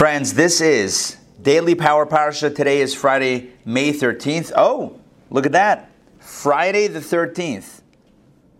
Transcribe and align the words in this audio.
Friends, 0.00 0.32
this 0.32 0.62
is 0.62 1.18
Daily 1.42 1.74
Power 1.74 2.06
Parsha. 2.06 2.56
Today 2.56 2.80
is 2.80 2.94
Friday, 2.94 3.50
May 3.66 3.92
13th. 3.92 4.50
Oh, 4.56 4.98
look 5.28 5.44
at 5.44 5.52
that. 5.52 5.90
Friday 6.20 6.86
the 6.86 7.00
13th. 7.00 7.82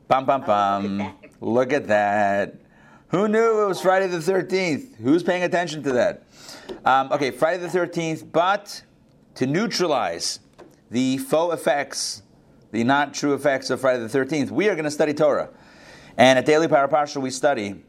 Bum, 0.07 0.27
bum, 0.27 0.43
bum. 0.43 1.15
Look 1.41 1.73
at 1.73 1.87
that. 1.87 2.57
Who 3.09 3.27
knew 3.27 3.63
it 3.63 3.69
was 3.69 3.81
Friday 3.81 4.07
the 4.09 4.19
13th? 4.19 4.97
Who's 4.97 5.23
paying 5.23 5.43
attention 5.43 5.83
to 5.85 5.93
that? 5.93 6.25
Um, 6.85 7.11
okay, 7.11 7.31
Friday 7.31 7.67
the 7.67 7.69
13th, 7.69 8.31
but 8.31 8.83
to 9.37 9.47
neutralize 9.47 10.41
the 10.91 11.17
faux 11.17 11.55
effects, 11.55 12.23
the 12.71 12.85
not 12.85 13.15
true 13.15 13.33
effects 13.33 13.71
of 13.71 13.81
Friday 13.81 14.07
the 14.07 14.19
13th, 14.19 14.51
we 14.51 14.69
are 14.69 14.75
going 14.75 14.85
to 14.85 14.91
study 14.91 15.15
Torah. 15.15 15.49
And 16.19 16.39
at 16.39 16.45
Daily 16.45 16.69
Power 16.69 16.87
Parsha, 16.87 17.17
we 17.17 17.31
study 17.31 17.83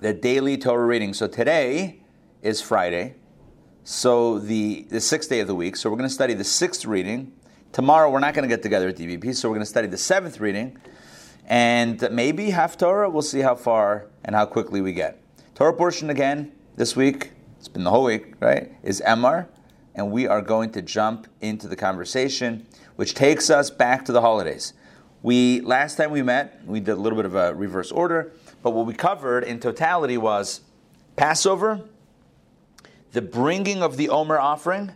the 0.00 0.12
daily 0.12 0.56
Torah 0.56 0.86
reading. 0.86 1.12
So 1.12 1.26
today, 1.26 2.02
is 2.46 2.62
Friday, 2.62 3.16
so 3.82 4.38
the, 4.38 4.86
the 4.88 5.00
sixth 5.00 5.28
day 5.28 5.40
of 5.40 5.48
the 5.48 5.54
week. 5.54 5.74
So 5.74 5.90
we're 5.90 5.96
going 5.96 6.08
to 6.08 6.14
study 6.14 6.32
the 6.32 6.44
sixth 6.44 6.86
reading. 6.86 7.32
Tomorrow 7.72 8.08
we're 8.08 8.20
not 8.20 8.34
going 8.34 8.48
to 8.48 8.48
get 8.48 8.62
together 8.62 8.88
at 8.88 8.96
DPP, 8.96 9.34
so 9.34 9.48
we're 9.48 9.56
going 9.56 9.64
to 9.64 9.68
study 9.68 9.88
the 9.88 9.98
seventh 9.98 10.38
reading, 10.38 10.78
and 11.46 12.08
maybe 12.12 12.50
half 12.50 12.78
Torah. 12.78 13.10
We'll 13.10 13.22
see 13.22 13.40
how 13.40 13.56
far 13.56 14.06
and 14.24 14.36
how 14.36 14.46
quickly 14.46 14.80
we 14.80 14.92
get. 14.92 15.20
Torah 15.56 15.72
portion 15.72 16.08
again 16.08 16.52
this 16.76 16.94
week. 16.94 17.32
It's 17.58 17.66
been 17.66 17.82
the 17.82 17.90
whole 17.90 18.04
week, 18.04 18.34
right? 18.38 18.70
Is 18.84 19.02
Emor, 19.04 19.48
and 19.96 20.12
we 20.12 20.28
are 20.28 20.40
going 20.40 20.70
to 20.70 20.82
jump 20.82 21.26
into 21.40 21.66
the 21.66 21.74
conversation, 21.74 22.64
which 22.94 23.14
takes 23.14 23.50
us 23.50 23.70
back 23.70 24.04
to 24.04 24.12
the 24.12 24.20
holidays. 24.20 24.72
We 25.20 25.62
last 25.62 25.96
time 25.96 26.12
we 26.12 26.22
met, 26.22 26.64
we 26.64 26.78
did 26.78 26.92
a 26.92 27.00
little 27.00 27.16
bit 27.16 27.26
of 27.26 27.34
a 27.34 27.52
reverse 27.56 27.90
order, 27.90 28.34
but 28.62 28.70
what 28.70 28.86
we 28.86 28.94
covered 28.94 29.42
in 29.42 29.58
totality 29.58 30.16
was 30.16 30.60
Passover 31.16 31.82
the 33.16 33.22
bringing 33.22 33.82
of 33.82 33.96
the 33.96 34.10
Omer 34.10 34.38
offering 34.38 34.92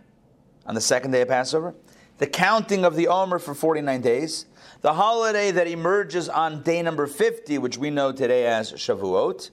on 0.67 0.75
the 0.75 0.81
second 0.81 1.09
day 1.09 1.21
of 1.21 1.27
Passover, 1.27 1.73
the 2.19 2.27
counting 2.27 2.85
of 2.85 2.95
the 2.95 3.07
Omer 3.07 3.39
for 3.39 3.55
49 3.55 3.99
days, 3.99 4.45
the 4.81 4.93
holiday 4.93 5.49
that 5.49 5.65
emerges 5.65 6.29
on 6.29 6.61
day 6.61 6.83
number 6.83 7.07
50, 7.07 7.57
which 7.57 7.79
we 7.79 7.89
know 7.89 8.11
today 8.11 8.45
as 8.45 8.73
Shavuot, 8.73 9.49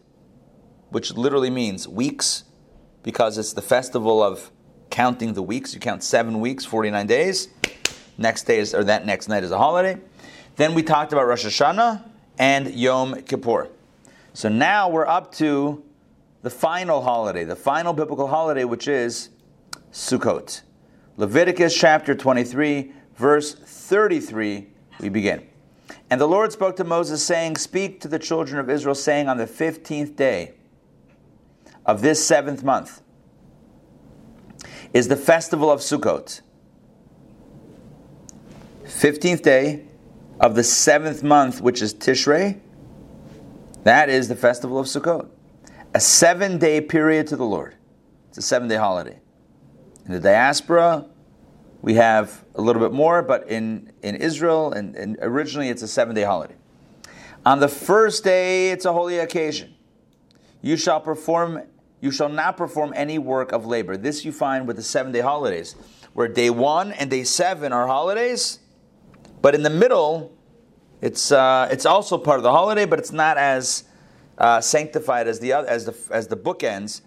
which 0.90 1.14
literally 1.14 1.48
means 1.48 1.88
weeks, 1.88 2.44
because 3.02 3.38
it's 3.38 3.54
the 3.54 3.62
festival 3.62 4.22
of 4.22 4.50
counting 4.90 5.32
the 5.32 5.42
weeks. 5.42 5.72
You 5.72 5.80
count 5.80 6.02
seven 6.02 6.38
weeks, 6.38 6.66
49 6.66 7.06
days. 7.06 7.48
Next 8.18 8.42
day 8.42 8.58
is, 8.58 8.74
or 8.74 8.84
that 8.84 9.06
next 9.06 9.28
night 9.28 9.44
is 9.44 9.50
a 9.50 9.56
holiday. 9.56 9.98
Then 10.56 10.74
we 10.74 10.82
talked 10.82 11.14
about 11.14 11.26
Rosh 11.26 11.46
Hashanah 11.46 12.04
and 12.38 12.74
Yom 12.74 13.22
Kippur. 13.22 13.70
So 14.34 14.50
now 14.50 14.90
we're 14.90 15.06
up 15.06 15.32
to 15.36 15.82
the 16.42 16.50
final 16.50 17.02
holiday, 17.02 17.44
the 17.44 17.56
final 17.56 17.92
biblical 17.92 18.28
holiday, 18.28 18.64
which 18.64 18.86
is 18.86 19.30
Sukkot. 19.92 20.62
Leviticus 21.16 21.76
chapter 21.76 22.14
23, 22.14 22.92
verse 23.16 23.54
33, 23.54 24.68
we 25.00 25.08
begin. 25.08 25.46
And 26.10 26.20
the 26.20 26.28
Lord 26.28 26.52
spoke 26.52 26.76
to 26.76 26.84
Moses, 26.84 27.24
saying, 27.24 27.56
Speak 27.56 28.00
to 28.00 28.08
the 28.08 28.18
children 28.18 28.60
of 28.60 28.70
Israel, 28.70 28.94
saying, 28.94 29.28
On 29.28 29.36
the 29.36 29.46
15th 29.46 30.14
day 30.14 30.54
of 31.84 32.02
this 32.02 32.24
seventh 32.24 32.62
month 32.62 33.02
is 34.94 35.08
the 35.08 35.16
festival 35.16 35.70
of 35.70 35.80
Sukkot. 35.80 36.40
15th 38.84 39.42
day 39.42 39.86
of 40.40 40.54
the 40.54 40.64
seventh 40.64 41.22
month, 41.22 41.60
which 41.60 41.82
is 41.82 41.92
Tishrei, 41.92 42.60
that 43.82 44.08
is 44.08 44.28
the 44.28 44.36
festival 44.36 44.78
of 44.78 44.86
Sukkot 44.86 45.28
a 45.94 46.00
seven 46.00 46.58
day 46.58 46.80
period 46.80 47.26
to 47.28 47.36
the 47.36 47.44
Lord. 47.44 47.74
It's 48.28 48.38
a 48.38 48.42
seven 48.42 48.68
day 48.68 48.76
holiday. 48.76 49.20
In 50.06 50.12
the 50.12 50.20
diaspora, 50.20 51.06
we 51.80 51.94
have 51.94 52.44
a 52.54 52.60
little 52.60 52.82
bit 52.82 52.92
more, 52.92 53.22
but 53.22 53.48
in, 53.48 53.92
in 54.02 54.16
Israel, 54.16 54.72
and, 54.72 54.96
and 54.96 55.16
originally 55.20 55.68
it's 55.68 55.82
a 55.82 55.88
seven 55.88 56.14
day 56.14 56.22
holiday. 56.22 56.56
On 57.46 57.60
the 57.60 57.68
first 57.68 58.24
day, 58.24 58.70
it's 58.70 58.84
a 58.84 58.92
holy 58.92 59.18
occasion. 59.18 59.74
You 60.60 60.76
shall 60.76 61.00
perform, 61.00 61.62
you 62.00 62.10
shall 62.10 62.28
not 62.28 62.56
perform 62.56 62.92
any 62.96 63.18
work 63.18 63.52
of 63.52 63.64
labor. 63.64 63.96
This 63.96 64.24
you 64.24 64.32
find 64.32 64.66
with 64.66 64.76
the 64.76 64.82
seven 64.82 65.12
day 65.12 65.20
holidays, 65.20 65.76
where 66.12 66.28
day 66.28 66.50
one 66.50 66.92
and 66.92 67.08
day 67.10 67.24
seven 67.24 67.72
are 67.72 67.86
holidays, 67.86 68.58
but 69.40 69.54
in 69.54 69.62
the 69.62 69.70
middle, 69.70 70.36
it's, 71.00 71.30
uh, 71.30 71.68
it's 71.70 71.86
also 71.86 72.18
part 72.18 72.38
of 72.38 72.42
the 72.42 72.50
holiday, 72.50 72.84
but 72.84 72.98
it's 72.98 73.12
not 73.12 73.38
as 73.38 73.84
uh, 74.38 74.60
sanctified 74.60 75.28
as 75.28 75.40
the 75.40 75.52
as 75.52 75.84
the 75.84 75.94
as 76.10 76.28
the 76.28 76.36
bookends, 76.36 77.02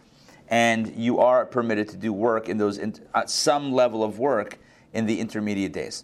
and 0.49 0.95
you 0.95 1.19
are 1.19 1.45
permitted 1.45 1.87
to 1.89 1.97
do 1.97 2.13
work 2.13 2.49
in 2.49 2.57
those 2.57 2.77
in, 2.77 2.93
some 3.25 3.71
level 3.71 4.03
of 4.03 4.19
work 4.19 4.59
in 4.93 5.05
the 5.05 5.19
intermediate 5.19 5.71
days. 5.71 6.03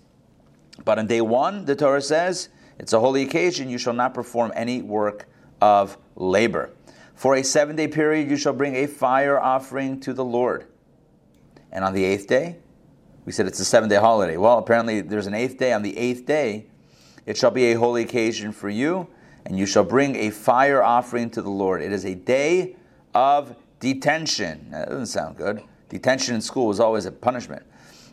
But 0.86 1.00
on 1.00 1.08
day 1.08 1.22
one, 1.22 1.66
the 1.66 1.76
Torah 1.76 2.02
says 2.02 2.50
it's 2.80 2.94
a 2.94 3.00
holy 3.00 3.24
occasion. 3.24 3.70
You 3.70 3.78
shall 3.78 3.94
not 3.94 4.14
perform 4.14 4.52
any 4.56 4.82
work 4.82 5.28
of 5.62 5.98
labor. 6.16 6.72
For 7.16 7.36
a 7.36 7.44
seven 7.44 7.76
day 7.76 7.88
period, 7.88 8.30
you 8.30 8.38
shall 8.38 8.54
bring 8.54 8.76
a 8.76 8.88
fire 8.88 9.40
offering 9.40 10.00
to 10.02 10.14
the 10.14 10.24
Lord. 10.24 10.66
And 11.72 11.84
on 11.84 11.94
the 11.94 12.06
eighth 12.06 12.28
day, 12.28 12.58
we 13.26 13.32
said 13.34 13.48
it's 13.48 13.60
a 13.60 13.66
seven 13.66 13.90
day 13.90 13.98
holiday. 13.98 14.38
Well, 14.38 14.60
apparently 14.60 15.02
there's 15.02 15.28
an 15.28 15.34
eighth 15.34 15.58
day. 15.58 15.74
On 15.74 15.82
the 15.82 15.98
eighth 15.98 16.26
day, 16.26 16.68
it 17.26 17.36
shall 17.36 17.52
be 17.52 17.72
a 17.72 17.74
holy 17.74 18.04
occasion 18.04 18.54
for 18.54 18.70
you 18.70 19.10
and 19.47 19.58
you 19.58 19.66
shall 19.66 19.85
bring 19.85 20.16
a 20.18 20.30
fire 20.30 20.84
offering 20.84 21.30
to 21.30 21.41
the 21.41 21.50
Lord. 21.50 21.81
It 21.81 21.94
is 21.94 22.03
a 22.03 22.13
day 22.13 22.75
of 23.16 23.56
detention. 23.80 24.68
That 24.72 24.90
doesn't 24.90 25.06
sound 25.06 25.38
good. 25.38 25.63
Detention 25.88 26.35
in 26.35 26.41
school 26.41 26.68
was 26.68 26.81
always 26.81 27.06
a 27.06 27.13
punishment. 27.13 27.63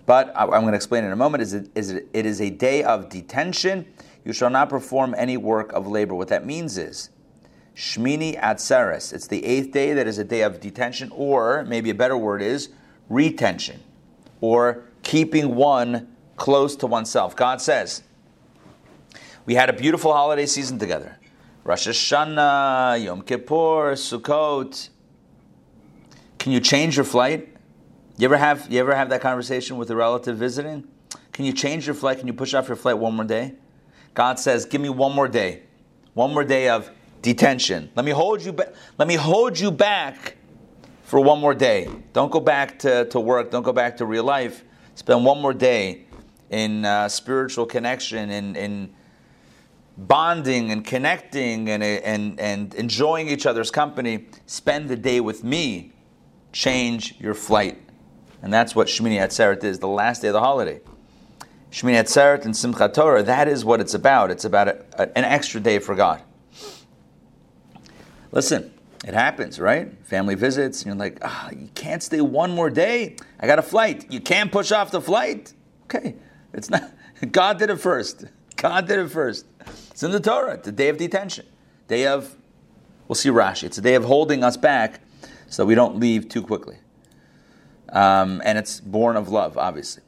But 0.06 0.32
I'm 0.36 0.48
going 0.48 0.68
to 0.68 0.76
explain 0.76 1.02
in 1.02 1.10
a 1.10 1.16
moment. 1.16 1.42
Is 1.42 1.52
it, 1.52 1.70
is 1.74 1.90
it, 1.90 2.06
it 2.12 2.24
is 2.24 2.40
a 2.40 2.50
day 2.50 2.84
of 2.84 3.08
detention. 3.08 3.84
You 4.24 4.32
shall 4.32 4.48
not 4.48 4.68
perform 4.68 5.12
any 5.18 5.36
work 5.36 5.72
of 5.72 5.88
labor. 5.88 6.14
What 6.14 6.28
that 6.28 6.46
means 6.46 6.78
is 6.78 7.10
Shmini 7.74 8.40
Atzeres. 8.40 9.12
It's 9.12 9.26
the 9.26 9.44
eighth 9.44 9.72
day 9.72 9.92
that 9.92 10.06
is 10.06 10.18
a 10.18 10.24
day 10.24 10.42
of 10.42 10.60
detention, 10.60 11.10
or 11.12 11.64
maybe 11.64 11.90
a 11.90 11.94
better 11.94 12.16
word 12.16 12.42
is 12.42 12.68
retention, 13.08 13.82
or 14.40 14.84
keeping 15.02 15.56
one 15.56 16.14
close 16.36 16.76
to 16.76 16.86
oneself. 16.86 17.34
God 17.34 17.60
says, 17.60 18.04
We 19.46 19.54
had 19.54 19.68
a 19.68 19.72
beautiful 19.72 20.12
holiday 20.12 20.46
season 20.46 20.78
together. 20.78 21.18
Rosh 21.64 21.88
Hashanah, 21.88 23.02
Yom 23.02 23.22
Kippur, 23.22 23.94
Sukkot. 23.94 24.90
Can 26.38 26.52
you 26.52 26.60
change 26.60 26.96
your 26.96 27.06
flight? 27.06 27.56
You 28.18 28.26
ever 28.26 28.36
have 28.36 28.70
you 28.70 28.78
ever 28.80 28.94
have 28.94 29.08
that 29.08 29.22
conversation 29.22 29.78
with 29.78 29.90
a 29.90 29.96
relative 29.96 30.36
visiting? 30.36 30.86
Can 31.32 31.46
you 31.46 31.54
change 31.54 31.86
your 31.86 31.94
flight? 31.94 32.18
Can 32.18 32.26
you 32.26 32.34
push 32.34 32.52
off 32.52 32.68
your 32.68 32.76
flight 32.76 32.98
one 32.98 33.16
more 33.16 33.24
day? 33.24 33.54
God 34.12 34.38
says, 34.38 34.66
"Give 34.66 34.78
me 34.78 34.90
one 34.90 35.14
more 35.14 35.26
day, 35.26 35.62
one 36.12 36.34
more 36.34 36.44
day 36.44 36.68
of 36.68 36.90
detention. 37.22 37.90
Let 37.96 38.04
me 38.04 38.12
hold 38.12 38.42
you 38.42 38.52
back. 38.52 38.74
Let 38.98 39.08
me 39.08 39.14
hold 39.14 39.58
you 39.58 39.70
back 39.70 40.36
for 41.02 41.18
one 41.18 41.40
more 41.40 41.54
day. 41.54 41.88
Don't 42.12 42.30
go 42.30 42.40
back 42.40 42.78
to, 42.80 43.06
to 43.06 43.18
work. 43.18 43.50
Don't 43.50 43.62
go 43.62 43.72
back 43.72 43.96
to 43.96 44.04
real 44.04 44.24
life. 44.24 44.64
Spend 44.96 45.24
one 45.24 45.40
more 45.40 45.54
day 45.54 46.04
in 46.50 46.84
uh, 46.84 47.08
spiritual 47.08 47.64
connection 47.64 48.28
in 48.28 48.54
in 48.54 48.94
bonding 49.96 50.70
and 50.70 50.84
connecting 50.84 51.70
and, 51.70 51.82
and, 51.82 52.40
and 52.40 52.74
enjoying 52.74 53.28
each 53.28 53.46
other's 53.46 53.70
company, 53.70 54.26
spend 54.46 54.88
the 54.88 54.96
day 54.96 55.20
with 55.20 55.44
me. 55.44 55.92
Change 56.52 57.14
your 57.18 57.34
flight. 57.34 57.80
And 58.42 58.52
that's 58.52 58.74
what 58.74 58.88
Shmini 58.88 59.18
Atzeret 59.18 59.64
is, 59.64 59.78
the 59.78 59.88
last 59.88 60.22
day 60.22 60.28
of 60.28 60.34
the 60.34 60.40
holiday. 60.40 60.80
Shmini 61.70 62.00
Atzeret 62.00 62.44
and 62.44 62.54
Simchat 62.54 62.94
Torah, 62.94 63.22
that 63.22 63.48
is 63.48 63.64
what 63.64 63.80
it's 63.80 63.94
about. 63.94 64.30
It's 64.30 64.44
about 64.44 64.68
a, 64.68 64.84
a, 64.96 65.18
an 65.18 65.24
extra 65.24 65.60
day 65.60 65.78
for 65.78 65.94
God. 65.94 66.22
Listen, 68.30 68.72
it 69.04 69.14
happens, 69.14 69.60
right? 69.60 69.92
Family 70.04 70.34
visits, 70.34 70.82
and 70.82 70.86
you're 70.86 70.96
like, 70.96 71.18
ah, 71.22 71.50
you 71.50 71.68
can't 71.74 72.02
stay 72.02 72.20
one 72.20 72.52
more 72.52 72.70
day. 72.70 73.16
I 73.40 73.46
got 73.46 73.58
a 73.58 73.62
flight. 73.62 74.10
You 74.10 74.20
can't 74.20 74.50
push 74.50 74.72
off 74.72 74.90
the 74.90 75.00
flight. 75.00 75.52
Okay, 75.84 76.14
it's 76.52 76.70
not. 76.70 76.90
God 77.32 77.58
did 77.58 77.70
it 77.70 77.76
first. 77.76 78.24
God 78.64 78.88
did 78.88 78.98
it 78.98 79.10
first. 79.10 79.44
It's 79.90 80.02
in 80.02 80.10
the 80.10 80.18
Torah. 80.18 80.54
It's 80.54 80.64
the 80.64 80.72
day 80.72 80.88
of 80.88 80.96
detention, 80.96 81.44
day 81.86 82.06
of. 82.06 82.34
We'll 83.06 83.14
see 83.14 83.28
Rashi. 83.28 83.64
It's 83.64 83.76
a 83.76 83.82
day 83.82 83.94
of 83.94 84.04
holding 84.04 84.42
us 84.42 84.56
back 84.56 85.02
so 85.48 85.66
we 85.66 85.74
don't 85.74 86.00
leave 86.00 86.30
too 86.30 86.40
quickly. 86.40 86.78
Um, 87.90 88.40
and 88.42 88.56
it's 88.56 88.80
born 88.80 89.18
of 89.18 89.28
love, 89.28 89.58
obviously. 89.58 90.02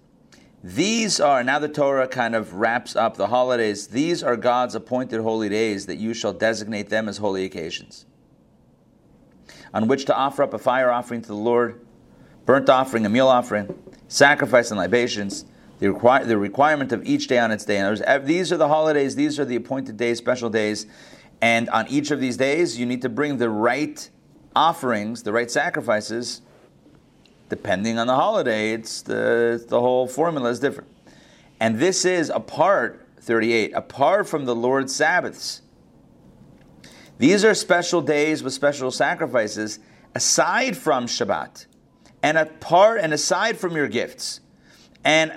These 0.64 1.20
are, 1.20 1.44
now 1.44 1.58
the 1.58 1.68
Torah 1.68 2.08
kind 2.08 2.34
of 2.34 2.54
wraps 2.54 2.96
up 2.96 3.18
the 3.18 3.26
holidays. 3.26 3.88
These 3.88 4.22
are 4.22 4.38
God's 4.38 4.74
appointed 4.74 5.20
holy 5.20 5.50
days 5.50 5.84
that 5.84 5.96
you 5.96 6.14
shall 6.14 6.32
designate 6.32 6.88
them 6.88 7.10
as 7.10 7.18
holy 7.18 7.44
occasions, 7.44 8.06
on 9.74 9.86
which 9.86 10.06
to 10.06 10.16
offer 10.16 10.42
up 10.42 10.54
a 10.54 10.58
fire 10.58 10.90
offering 10.90 11.20
to 11.20 11.28
the 11.28 11.34
Lord, 11.34 11.84
burnt 12.46 12.70
offering, 12.70 13.04
a 13.04 13.10
meal 13.10 13.28
offering, 13.28 13.78
sacrifice 14.08 14.70
and 14.70 14.80
libations, 14.80 15.44
the, 15.78 15.93
require, 15.93 16.25
the 16.25 16.38
requirement 16.38 16.93
of 16.93 17.05
each 17.05 17.26
day 17.26 17.38
on 17.38 17.50
its 17.50 17.64
day. 17.64 17.78
And 17.78 18.26
these 18.26 18.52
are 18.52 18.56
the 18.56 18.69
holidays, 18.69 19.17
these 19.17 19.38
are 19.38 19.44
the 19.44 19.56
appointed 19.56 19.96
days, 19.96 20.19
special 20.19 20.50
days, 20.50 20.87
and 21.40 21.69
on 21.70 21.87
each 21.88 22.11
of 22.11 22.20
these 22.20 22.37
days, 22.37 22.78
you 22.78 22.87
need 22.87 23.02
to 23.02 23.08
bring 23.08 23.37
the 23.37 23.50
right 23.50 24.08
offerings, 24.55 25.23
the 25.23 25.32
right 25.32 25.50
sacrifices 25.50 26.40
depending 27.49 27.99
on 27.99 28.06
the 28.06 28.14
holiday, 28.14 28.73
it's 28.73 29.02
the, 29.02 29.64
the 29.69 29.81
whole 29.81 30.06
formula 30.06 30.50
is 30.50 30.61
different. 30.61 30.90
And 31.61 31.78
this 31.78 32.05
is 32.05 32.31
apart, 32.31 33.06
38, 33.20 33.73
apart 33.73 34.28
from 34.28 34.44
the 34.44 34.55
Lord's 34.55 34.94
Sabbaths. 34.94 35.62
These 37.19 37.44
are 37.44 37.55
special 37.55 38.02
days 38.02 38.43
with 38.43 38.52
special 38.52 38.90
sacrifices 38.90 39.78
aside 40.14 40.76
from 40.76 41.06
Shabbat 41.06 41.67
and 42.23 42.37
apart 42.37 43.00
and 43.00 43.12
aside 43.14 43.58
from 43.58 43.75
your 43.75 43.88
gifts 43.88 44.40
and 45.05 45.32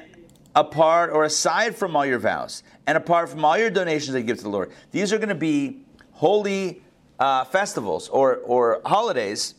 apart 0.55 1.11
or 1.11 1.23
aside 1.23 1.75
from 1.75 1.95
all 1.95 2.05
your 2.05 2.19
vows 2.19 2.63
and 2.87 2.97
apart 2.97 3.29
from 3.29 3.45
all 3.45 3.57
your 3.57 3.69
donations 3.69 4.13
that 4.13 4.19
you 4.19 4.25
give 4.25 4.37
to 4.37 4.43
the 4.43 4.49
Lord. 4.49 4.71
These 4.91 5.13
are 5.13 5.17
going 5.17 5.29
to 5.29 5.35
be 5.35 5.81
holy 6.11 6.81
uh, 7.19 7.45
festivals 7.45 8.09
or, 8.09 8.37
or 8.37 8.81
holidays 8.85 9.55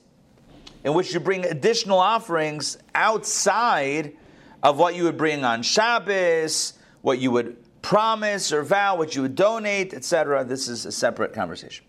in 0.84 0.94
which 0.94 1.12
you 1.12 1.20
bring 1.20 1.44
additional 1.44 1.98
offerings 1.98 2.78
outside 2.94 4.16
of 4.62 4.78
what 4.78 4.94
you 4.94 5.04
would 5.04 5.16
bring 5.16 5.44
on 5.44 5.62
Shabbos, 5.62 6.74
what 7.02 7.18
you 7.18 7.30
would 7.30 7.56
promise 7.82 8.52
or 8.52 8.62
vow, 8.62 8.96
what 8.96 9.14
you 9.14 9.22
would 9.22 9.34
donate, 9.34 9.94
etc. 9.94 10.44
This 10.44 10.68
is 10.68 10.86
a 10.86 10.92
separate 10.92 11.32
conversation. 11.32 11.84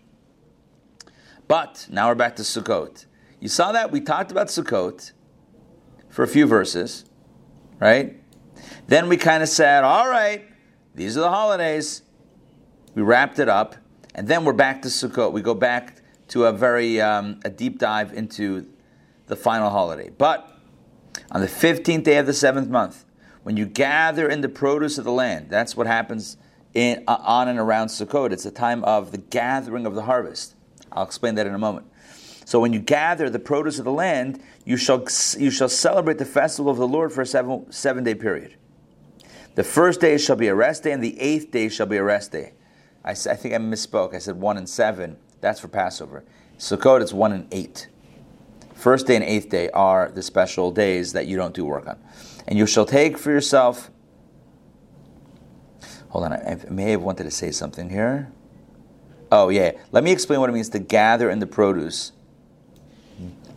But 1.48 1.86
now 1.90 2.08
we're 2.08 2.14
back 2.14 2.36
to 2.36 2.42
Sukkot. 2.42 3.06
You 3.40 3.48
saw 3.48 3.72
that 3.72 3.90
we 3.90 4.00
talked 4.00 4.30
about 4.30 4.46
Sukkot 4.46 5.12
for 6.08 6.22
a 6.22 6.28
few 6.28 6.46
verses, 6.46 7.04
right? 7.80 8.21
Then 8.86 9.08
we 9.08 9.16
kind 9.16 9.42
of 9.42 9.48
said, 9.48 9.84
all 9.84 10.08
right, 10.08 10.44
these 10.94 11.16
are 11.16 11.20
the 11.20 11.30
holidays. 11.30 12.02
We 12.94 13.02
wrapped 13.02 13.38
it 13.38 13.48
up, 13.48 13.76
and 14.14 14.28
then 14.28 14.44
we're 14.44 14.52
back 14.52 14.82
to 14.82 14.88
Sukkot. 14.88 15.32
We 15.32 15.40
go 15.40 15.54
back 15.54 16.02
to 16.28 16.46
a 16.46 16.52
very 16.52 17.00
um, 17.00 17.40
a 17.44 17.50
deep 17.50 17.78
dive 17.78 18.12
into 18.12 18.66
the 19.26 19.36
final 19.36 19.70
holiday. 19.70 20.10
But 20.10 20.48
on 21.30 21.40
the 21.40 21.46
15th 21.46 22.04
day 22.04 22.18
of 22.18 22.26
the 22.26 22.34
seventh 22.34 22.68
month, 22.68 23.04
when 23.42 23.56
you 23.56 23.66
gather 23.66 24.28
in 24.28 24.40
the 24.40 24.48
produce 24.48 24.98
of 24.98 25.04
the 25.04 25.12
land, 25.12 25.48
that's 25.50 25.76
what 25.76 25.86
happens 25.86 26.36
in, 26.74 27.02
uh, 27.08 27.16
on 27.20 27.48
and 27.48 27.58
around 27.58 27.88
Sukkot. 27.88 28.32
It's 28.32 28.46
a 28.46 28.50
time 28.50 28.84
of 28.84 29.10
the 29.10 29.18
gathering 29.18 29.86
of 29.86 29.94
the 29.94 30.02
harvest. 30.02 30.54
I'll 30.92 31.04
explain 31.04 31.34
that 31.36 31.46
in 31.46 31.54
a 31.54 31.58
moment. 31.58 31.86
So 32.44 32.60
when 32.60 32.72
you 32.72 32.80
gather 32.80 33.30
the 33.30 33.38
produce 33.38 33.78
of 33.78 33.84
the 33.84 33.92
land, 33.92 34.42
you 34.64 34.76
shall, 34.76 35.06
you 35.38 35.50
shall 35.50 35.68
celebrate 35.68 36.18
the 36.18 36.24
festival 36.24 36.70
of 36.70 36.78
the 36.78 36.88
Lord 36.88 37.12
for 37.12 37.22
a 37.22 37.26
seven, 37.26 37.70
seven 37.70 38.04
day 38.04 38.14
period. 38.14 38.56
The 39.54 39.64
first 39.64 40.00
day 40.00 40.16
shall 40.18 40.36
be 40.36 40.48
a 40.48 40.54
rest 40.54 40.84
day, 40.84 40.92
and 40.92 41.02
the 41.02 41.18
eighth 41.20 41.50
day 41.50 41.68
shall 41.68 41.86
be 41.86 41.98
a 41.98 42.02
rest 42.02 42.32
day. 42.32 42.54
I, 43.04 43.10
I 43.10 43.14
think 43.14 43.54
I 43.54 43.58
misspoke. 43.58 44.14
I 44.14 44.18
said 44.18 44.36
one 44.36 44.56
and 44.56 44.68
seven. 44.68 45.16
That's 45.40 45.60
for 45.60 45.68
Passover. 45.68 46.24
Sukkot, 46.58 47.02
it's 47.02 47.12
one 47.12 47.32
and 47.32 47.48
eight. 47.52 47.88
First 48.74 49.06
day 49.06 49.16
and 49.16 49.24
eighth 49.24 49.48
day 49.48 49.68
are 49.70 50.10
the 50.10 50.22
special 50.22 50.72
days 50.72 51.12
that 51.12 51.26
you 51.26 51.36
don't 51.36 51.54
do 51.54 51.64
work 51.64 51.86
on. 51.86 51.98
And 52.48 52.58
you 52.58 52.66
shall 52.66 52.86
take 52.86 53.18
for 53.18 53.30
yourself. 53.30 53.90
Hold 56.08 56.24
on, 56.24 56.32
I 56.32 56.58
may 56.68 56.90
have 56.92 57.02
wanted 57.02 57.24
to 57.24 57.30
say 57.30 57.50
something 57.50 57.90
here. 57.90 58.30
Oh, 59.30 59.48
yeah. 59.48 59.72
Let 59.92 60.04
me 60.04 60.12
explain 60.12 60.40
what 60.40 60.50
it 60.50 60.52
means 60.52 60.68
to 60.70 60.78
gather 60.78 61.30
in 61.30 61.38
the 61.38 61.46
produce 61.46 62.12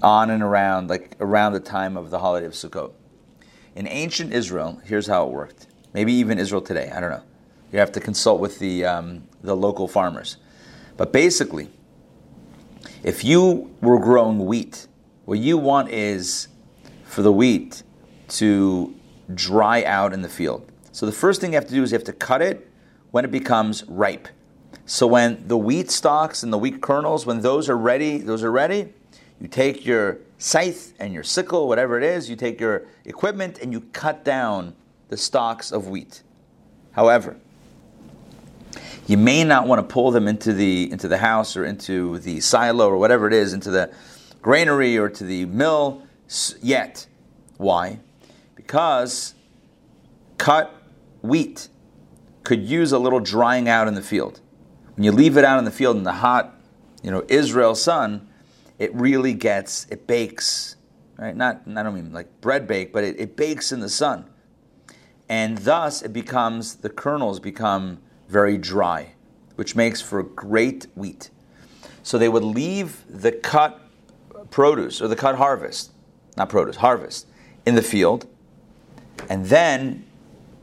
on 0.05 0.29
and 0.29 0.43
around, 0.43 0.89
like 0.89 1.15
around 1.19 1.53
the 1.53 1.59
time 1.59 1.97
of 1.97 2.11
the 2.11 2.19
holiday 2.19 2.45
of 2.45 2.53
Sukkot. 2.53 2.93
In 3.75 3.87
ancient 3.87 4.31
Israel, 4.31 4.79
here's 4.85 5.07
how 5.07 5.25
it 5.25 5.31
worked. 5.31 5.67
Maybe 5.93 6.13
even 6.13 6.37
Israel 6.37 6.61
today, 6.61 6.91
I 6.95 6.99
don't 7.01 7.09
know. 7.09 7.23
You 7.71 7.79
have 7.79 7.91
to 7.93 7.99
consult 7.99 8.39
with 8.39 8.59
the, 8.59 8.85
um, 8.85 9.27
the 9.41 9.55
local 9.55 9.87
farmers. 9.87 10.37
But 10.95 11.11
basically, 11.11 11.69
if 13.03 13.25
you 13.25 13.75
were 13.81 13.99
growing 13.99 14.45
wheat 14.45 14.87
what 15.25 15.39
you 15.39 15.57
want 15.57 15.89
is 15.89 16.47
for 17.03 17.23
the 17.23 17.31
wheat 17.31 17.81
to 18.27 18.93
dry 19.33 19.83
out 19.83 20.13
in 20.13 20.21
the 20.21 20.29
field. 20.29 20.71
So 20.91 21.07
the 21.07 21.11
first 21.11 21.41
thing 21.41 21.53
you 21.53 21.55
have 21.55 21.67
to 21.67 21.73
do 21.73 21.81
is 21.81 21.91
you 21.91 21.97
have 21.97 22.05
to 22.05 22.13
cut 22.13 22.43
it 22.43 22.69
when 23.09 23.25
it 23.25 23.31
becomes 23.31 23.83
ripe. 23.87 24.27
So 24.85 25.07
when 25.07 25.47
the 25.47 25.57
wheat 25.57 25.89
stalks 25.89 26.43
and 26.43 26.53
the 26.53 26.59
wheat 26.59 26.79
kernels, 26.79 27.25
when 27.25 27.41
those 27.41 27.69
are 27.69 27.77
ready, 27.77 28.19
those 28.19 28.43
are 28.43 28.51
ready, 28.51 28.93
you 29.39 29.47
take 29.47 29.85
your 29.85 30.19
scythe 30.37 30.93
and 30.99 31.13
your 31.13 31.23
sickle, 31.23 31.67
whatever 31.67 31.97
it 31.97 32.03
is, 32.03 32.29
you 32.29 32.35
take 32.35 32.59
your 32.59 32.85
equipment 33.05 33.59
and 33.61 33.71
you 33.71 33.81
cut 33.93 34.23
down 34.23 34.75
the 35.09 35.17
stalks 35.17 35.71
of 35.71 35.87
wheat. 35.87 36.23
However, 36.91 37.37
you 39.07 39.17
may 39.17 39.43
not 39.43 39.67
want 39.67 39.87
to 39.87 39.93
pull 39.93 40.11
them 40.11 40.27
into 40.27 40.53
the 40.53 40.91
into 40.91 41.07
the 41.07 41.17
house 41.17 41.55
or 41.55 41.65
into 41.65 42.19
the 42.19 42.39
silo 42.39 42.89
or 42.89 42.97
whatever 42.97 43.27
it 43.27 43.33
is, 43.33 43.53
into 43.53 43.69
the 43.69 43.93
granary 44.41 44.97
or 44.97 45.09
to 45.09 45.23
the 45.23 45.45
mill 45.45 46.01
yet. 46.61 47.07
Why? 47.57 47.99
Because 48.55 49.35
cut 50.37 50.73
wheat 51.21 51.69
could 52.43 52.63
use 52.63 52.91
a 52.91 52.99
little 52.99 53.19
drying 53.19 53.67
out 53.67 53.87
in 53.87 53.95
the 53.95 54.01
field. 54.01 54.39
When 54.95 55.03
you 55.03 55.11
leave 55.11 55.37
it 55.37 55.43
out 55.43 55.59
in 55.59 55.65
the 55.65 55.71
field 55.71 55.97
in 55.97 56.03
the 56.03 56.13
hot, 56.13 56.53
you 57.03 57.11
know, 57.11 57.23
Israel 57.27 57.75
sun, 57.75 58.27
it 58.79 58.93
really 58.93 59.33
gets, 59.33 59.87
it 59.89 60.07
bakes, 60.07 60.75
right? 61.17 61.35
Not, 61.35 61.61
I 61.67 61.83
don't 61.83 61.95
mean 61.95 62.11
like 62.13 62.41
bread 62.41 62.67
bake, 62.67 62.91
but 62.91 63.03
it, 63.03 63.19
it 63.19 63.35
bakes 63.35 63.71
in 63.71 63.79
the 63.79 63.89
sun. 63.89 64.25
And 65.29 65.57
thus 65.59 66.01
it 66.01 66.13
becomes, 66.13 66.75
the 66.75 66.89
kernels 66.89 67.39
become 67.39 67.99
very 68.27 68.57
dry, 68.57 69.13
which 69.55 69.75
makes 69.75 70.01
for 70.01 70.23
great 70.23 70.87
wheat. 70.95 71.29
So 72.03 72.17
they 72.17 72.29
would 72.29 72.43
leave 72.43 73.03
the 73.09 73.31
cut 73.31 73.81
produce 74.51 75.01
or 75.01 75.07
the 75.07 75.15
cut 75.15 75.35
harvest, 75.35 75.91
not 76.37 76.49
produce, 76.49 76.77
harvest 76.77 77.27
in 77.65 77.75
the 77.75 77.81
field. 77.81 78.27
And 79.29 79.45
then 79.45 80.05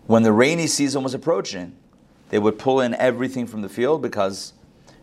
when 0.07 0.23
the 0.23 0.33
rainy 0.33 0.67
season 0.67 1.03
was 1.03 1.15
approaching, 1.15 1.77
they 2.29 2.39
would 2.39 2.59
pull 2.59 2.81
in 2.81 2.95
everything 2.95 3.47
from 3.47 3.63
the 3.63 3.69
field 3.69 4.03
because 4.03 4.53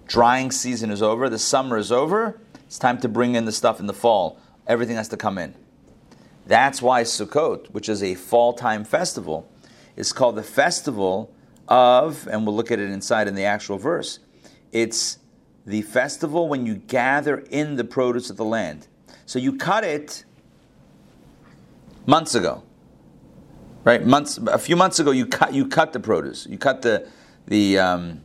drying 0.07 0.51
season 0.51 0.91
is 0.91 1.01
over, 1.01 1.29
the 1.29 1.39
summer 1.39 1.77
is 1.77 1.91
over, 1.91 2.39
it's 2.69 2.77
time 2.77 2.99
to 2.99 3.09
bring 3.09 3.33
in 3.33 3.45
the 3.45 3.51
stuff 3.51 3.79
in 3.79 3.87
the 3.87 3.95
fall. 3.95 4.39
Everything 4.67 4.95
has 4.95 5.07
to 5.07 5.17
come 5.17 5.39
in. 5.39 5.55
That's 6.45 6.83
why 6.83 7.01
Sukkot, 7.01 7.65
which 7.71 7.89
is 7.89 8.03
a 8.03 8.13
fall 8.13 8.53
time 8.53 8.83
festival, 8.83 9.51
is 9.95 10.13
called 10.13 10.35
the 10.35 10.43
festival 10.43 11.33
of, 11.67 12.27
and 12.27 12.45
we'll 12.45 12.55
look 12.55 12.69
at 12.69 12.77
it 12.77 12.91
inside 12.91 13.27
in 13.27 13.33
the 13.33 13.43
actual 13.43 13.79
verse. 13.79 14.19
It's 14.71 15.17
the 15.65 15.81
festival 15.81 16.47
when 16.47 16.67
you 16.67 16.75
gather 16.75 17.39
in 17.39 17.75
the 17.75 17.83
produce 17.83 18.29
of 18.29 18.37
the 18.37 18.45
land. 18.45 18.85
So 19.25 19.39
you 19.39 19.57
cut 19.57 19.83
it 19.83 20.23
months 22.05 22.35
ago, 22.35 22.61
right? 23.83 24.05
Months, 24.05 24.37
a 24.37 24.59
few 24.59 24.75
months 24.75 24.99
ago, 24.99 25.09
you 25.09 25.25
cut 25.25 25.55
you 25.55 25.65
cut 25.65 25.91
the 25.91 25.99
produce, 25.99 26.45
you 26.45 26.59
cut 26.59 26.83
the 26.83 27.09
the 27.47 27.79
um, 27.79 28.21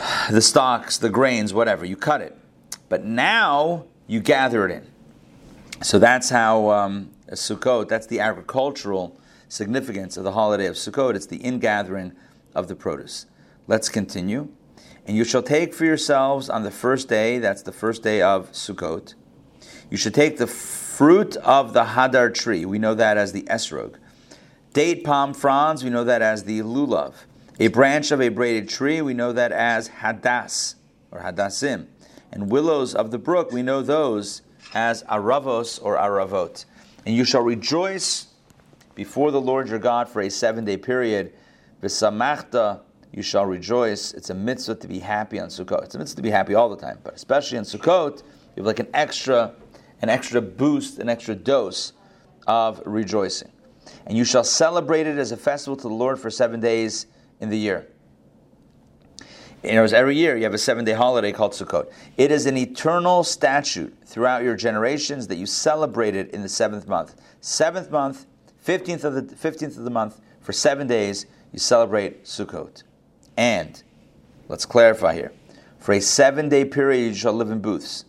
the 0.30 0.40
stalks, 0.40 0.98
the 0.98 1.10
grains, 1.10 1.52
whatever. 1.52 1.84
You 1.84 1.96
cut 1.96 2.20
it, 2.20 2.36
but 2.88 3.04
now 3.04 3.84
you 4.06 4.20
gather 4.20 4.66
it 4.68 4.72
in. 4.72 4.86
So 5.82 5.98
that's 5.98 6.30
how 6.30 6.70
um, 6.70 7.10
Sukkot. 7.30 7.88
That's 7.88 8.06
the 8.06 8.20
agricultural 8.20 9.18
significance 9.48 10.16
of 10.16 10.24
the 10.24 10.32
holiday 10.32 10.66
of 10.66 10.76
Sukkot. 10.76 11.14
It's 11.14 11.26
the 11.26 11.38
ingathering 11.38 12.12
of 12.54 12.68
the 12.68 12.74
produce. 12.74 13.26
Let's 13.66 13.88
continue. 13.88 14.48
And 15.06 15.16
you 15.16 15.24
shall 15.24 15.42
take 15.42 15.74
for 15.74 15.84
yourselves 15.84 16.50
on 16.50 16.62
the 16.62 16.70
first 16.70 17.08
day, 17.08 17.38
that's 17.38 17.62
the 17.62 17.72
first 17.72 18.02
day 18.02 18.22
of 18.22 18.52
Sukkot, 18.52 19.14
you 19.90 19.96
should 19.96 20.14
take 20.14 20.38
the 20.38 20.46
fruit 20.46 21.36
of 21.38 21.72
the 21.72 21.84
hadar 21.84 22.32
tree, 22.32 22.64
we 22.64 22.78
know 22.78 22.94
that 22.94 23.16
as 23.16 23.32
the 23.32 23.42
esrog, 23.44 23.96
date 24.72 25.02
palm 25.02 25.34
fronds, 25.34 25.82
we 25.82 25.90
know 25.90 26.04
that 26.04 26.22
as 26.22 26.44
the 26.44 26.60
lulav, 26.60 27.14
a 27.60 27.68
branch 27.68 28.10
of 28.10 28.22
a 28.22 28.30
braided 28.30 28.70
tree, 28.70 29.02
we 29.02 29.12
know 29.12 29.32
that 29.32 29.52
as 29.52 29.90
hadas 29.90 30.76
or 31.10 31.20
hadasim. 31.20 31.86
and 32.32 32.50
willows 32.50 32.94
of 32.94 33.10
the 33.10 33.18
brook, 33.18 33.52
we 33.52 33.62
know 33.62 33.82
those 33.82 34.40
as 34.72 35.02
aravos 35.04 35.78
or 35.82 35.96
aravot. 35.96 36.64
And 37.04 37.14
you 37.14 37.24
shall 37.24 37.42
rejoice 37.42 38.28
before 38.94 39.30
the 39.30 39.40
Lord 39.40 39.68
your 39.68 39.78
God 39.78 40.08
for 40.08 40.22
a 40.22 40.30
seven 40.30 40.64
day 40.64 40.78
period. 40.78 41.32
V'samachta 41.82 42.80
you 43.12 43.22
shall 43.22 43.44
rejoice. 43.44 44.14
It's 44.14 44.30
a 44.30 44.34
mitzvah 44.34 44.76
to 44.76 44.88
be 44.88 45.00
happy 45.00 45.38
on 45.38 45.48
Sukkot. 45.48 45.84
It's 45.84 45.94
a 45.94 45.98
mitzvah 45.98 46.16
to 46.16 46.22
be 46.22 46.30
happy 46.30 46.54
all 46.54 46.68
the 46.68 46.76
time, 46.76 46.98
but 47.02 47.14
especially 47.14 47.58
on 47.58 47.64
Sukkot, 47.64 48.22
You 48.56 48.62
have 48.62 48.66
like 48.66 48.78
an 48.78 48.88
extra, 48.94 49.52
an 50.00 50.08
extra 50.08 50.40
boost, 50.40 50.98
an 50.98 51.08
extra 51.08 51.34
dose 51.34 51.92
of 52.46 52.80
rejoicing. 52.86 53.50
And 54.06 54.16
you 54.16 54.24
shall 54.24 54.44
celebrate 54.44 55.06
it 55.06 55.18
as 55.18 55.32
a 55.32 55.36
festival 55.36 55.76
to 55.76 55.88
the 55.88 55.94
Lord 55.94 56.18
for 56.18 56.30
seven 56.30 56.60
days 56.60 57.06
in 57.40 57.50
the 57.50 57.58
year. 57.58 57.86
In 59.62 59.76
other 59.76 59.94
every 59.94 60.16
year 60.16 60.36
you 60.36 60.44
have 60.44 60.54
a 60.54 60.58
seven 60.58 60.84
day 60.84 60.92
holiday 60.92 61.32
called 61.32 61.52
Sukkot. 61.52 61.90
It 62.16 62.30
is 62.30 62.46
an 62.46 62.56
eternal 62.56 63.24
statute 63.24 63.94
throughout 64.06 64.42
your 64.42 64.56
generations 64.56 65.26
that 65.26 65.36
you 65.36 65.46
celebrate 65.46 66.14
it 66.14 66.30
in 66.30 66.42
the 66.42 66.48
seventh 66.48 66.88
month. 66.88 67.14
Seventh 67.40 67.90
month, 67.90 68.26
15th 68.64 69.04
of 69.04 69.14
the, 69.14 69.22
15th 69.22 69.76
of 69.76 69.84
the 69.84 69.90
month, 69.90 70.20
for 70.40 70.52
seven 70.52 70.86
days, 70.86 71.26
you 71.52 71.58
celebrate 71.58 72.24
Sukkot. 72.24 72.82
And, 73.36 73.82
let's 74.48 74.64
clarify 74.64 75.14
here, 75.14 75.32
for 75.78 75.92
a 75.92 76.00
seven 76.00 76.48
day 76.48 76.64
period 76.64 77.08
you 77.08 77.14
shall 77.14 77.32
live 77.32 77.50
in 77.50 77.60
booths. 77.60 78.04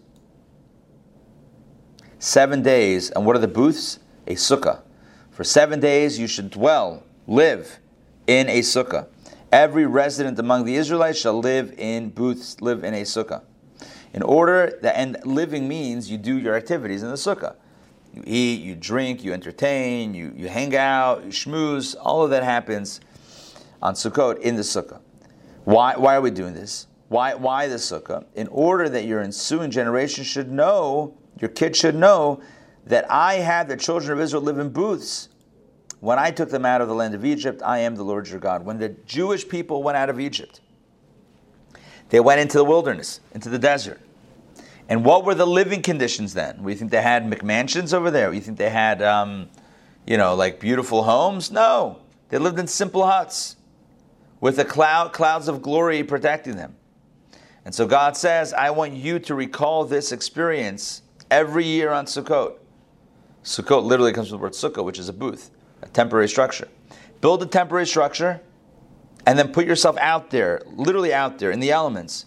Seven 2.19 2.61
days, 2.61 3.09
and 3.11 3.25
what 3.25 3.35
are 3.35 3.39
the 3.39 3.47
booths? 3.47 3.99
A 4.27 4.35
sukkah. 4.35 4.81
For 5.31 5.43
seven 5.43 5.79
days 5.79 6.19
you 6.19 6.27
should 6.27 6.51
dwell, 6.51 7.03
live 7.25 7.79
in 8.27 8.47
a 8.47 8.59
sukkah. 8.59 9.07
Every 9.51 9.85
resident 9.85 10.39
among 10.39 10.63
the 10.63 10.75
Israelites 10.75 11.19
shall 11.19 11.37
live 11.37 11.73
in 11.77 12.09
booths, 12.09 12.61
live 12.61 12.85
in 12.85 12.93
a 12.93 13.01
sukkah. 13.01 13.43
In 14.13 14.23
order 14.23 14.77
that, 14.81 14.97
and 14.97 15.17
living 15.25 15.67
means 15.67 16.09
you 16.09 16.17
do 16.17 16.37
your 16.37 16.55
activities 16.55 17.03
in 17.03 17.09
the 17.09 17.15
sukkah. 17.15 17.55
You 18.13 18.23
eat, 18.25 18.61
you 18.61 18.75
drink, 18.75 19.23
you 19.23 19.33
entertain, 19.33 20.13
you, 20.13 20.33
you 20.35 20.47
hang 20.47 20.75
out, 20.75 21.23
you 21.23 21.31
schmooze. 21.31 21.95
All 21.99 22.23
of 22.23 22.29
that 22.29 22.43
happens 22.43 23.01
on 23.81 23.93
Sukkot 23.93 24.39
in 24.39 24.55
the 24.55 24.61
sukkah. 24.61 24.99
Why, 25.63 25.95
why 25.95 26.15
are 26.15 26.21
we 26.21 26.31
doing 26.31 26.53
this? 26.53 26.87
Why, 27.07 27.33
why 27.33 27.67
the 27.67 27.75
sukkah? 27.75 28.25
In 28.35 28.47
order 28.47 28.87
that 28.89 29.05
your 29.05 29.21
ensuing 29.21 29.71
generation 29.71 30.23
should 30.23 30.51
know, 30.51 31.17
your 31.39 31.49
kids 31.49 31.77
should 31.77 31.95
know, 31.95 32.41
that 32.85 33.09
I 33.09 33.35
had 33.35 33.67
the 33.67 33.77
children 33.77 34.17
of 34.17 34.21
Israel 34.21 34.43
live 34.43 34.59
in 34.59 34.69
booths 34.69 35.29
when 36.01 36.17
I 36.17 36.31
took 36.31 36.49
them 36.49 36.65
out 36.65 36.81
of 36.81 36.87
the 36.87 36.95
land 36.95 37.13
of 37.13 37.23
Egypt, 37.23 37.61
I 37.63 37.77
am 37.79 37.95
the 37.95 38.03
Lord 38.03 38.27
your 38.27 38.39
God. 38.39 38.65
When 38.65 38.79
the 38.79 38.89
Jewish 38.89 39.47
people 39.47 39.83
went 39.83 39.97
out 39.97 40.09
of 40.09 40.19
Egypt, 40.19 40.59
they 42.09 42.19
went 42.19 42.41
into 42.41 42.57
the 42.57 42.65
wilderness, 42.65 43.21
into 43.33 43.49
the 43.49 43.59
desert. 43.59 44.01
And 44.89 45.05
what 45.05 45.23
were 45.23 45.35
the 45.35 45.45
living 45.45 45.83
conditions 45.83 46.33
then? 46.33 46.63
We 46.63 46.73
think 46.73 46.89
they 46.89 47.03
had 47.03 47.23
McMansions 47.29 47.93
over 47.93 48.09
there. 48.09 48.33
You 48.33 48.41
think 48.41 48.57
they 48.57 48.71
had, 48.71 49.03
um, 49.03 49.47
you 50.07 50.17
know, 50.17 50.33
like 50.33 50.59
beautiful 50.59 51.03
homes? 51.03 51.51
No, 51.51 51.99
they 52.29 52.39
lived 52.39 52.57
in 52.57 52.65
simple 52.65 53.05
huts 53.05 53.55
with 54.39 54.55
the 54.55 54.65
cloud, 54.65 55.13
clouds 55.13 55.47
of 55.47 55.61
glory 55.61 56.03
protecting 56.03 56.55
them. 56.55 56.75
And 57.63 57.75
so 57.75 57.85
God 57.85 58.17
says, 58.17 58.53
I 58.53 58.71
want 58.71 58.93
you 58.93 59.19
to 59.19 59.35
recall 59.35 59.85
this 59.85 60.11
experience 60.11 61.03
every 61.29 61.63
year 61.63 61.91
on 61.91 62.07
Sukkot. 62.07 62.55
Sukkot 63.43 63.83
literally 63.83 64.13
comes 64.13 64.29
from 64.29 64.39
the 64.39 64.43
word 64.43 64.53
sukkah, 64.53 64.83
which 64.83 64.97
is 64.97 65.07
a 65.07 65.13
booth 65.13 65.51
a 65.81 65.87
temporary 65.89 66.29
structure. 66.29 66.67
Build 67.21 67.43
a 67.43 67.45
temporary 67.45 67.87
structure 67.87 68.41
and 69.25 69.37
then 69.37 69.51
put 69.51 69.65
yourself 69.65 69.97
out 69.97 70.29
there, 70.29 70.61
literally 70.75 71.13
out 71.13 71.39
there 71.39 71.51
in 71.51 71.59
the 71.59 71.71
elements 71.71 72.25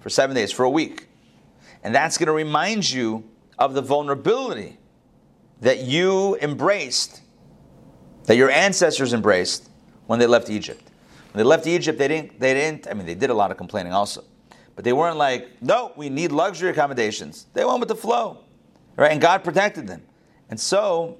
for 0.00 0.08
seven 0.10 0.36
days, 0.36 0.52
for 0.52 0.64
a 0.64 0.70
week. 0.70 1.08
And 1.82 1.94
that's 1.94 2.18
going 2.18 2.28
to 2.28 2.32
remind 2.32 2.90
you 2.90 3.24
of 3.58 3.74
the 3.74 3.82
vulnerability 3.82 4.78
that 5.60 5.80
you 5.80 6.36
embraced, 6.40 7.22
that 8.24 8.36
your 8.36 8.50
ancestors 8.50 9.12
embraced 9.12 9.68
when 10.06 10.18
they 10.18 10.26
left 10.26 10.50
Egypt. 10.50 10.82
When 11.32 11.42
they 11.42 11.48
left 11.48 11.66
Egypt, 11.66 11.98
they 11.98 12.08
didn't, 12.08 12.38
they 12.38 12.54
didn't, 12.54 12.86
I 12.88 12.94
mean, 12.94 13.06
they 13.06 13.14
did 13.14 13.30
a 13.30 13.34
lot 13.34 13.50
of 13.50 13.56
complaining 13.56 13.92
also. 13.92 14.24
But 14.74 14.84
they 14.84 14.92
weren't 14.92 15.16
like, 15.16 15.62
no, 15.62 15.92
we 15.96 16.10
need 16.10 16.32
luxury 16.32 16.70
accommodations. 16.70 17.46
They 17.54 17.64
went 17.64 17.80
with 17.80 17.88
the 17.88 17.96
flow, 17.96 18.44
right? 18.96 19.10
And 19.10 19.20
God 19.20 19.42
protected 19.42 19.86
them. 19.86 20.02
And 20.50 20.60
so, 20.60 21.18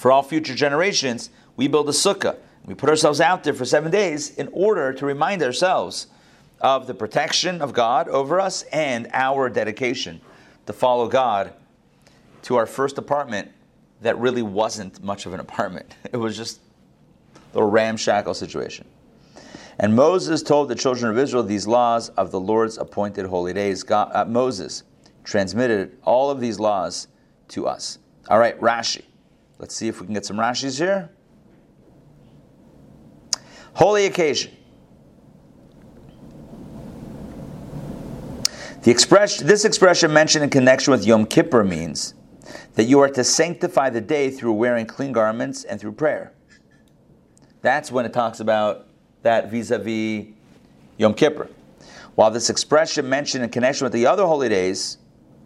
for 0.00 0.10
all 0.10 0.22
future 0.22 0.54
generations, 0.54 1.28
we 1.56 1.68
build 1.68 1.86
a 1.90 1.92
sukkah. 1.92 2.38
We 2.64 2.72
put 2.72 2.88
ourselves 2.88 3.20
out 3.20 3.44
there 3.44 3.52
for 3.52 3.66
seven 3.66 3.92
days 3.92 4.34
in 4.34 4.48
order 4.50 4.94
to 4.94 5.04
remind 5.04 5.42
ourselves 5.42 6.06
of 6.58 6.86
the 6.86 6.94
protection 6.94 7.60
of 7.60 7.74
God 7.74 8.08
over 8.08 8.40
us 8.40 8.62
and 8.72 9.08
our 9.12 9.50
dedication 9.50 10.22
to 10.64 10.72
follow 10.72 11.06
God 11.06 11.52
to 12.44 12.56
our 12.56 12.64
first 12.64 12.96
apartment 12.96 13.50
that 14.00 14.16
really 14.18 14.40
wasn't 14.40 15.04
much 15.04 15.26
of 15.26 15.34
an 15.34 15.40
apartment. 15.40 15.94
It 16.12 16.16
was 16.16 16.34
just 16.34 16.60
a 17.34 17.58
little 17.58 17.70
ramshackle 17.70 18.32
situation. 18.32 18.86
And 19.78 19.94
Moses 19.94 20.42
told 20.42 20.70
the 20.70 20.74
children 20.74 21.10
of 21.10 21.18
Israel 21.18 21.42
these 21.42 21.66
laws 21.66 22.08
of 22.10 22.30
the 22.30 22.40
Lord's 22.40 22.78
appointed 22.78 23.26
holy 23.26 23.52
days. 23.52 23.82
God, 23.82 24.10
uh, 24.14 24.24
Moses 24.24 24.82
transmitted 25.24 25.98
all 26.04 26.30
of 26.30 26.40
these 26.40 26.58
laws 26.58 27.08
to 27.48 27.66
us. 27.66 27.98
All 28.30 28.38
right, 28.38 28.58
Rashi. 28.60 29.02
Let's 29.60 29.74
see 29.74 29.88
if 29.88 30.00
we 30.00 30.06
can 30.06 30.14
get 30.14 30.24
some 30.24 30.38
Rashi's 30.38 30.78
here. 30.78 31.10
Holy 33.74 34.06
occasion. 34.06 34.56
The 38.82 38.90
expression, 38.90 39.46
this 39.46 39.66
expression 39.66 40.10
mentioned 40.14 40.44
in 40.44 40.48
connection 40.48 40.92
with 40.92 41.04
Yom 41.06 41.26
Kippur 41.26 41.62
means 41.62 42.14
that 42.74 42.84
you 42.84 43.00
are 43.00 43.10
to 43.10 43.22
sanctify 43.22 43.90
the 43.90 44.00
day 44.00 44.30
through 44.30 44.54
wearing 44.54 44.86
clean 44.86 45.12
garments 45.12 45.64
and 45.64 45.78
through 45.78 45.92
prayer. 45.92 46.32
That's 47.60 47.92
when 47.92 48.06
it 48.06 48.14
talks 48.14 48.40
about 48.40 48.88
that 49.22 49.50
vis-a-vis 49.50 50.28
Yom 50.96 51.12
Kippur. 51.12 51.48
While 52.14 52.30
this 52.30 52.48
expression 52.48 53.06
mentioned 53.06 53.44
in 53.44 53.50
connection 53.50 53.84
with 53.84 53.92
the 53.92 54.06
other 54.06 54.24
holy 54.24 54.48
days 54.48 54.96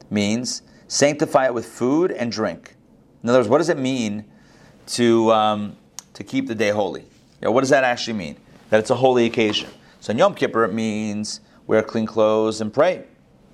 means 0.09 0.63
sanctify 0.87 1.47
it 1.47 1.55
with 1.55 1.67
food 1.67 2.13
and 2.13 2.31
drink. 2.31 2.77
In 3.25 3.31
other 3.31 3.39
words, 3.39 3.49
what 3.49 3.57
does 3.57 3.71
it 3.71 3.79
mean 3.79 4.27
to, 4.89 5.33
um, 5.33 5.77
to 6.13 6.23
keep 6.23 6.47
the 6.47 6.55
day 6.55 6.69
holy? 6.69 7.01
You 7.01 7.47
know, 7.47 7.53
what 7.53 7.63
does 7.63 7.71
that 7.71 7.83
actually 7.83 8.19
mean? 8.19 8.37
That 8.69 8.81
it's 8.81 8.91
a 8.91 8.95
holy 8.95 9.25
occasion. 9.25 9.71
So 10.01 10.11
in 10.11 10.19
Yom 10.19 10.35
Kippur, 10.35 10.65
it 10.65 10.75
means 10.75 11.41
wear 11.67 11.83
clean 11.83 12.05
clothes 12.05 12.61
and 12.61 12.71
pray, 12.71 13.05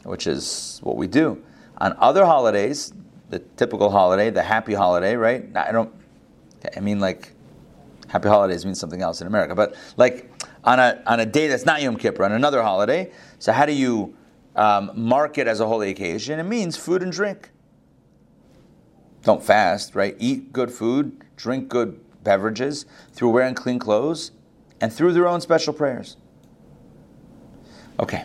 which 0.02 0.26
is 0.26 0.80
what 0.82 0.96
we 0.96 1.06
do. 1.06 1.40
On 1.78 1.94
other 2.00 2.26
holidays, 2.26 2.92
the 3.28 3.38
typical 3.38 3.90
holiday, 3.90 4.28
the 4.28 4.42
happy 4.42 4.74
holiday, 4.74 5.14
right? 5.14 5.46
I 5.54 5.70
don't, 5.70 5.94
I 6.76 6.80
mean 6.80 6.98
like, 6.98 7.32
happy 8.08 8.28
holidays 8.28 8.66
means 8.66 8.80
something 8.80 9.02
else 9.02 9.20
in 9.20 9.28
America, 9.28 9.54
but 9.54 9.76
like 9.96 10.32
on 10.64 10.80
a, 10.80 11.00
on 11.06 11.20
a 11.20 11.26
day 11.26 11.46
that's 11.46 11.64
not 11.64 11.80
Yom 11.80 11.94
Kippur, 11.94 12.24
on 12.24 12.32
another 12.32 12.60
holiday, 12.60 13.12
so 13.38 13.52
how 13.52 13.66
do 13.66 13.72
you 13.72 14.16
um, 14.56 14.90
mark 14.96 15.38
it 15.38 15.46
as 15.46 15.60
a 15.60 15.66
holy 15.68 15.90
occasion? 15.90 16.40
It 16.40 16.42
means 16.42 16.76
food 16.76 17.04
and 17.04 17.12
drink 17.12 17.50
don't 19.22 19.42
fast, 19.42 19.94
right? 19.94 20.16
Eat 20.18 20.52
good 20.52 20.70
food, 20.70 21.24
drink 21.36 21.68
good 21.68 22.00
beverages, 22.24 22.86
through 23.12 23.30
wearing 23.30 23.54
clean 23.54 23.78
clothes, 23.78 24.32
and 24.80 24.92
through 24.92 25.12
their 25.12 25.26
own 25.26 25.40
special 25.40 25.72
prayers. 25.72 26.16
Okay, 27.98 28.24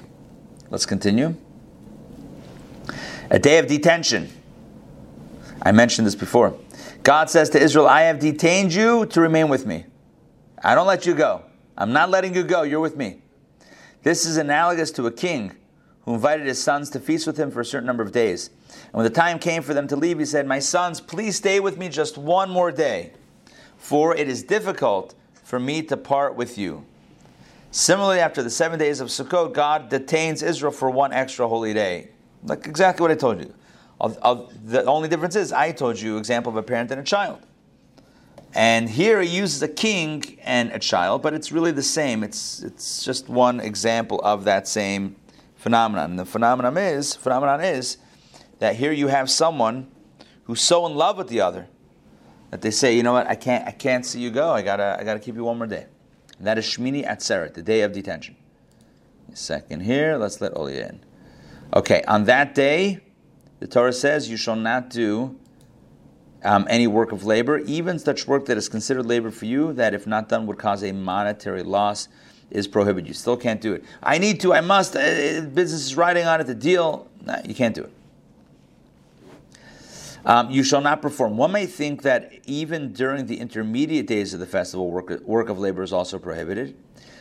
let's 0.70 0.86
continue. 0.86 1.36
A 3.30 3.40
day 3.40 3.58
of 3.58 3.68
detention. 3.68 4.30
I 5.62 5.72
mentioned 5.72 6.06
this 6.06 6.16
before. 6.16 6.58
God 7.04 7.30
says 7.30 7.50
to 7.52 7.62
Israel, 7.62 7.88
I 7.88 8.02
have 8.02 8.20
detained 8.20 8.74
you 8.74 9.06
to 9.08 9.22
remain 9.22 9.50
with 9.50 9.66
me. 9.66 9.86
I 10.64 10.76
don't 10.76 10.88
let 10.88 11.06
you 11.06 11.14
go. 11.14 11.44
I'm 11.78 11.92
not 11.92 12.10
letting 12.10 12.34
you 12.34 12.44
go. 12.44 12.64
You're 12.64 12.80
with 12.80 12.96
me. 12.96 13.22
This 14.04 14.26
is 14.26 14.38
analogous 14.38 14.92
to 14.92 15.08
a 15.08 15.12
king 15.12 15.56
who 16.04 16.14
invited 16.14 16.46
his 16.46 16.62
sons 16.62 16.90
to 16.92 17.00
feast 17.00 17.28
with 17.28 17.38
him 17.38 17.52
for 17.52 17.62
a 17.62 17.66
certain 17.66 17.88
number 17.88 18.04
of 18.04 18.12
days. 18.12 18.50
And 18.96 19.04
when 19.04 19.12
the 19.12 19.14
time 19.14 19.40
came 19.40 19.62
for 19.62 19.74
them 19.74 19.90
to 19.90 19.98
leave, 19.98 20.20
he 20.20 20.26
said, 20.26 20.48
My 20.48 20.60
sons, 20.60 21.02
please 21.02 21.36
stay 21.36 21.60
with 21.60 21.78
me 21.78 21.90
just 21.90 22.18
one 22.18 22.50
more 22.50 22.72
day, 22.72 23.12
for 23.76 24.16
it 24.16 24.30
is 24.30 24.42
difficult 24.42 25.14
for 25.44 25.60
me 25.60 25.82
to 25.82 25.98
part 25.98 26.38
with 26.38 26.58
you. 26.58 26.86
Similarly, 27.72 28.22
after 28.22 28.42
the 28.42 28.50
seven 28.50 28.80
days 28.80 29.02
of 29.02 29.10
Sukkot, 29.10 29.52
God 29.52 29.90
detains 29.90 30.42
Israel 30.42 30.72
for 30.72 30.90
one 30.90 31.12
extra 31.12 31.46
holy 31.46 31.74
day. 31.74 32.08
Like 32.46 32.68
exactly 32.68 33.02
what 33.02 33.12
I 33.12 33.16
told 33.16 33.42
you. 33.42 33.54
of 34.00 34.54
the 34.66 34.86
only 34.86 35.10
difference 35.10 35.36
is 35.36 35.52
I 35.52 35.74
told 35.74 36.00
you 36.00 36.18
example 36.18 36.50
of 36.50 36.56
a 36.56 36.64
parent 36.64 36.90
and 36.90 37.02
a 37.02 37.04
child. 37.04 37.42
And 38.54 38.90
here 38.90 39.22
he 39.22 39.28
uses 39.28 39.62
a 39.62 39.68
king 39.68 40.40
and 40.42 40.72
a 40.72 40.80
child, 40.80 41.22
but 41.22 41.34
it's 41.34 41.52
really 41.52 41.74
the 41.74 41.84
same. 41.84 42.24
It's, 42.24 42.64
it's 42.64 43.04
just 43.04 43.28
one 43.28 43.60
example 43.60 44.22
of 44.24 44.46
that 44.46 44.70
same 44.70 45.18
phenomenon. 45.58 46.12
And 46.12 46.20
the 46.20 46.26
phenomenon 46.26 46.78
is, 46.78 47.14
phenomenon 47.14 47.60
is 47.60 47.98
that 48.60 48.76
here 48.76 48.92
you 48.92 49.08
have 49.08 49.30
someone 49.30 49.90
who's 50.44 50.62
so 50.62 50.86
in 50.86 50.96
love 50.96 51.18
with 51.18 51.28
the 51.28 51.42
other 51.42 51.68
that 52.52 52.62
they 52.62 52.72
say, 52.72 52.96
you 52.96 53.04
know 53.04 53.14
what, 53.14 53.28
I 53.28 53.36
can't, 53.36 53.68
I 53.68 53.72
can't 53.72 54.06
see 54.06 54.20
you 54.20 54.30
go. 54.30 54.52
I 54.52 54.62
gotta, 54.62 54.98
I 55.00 55.04
gotta 55.04 55.20
keep 55.20 55.36
you 55.36 55.44
one 55.44 55.58
more 55.58 55.68
day. 55.68 55.88
And 56.38 56.48
that 56.48 56.58
is 56.58 56.66
Shmini 56.66 57.06
Atzeret, 57.06 57.54
the 57.54 57.62
day 57.62 57.82
of 57.82 57.92
detention. 57.92 58.36
A 59.32 59.36
second 59.36 59.82
here, 59.82 60.18
let's 60.18 60.40
let 60.42 60.54
Olia 60.54 60.90
in. 60.90 61.00
Okay, 61.74 62.04
on 62.08 62.26
that 62.26 62.56
day, 62.56 63.00
the 63.60 63.68
Torah 63.68 63.94
says 63.94 64.30
you 64.30 64.38
shall 64.38 64.56
not 64.56 64.90
do 64.90 65.38
um, 66.44 66.68
any 66.70 66.88
work 66.88 67.12
of 67.12 67.26
labor, 67.26 67.58
even 67.60 67.98
such 67.98 68.28
work 68.28 68.46
that 68.46 68.58
is 68.58 68.70
considered 68.70 69.06
labor 69.06 69.32
for 69.32 69.46
you, 69.46 69.74
that 69.74 69.94
if 69.94 70.06
not 70.06 70.30
done 70.30 70.46
would 70.46 70.58
cause 70.58 70.84
a 70.84 70.92
monetary 70.92 71.64
loss, 71.64 72.08
is 72.52 72.68
prohibited. 72.68 73.08
You 73.08 73.14
still 73.14 73.36
can't 73.36 73.60
do 73.60 73.74
it. 73.74 73.84
I 74.04 74.20
need 74.20 74.40
to, 74.42 74.54
I 74.54 74.62
must, 74.62 74.96
uh, 74.96 75.42
business 75.42 75.86
is 75.86 75.96
riding 75.98 76.26
on 76.26 76.40
it, 76.40 76.44
the 76.46 76.54
deal. 76.54 77.10
You 77.46 77.56
can't 77.56 77.74
do 77.74 77.84
it. 77.84 77.92
Um, 80.26 80.50
you 80.50 80.64
shall 80.64 80.82
not 80.82 81.04
perform. 81.04 81.38
One 81.38 81.52
may 81.52 81.68
think 81.68 82.02
that 82.02 82.34
even 82.46 82.94
during 82.94 83.28
the 83.28 83.40
intermediate 83.40 84.08
days 84.08 84.34
of 84.34 84.40
the 84.40 84.48
festival, 84.48 84.90
work, 84.90 85.22
work 85.22 85.50
of 85.50 85.60
labor 85.60 85.84
is 85.84 85.94
also 85.94 86.18
prohibited. 86.18 86.76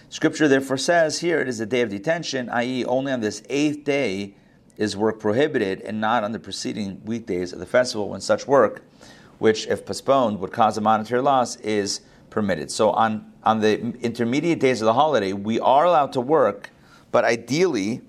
Scripture 0.09 0.49
therefore 0.49 0.79
says 0.79 1.21
here 1.21 1.39
it 1.41 1.49
is 1.49 1.61
a 1.61 1.67
day 1.67 1.83
of 1.83 1.91
detention, 1.91 2.49
i.e., 2.49 2.85
only 2.87 3.13
on 3.13 3.21
this 3.21 3.43
eighth 3.51 3.85
day 3.85 4.35
is 4.79 4.97
work 4.97 5.21
prohibited, 5.21 5.83
and 5.83 6.01
not 6.01 6.25
on 6.25 6.33
the 6.33 6.39
preceding 6.39 7.01
weekdays 7.05 7.53
of 7.53 7.59
the 7.59 7.67
festival 7.67 8.09
when 8.09 8.23
such 8.23 8.47
work, 8.47 8.83
which 9.39 9.67
if 9.67 9.85
postponed 9.85 10.41
would 10.41 10.51
cause 10.51 10.79
a 10.79 10.81
monetary 10.81 11.21
loss, 11.21 11.57
is 11.57 12.01
permitted. 12.31 12.71
So 12.71 12.91
on, 12.91 13.33
on 13.45 13.61
the 13.61 13.81
intermediate 14.01 14.61
days 14.61 14.81
of 14.81 14.87
the 14.87 14.95
holiday, 14.95 15.33
we 15.35 15.61
are 15.61 15.85
allowed 15.85 16.13
to 16.15 16.21
work, 16.23 16.71
but 17.13 17.25
ideally, 17.25 18.01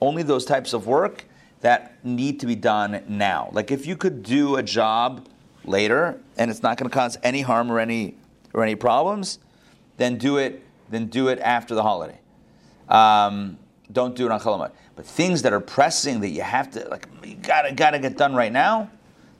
only 0.00 0.22
those 0.22 0.44
types 0.44 0.72
of 0.72 0.86
work 0.86 1.24
that 1.64 2.04
need 2.04 2.40
to 2.40 2.46
be 2.46 2.54
done 2.54 3.02
now. 3.08 3.48
Like 3.52 3.70
if 3.70 3.86
you 3.86 3.96
could 3.96 4.22
do 4.22 4.56
a 4.56 4.62
job 4.62 5.26
later 5.64 6.20
and 6.36 6.50
it's 6.50 6.62
not 6.62 6.76
going 6.76 6.90
to 6.90 6.94
cause 6.94 7.16
any 7.22 7.40
harm 7.40 7.72
or 7.72 7.80
any 7.80 8.16
or 8.52 8.62
any 8.62 8.74
problems, 8.74 9.38
then 9.96 10.18
do 10.18 10.36
it. 10.36 10.62
Then 10.90 11.06
do 11.06 11.28
it 11.28 11.38
after 11.38 11.74
the 11.74 11.82
holiday. 11.82 12.18
Um, 12.90 13.56
don't 13.90 14.14
do 14.14 14.26
it 14.26 14.30
on 14.30 14.40
Chol 14.40 14.70
But 14.94 15.06
things 15.06 15.40
that 15.40 15.54
are 15.54 15.60
pressing 15.60 16.20
that 16.20 16.28
you 16.28 16.42
have 16.42 16.70
to 16.72 16.86
like 16.90 17.08
you 17.24 17.36
gotta 17.36 17.72
gotta 17.72 17.98
get 17.98 18.18
done 18.18 18.34
right 18.34 18.52
now, 18.52 18.90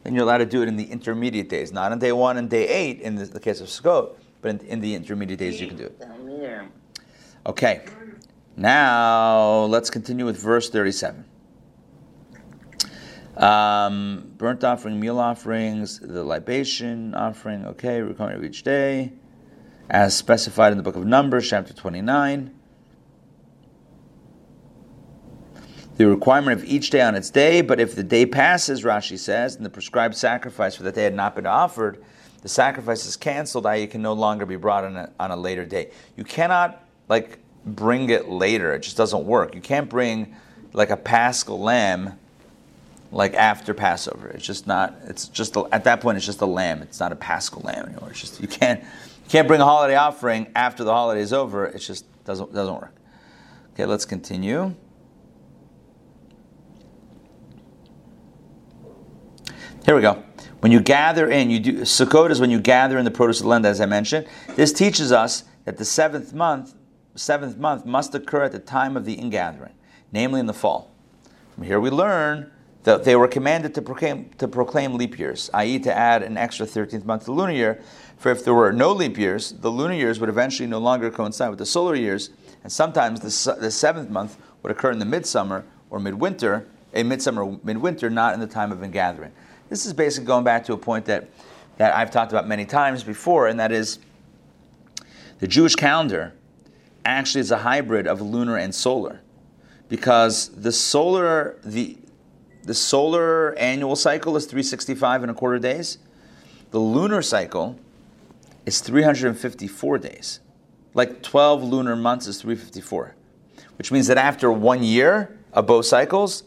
then 0.02 0.14
you're 0.14 0.24
allowed 0.24 0.38
to 0.38 0.46
do 0.46 0.62
it 0.62 0.68
in 0.68 0.78
the 0.78 0.84
intermediate 0.84 1.50
days, 1.50 1.72
not 1.72 1.92
on 1.92 1.98
day 1.98 2.12
one 2.12 2.38
and 2.38 2.48
day 2.48 2.66
eight 2.66 3.02
in 3.02 3.16
the, 3.16 3.26
the 3.26 3.40
case 3.40 3.60
of 3.60 3.66
Sukkot, 3.66 4.14
but 4.40 4.50
in, 4.50 4.60
in, 4.60 4.80
the 4.80 4.94
intermediate 4.94 5.38
days 5.38 5.60
you 5.60 5.68
can 5.68 5.76
do 5.76 5.84
it. 5.84 6.00
Okay. 7.44 7.82
Now 8.56 9.64
let's 9.64 9.90
continue 9.90 10.24
with 10.24 10.40
verse 10.40 10.70
37. 10.70 11.23
Um, 13.36 14.32
burnt 14.38 14.62
offering, 14.62 15.00
meal 15.00 15.18
offerings, 15.18 15.98
the 15.98 16.22
libation 16.22 17.14
offering, 17.14 17.66
okay, 17.66 18.00
coming 18.16 18.36
of 18.36 18.44
each 18.44 18.62
day, 18.62 19.12
as 19.90 20.16
specified 20.16 20.70
in 20.70 20.78
the 20.78 20.84
book 20.84 20.94
of 20.94 21.04
Numbers, 21.04 21.48
chapter 21.48 21.74
29. 21.74 22.54
The 25.96 26.06
requirement 26.06 26.60
of 26.60 26.64
each 26.64 26.90
day 26.90 27.00
on 27.00 27.16
its 27.16 27.30
day, 27.30 27.60
but 27.60 27.80
if 27.80 27.96
the 27.96 28.04
day 28.04 28.24
passes, 28.24 28.82
Rashi 28.82 29.18
says, 29.18 29.56
and 29.56 29.64
the 29.64 29.70
prescribed 29.70 30.16
sacrifice 30.16 30.76
for 30.76 30.84
that 30.84 30.94
day 30.94 31.04
had 31.04 31.14
not 31.14 31.34
been 31.34 31.46
offered, 31.46 32.04
the 32.42 32.48
sacrifice 32.48 33.04
is 33.04 33.16
canceled, 33.16 33.66
i.e., 33.66 33.86
can 33.86 34.02
no 34.02 34.12
longer 34.12 34.46
be 34.46 34.56
brought 34.56 34.84
on 34.84 34.96
a, 34.96 35.10
on 35.18 35.30
a 35.32 35.36
later 35.36 35.64
day. 35.64 35.90
You 36.16 36.24
cannot, 36.24 36.86
like, 37.08 37.38
bring 37.64 38.10
it 38.10 38.28
later. 38.28 38.74
It 38.74 38.80
just 38.80 38.96
doesn't 38.96 39.24
work. 39.24 39.54
You 39.54 39.60
can't 39.60 39.88
bring, 39.88 40.36
like, 40.72 40.90
a 40.90 40.96
paschal 40.96 41.58
lamb 41.58 42.18
like 43.14 43.34
after 43.34 43.72
Passover. 43.72 44.28
It's 44.28 44.44
just 44.44 44.66
not. 44.66 44.96
It's 45.04 45.28
just 45.28 45.56
a, 45.56 45.66
at 45.72 45.84
that 45.84 46.00
point. 46.00 46.16
It's 46.16 46.26
just 46.26 46.40
a 46.40 46.46
lamb. 46.46 46.82
It's 46.82 46.98
not 46.98 47.12
a 47.12 47.16
Paschal 47.16 47.62
lamb 47.62 47.86
anymore. 47.86 48.10
It's 48.10 48.20
just 48.20 48.40
you 48.40 48.48
can't 48.48 48.80
you 48.80 49.30
can't 49.30 49.46
bring 49.46 49.60
a 49.60 49.64
holiday 49.64 49.94
offering 49.94 50.48
after 50.54 50.84
the 50.84 50.92
holiday 50.92 51.20
is 51.20 51.32
over. 51.32 51.64
It 51.64 51.78
just 51.78 52.06
doesn't 52.24 52.52
doesn't 52.52 52.74
work. 52.74 52.94
Okay, 53.72 53.86
let's 53.86 54.04
continue. 54.04 54.74
Here 59.86 59.94
we 59.94 60.00
go. 60.00 60.22
When 60.60 60.72
you 60.72 60.80
gather 60.80 61.28
in, 61.28 61.50
you 61.50 61.60
do 61.60 61.80
Sukkot 61.82 62.30
is 62.30 62.40
when 62.40 62.50
you 62.50 62.58
gather 62.58 62.98
in 62.98 63.04
the 63.04 63.10
produce 63.10 63.38
of 63.38 63.44
the 63.44 63.50
land, 63.50 63.64
as 63.64 63.80
I 63.80 63.86
mentioned. 63.86 64.26
This 64.56 64.72
teaches 64.72 65.12
us 65.12 65.44
that 65.66 65.76
the 65.76 65.84
seventh 65.84 66.32
month, 66.32 66.74
seventh 67.14 67.58
month 67.58 67.84
must 67.86 68.14
occur 68.14 68.42
at 68.42 68.52
the 68.52 68.58
time 68.58 68.96
of 68.96 69.04
the 69.04 69.12
ingathering, 69.12 69.74
namely 70.10 70.40
in 70.40 70.46
the 70.46 70.54
fall. 70.54 70.90
From 71.54 71.64
here 71.64 71.78
we 71.78 71.90
learn 71.90 72.50
they 72.84 73.16
were 73.16 73.28
commanded 73.28 73.74
to 73.74 73.82
proclaim, 73.82 74.28
to 74.38 74.46
proclaim 74.46 74.94
leap 74.94 75.18
years, 75.18 75.50
i.e., 75.54 75.78
to 75.80 75.92
add 75.92 76.22
an 76.22 76.36
extra 76.36 76.66
13th 76.66 77.04
month 77.04 77.22
to 77.22 77.26
the 77.26 77.32
lunar 77.32 77.52
year. 77.52 77.80
For 78.18 78.30
if 78.30 78.44
there 78.44 78.54
were 78.54 78.72
no 78.72 78.92
leap 78.92 79.18
years, 79.18 79.52
the 79.52 79.70
lunar 79.70 79.94
years 79.94 80.20
would 80.20 80.28
eventually 80.28 80.68
no 80.68 80.78
longer 80.78 81.10
coincide 81.10 81.50
with 81.50 81.58
the 81.58 81.66
solar 81.66 81.94
years, 81.94 82.30
and 82.62 82.70
sometimes 82.70 83.20
the, 83.20 83.56
the 83.60 83.70
seventh 83.70 84.10
month 84.10 84.36
would 84.62 84.70
occur 84.70 84.90
in 84.90 84.98
the 84.98 85.04
midsummer 85.04 85.64
or 85.90 85.98
midwinter, 85.98 86.66
a 86.92 87.02
midsummer 87.02 87.56
midwinter, 87.64 88.10
not 88.10 88.34
in 88.34 88.40
the 88.40 88.46
time 88.46 88.70
of 88.70 88.82
ingathering. 88.82 89.32
This 89.68 89.86
is 89.86 89.92
basically 89.92 90.26
going 90.26 90.44
back 90.44 90.64
to 90.66 90.74
a 90.74 90.78
point 90.78 91.06
that, 91.06 91.28
that 91.78 91.94
I've 91.94 92.10
talked 92.10 92.32
about 92.32 92.46
many 92.46 92.64
times 92.64 93.02
before, 93.02 93.48
and 93.48 93.58
that 93.58 93.72
is 93.72 93.98
the 95.40 95.48
Jewish 95.48 95.74
calendar 95.74 96.34
actually 97.04 97.40
is 97.40 97.50
a 97.50 97.58
hybrid 97.58 98.06
of 98.06 98.20
lunar 98.20 98.56
and 98.56 98.74
solar. 98.74 99.20
Because 99.88 100.48
the 100.48 100.72
solar, 100.72 101.58
the, 101.62 101.98
the 102.64 102.74
solar 102.74 103.54
annual 103.58 103.96
cycle 103.96 104.36
is 104.36 104.46
365 104.46 105.22
and 105.22 105.30
a 105.30 105.34
quarter 105.34 105.58
days. 105.58 105.98
The 106.70 106.78
lunar 106.78 107.22
cycle 107.22 107.78
is 108.66 108.80
354 108.80 109.98
days. 109.98 110.40
Like 110.94 111.22
12 111.22 111.62
lunar 111.62 111.96
months 111.96 112.26
is 112.26 112.40
354, 112.40 113.14
which 113.76 113.92
means 113.92 114.06
that 114.06 114.16
after 114.16 114.50
one 114.50 114.82
year 114.82 115.36
of 115.52 115.66
both 115.66 115.86
cycles, 115.86 116.44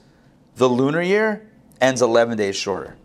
the 0.55 0.67
lunar 0.67 1.01
year 1.01 1.47
ends 1.79 2.01
11 2.01 2.37
days 2.37 2.55
shorter. 2.55 2.97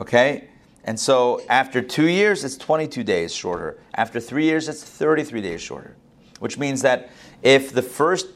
Okay? 0.00 0.48
And 0.84 0.98
so 0.98 1.40
after 1.48 1.80
two 1.80 2.08
years, 2.08 2.44
it's 2.44 2.56
22 2.56 3.04
days 3.04 3.34
shorter. 3.34 3.78
After 3.94 4.20
three 4.20 4.44
years, 4.44 4.68
it's 4.68 4.82
33 4.82 5.40
days 5.40 5.60
shorter. 5.60 5.96
Which 6.38 6.58
means 6.58 6.82
that 6.82 7.10
if 7.42 7.72
the 7.72 7.82
first, 7.82 8.26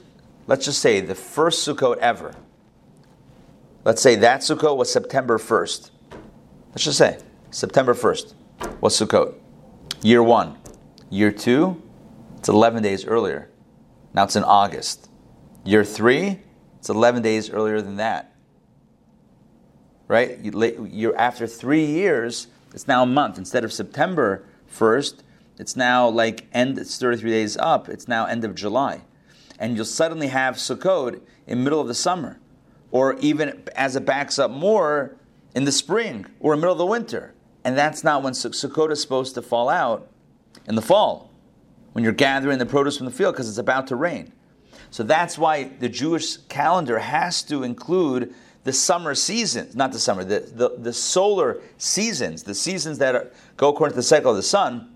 let's 0.47 0.65
just 0.65 0.81
say 0.81 1.01
the 1.01 1.15
first 1.15 1.67
Sukkot 1.67 1.99
ever, 1.99 2.35
Let's 3.85 4.01
say 4.01 4.15
that 4.17 4.41
Sukkot 4.41 4.79
was 4.79 4.91
September 4.91 5.37
1st. 5.37 5.91
Let's 6.71 6.85
just 6.85 6.97
say 6.97 7.19
September 7.51 7.93
1st 7.93 8.33
was 8.81 8.99
Sukkot. 8.99 9.35
Year 10.01 10.23
one. 10.23 10.57
Year 11.11 11.31
two, 11.31 11.83
it's 12.39 12.49
11 12.49 12.83
days 12.83 13.05
earlier. 13.05 13.51
Now 14.15 14.25
it's 14.25 14.37
in 14.37 14.43
August. 14.43 15.11
Year 15.67 15.85
three, 15.85 16.41
it's 16.79 16.89
11 16.89 17.23
days 17.23 17.51
earlier 17.51 17.83
than 17.83 17.97
that. 17.97 18.35
Right? 20.09 20.39
You're, 20.43 21.17
after 21.17 21.47
three 21.47 21.85
years, 21.85 22.47
it's 22.73 22.89
now 22.89 23.03
a 23.03 23.07
month. 23.07 23.37
Instead 23.37 23.65
of 23.65 23.73
September 23.73 24.47
1st, 24.73 25.21
it's 25.59 25.77
now 25.77 26.09
like 26.09 26.47
end, 26.53 26.79
it's 26.79 26.99
33 26.99 27.31
days 27.31 27.57
up, 27.59 27.91
it's 27.91 28.09
now 28.09 28.25
end 28.25 28.45
of 28.45 28.55
July. 28.55 29.03
And 29.59 29.77
you'll 29.77 29.85
suddenly 29.85 30.29
have 30.29 30.57
Sukkot 30.57 31.21
in 31.47 31.63
middle 31.63 31.83
of 31.83 31.89
the 31.89 31.95
summer 31.95 32.41
or 32.95 33.17
even 33.19 33.61
as 33.75 33.97
it 33.97 34.07
backs 34.07 34.39
up 34.39 34.53
more 34.53 35.17
in 35.57 35.65
the 35.65 35.73
spring 35.73 36.25
or 36.39 36.55
the 36.55 36.61
middle 36.61 36.71
of 36.71 36.79
the 36.79 36.87
winter. 36.87 37.35
And 37.65 37.77
that's 37.77 38.05
not 38.05 38.23
when 38.23 38.35
Sukkot 38.35 38.93
is 38.93 39.03
supposed 39.03 39.35
to 39.35 39.43
fall 39.43 39.69
out 39.69 40.09
in 40.69 40.77
the 40.77 40.81
fall, 40.81 41.33
when 41.91 42.05
you're 42.05 42.13
gathering 42.13 42.59
the 42.59 42.67
produce 42.67 42.97
from 42.97 43.07
the 43.07 43.13
field 43.13 43.35
because 43.35 43.49
it's 43.49 43.59
about 43.59 43.89
to 43.89 43.97
rain. 43.97 44.33
So 44.93 45.03
that's 45.03 45.37
why 45.37 45.65
the 45.65 45.89
Jewish 45.89 46.37
calendar 46.49 47.01
has 47.01 47.43
to 47.45 47.65
include 47.65 48.33
the 48.63 48.73
summer 48.73 49.17
seasons, 49.17 49.75
not 49.75 49.91
the 49.91 49.99
summer, 49.99 50.23
the, 50.23 50.49
the, 50.55 50.77
the 50.79 50.93
solar 50.93 51.61
seasons, 51.79 52.45
the 52.45 52.55
seasons 52.55 52.99
that 52.99 53.17
are, 53.17 53.29
go 53.57 53.71
according 53.71 53.95
to 53.95 53.97
the 53.97 54.05
cycle 54.05 54.31
of 54.31 54.37
the 54.37 54.43
sun 54.45 54.94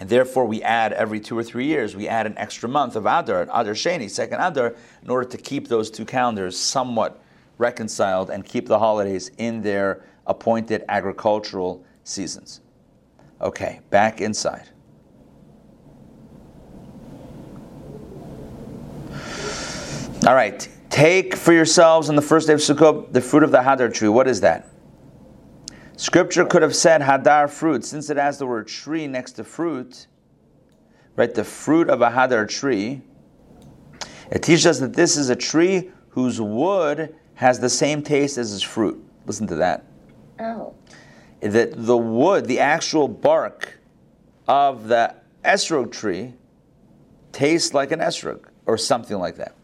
and 0.00 0.08
therefore, 0.08 0.44
we 0.44 0.62
add 0.62 0.92
every 0.92 1.18
two 1.18 1.36
or 1.36 1.42
three 1.42 1.66
years, 1.66 1.96
we 1.96 2.06
add 2.06 2.26
an 2.26 2.38
extra 2.38 2.68
month 2.68 2.94
of 2.94 3.04
Adar, 3.04 3.42
Adar 3.42 3.74
Sheni, 3.74 4.08
second 4.08 4.40
Adar, 4.40 4.76
in 5.02 5.10
order 5.10 5.28
to 5.28 5.36
keep 5.36 5.66
those 5.66 5.90
two 5.90 6.04
calendars 6.04 6.56
somewhat 6.56 7.20
reconciled 7.58 8.30
and 8.30 8.44
keep 8.44 8.68
the 8.68 8.78
holidays 8.78 9.32
in 9.38 9.60
their 9.60 10.04
appointed 10.26 10.84
agricultural 10.88 11.84
seasons. 12.04 12.60
Okay, 13.40 13.80
back 13.90 14.20
inside. 14.20 14.68
All 20.26 20.34
right, 20.34 20.68
take 20.90 21.34
for 21.34 21.52
yourselves 21.52 22.08
on 22.08 22.14
the 22.14 22.22
first 22.22 22.46
day 22.46 22.52
of 22.52 22.60
Sukkot 22.60 23.12
the 23.12 23.20
fruit 23.20 23.42
of 23.42 23.50
the 23.50 23.58
Hadar 23.58 23.92
tree. 23.92 24.08
What 24.08 24.28
is 24.28 24.40
that? 24.42 24.68
Scripture 25.98 26.44
could 26.44 26.62
have 26.62 26.76
said 26.76 27.00
hadar 27.00 27.50
fruit, 27.50 27.84
since 27.84 28.08
it 28.08 28.16
has 28.16 28.38
the 28.38 28.46
word 28.46 28.68
tree 28.68 29.08
next 29.08 29.32
to 29.32 29.42
fruit, 29.42 30.06
right? 31.16 31.34
The 31.34 31.42
fruit 31.42 31.90
of 31.90 32.02
a 32.02 32.08
hadar 32.08 32.48
tree. 32.48 33.02
It 34.30 34.44
teaches 34.44 34.66
us 34.66 34.78
that 34.78 34.94
this 34.94 35.16
is 35.16 35.28
a 35.28 35.34
tree 35.34 35.90
whose 36.10 36.40
wood 36.40 37.16
has 37.34 37.58
the 37.58 37.68
same 37.68 38.02
taste 38.02 38.38
as 38.38 38.54
its 38.54 38.62
fruit. 38.62 39.04
Listen 39.26 39.48
to 39.48 39.56
that. 39.56 39.86
Oh. 40.38 40.72
That 41.40 41.72
the 41.74 41.96
wood, 41.96 42.46
the 42.46 42.60
actual 42.60 43.08
bark 43.08 43.80
of 44.46 44.86
the 44.86 45.16
esrog 45.44 45.90
tree, 45.90 46.32
tastes 47.32 47.74
like 47.74 47.90
an 47.90 47.98
esrog 47.98 48.44
or 48.66 48.78
something 48.78 49.18
like 49.18 49.34
that. 49.38 49.56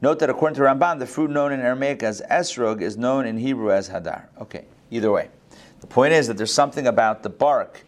Note 0.00 0.20
that 0.20 0.30
according 0.30 0.56
to 0.56 0.62
Ramban, 0.62 1.00
the 1.00 1.06
fruit 1.06 1.30
known 1.30 1.52
in 1.52 1.60
Aramaic 1.60 2.02
as 2.02 2.22
esrog 2.30 2.80
is 2.80 2.96
known 2.96 3.26
in 3.26 3.36
Hebrew 3.36 3.70
as 3.70 3.90
hadar. 3.90 4.28
Okay, 4.40 4.64
either 4.90 5.12
way. 5.12 5.28
The 5.82 5.88
point 5.88 6.12
is 6.12 6.28
that 6.28 6.36
there's 6.36 6.54
something 6.54 6.86
about 6.86 7.24
the 7.24 7.28
bark 7.28 7.84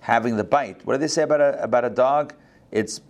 having 0.00 0.36
the 0.36 0.44
bite. 0.44 0.84
What 0.84 0.94
do 0.94 0.98
they 0.98 1.06
say 1.06 1.22
about 1.22 1.40
a 1.40 1.62
about 1.62 1.84
a 1.84 1.90
dog? 1.90 2.34
Its 2.72 3.00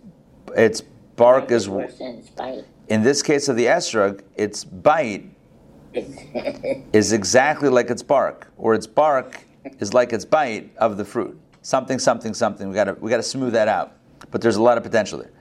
its 0.55 0.81
bark 1.15 1.49
is 1.49 1.67
bite. 1.67 2.63
in 2.87 3.01
this 3.01 3.23
case 3.23 3.49
of 3.49 3.55
the 3.55 3.65
esrog, 3.65 4.21
its 4.35 4.63
bite 4.63 5.25
is 5.93 7.13
exactly 7.13 7.67
like 7.67 7.89
its 7.89 8.03
bark, 8.03 8.47
or 8.57 8.75
its 8.75 8.85
bark 8.85 9.43
is 9.79 9.95
like 9.95 10.13
its 10.13 10.23
bite 10.23 10.71
of 10.77 10.97
the 10.97 11.03
fruit. 11.03 11.37
Something, 11.63 11.97
something, 11.97 12.35
something. 12.35 12.69
We 12.69 12.75
gotta 12.75 12.93
we 12.93 13.09
gotta 13.09 13.23
smooth 13.23 13.53
that 13.53 13.67
out. 13.67 13.93
But 14.29 14.41
there's 14.41 14.57
a 14.57 14.61
lot 14.61 14.77
of 14.77 14.83
potential 14.83 15.17
there. 15.17 15.31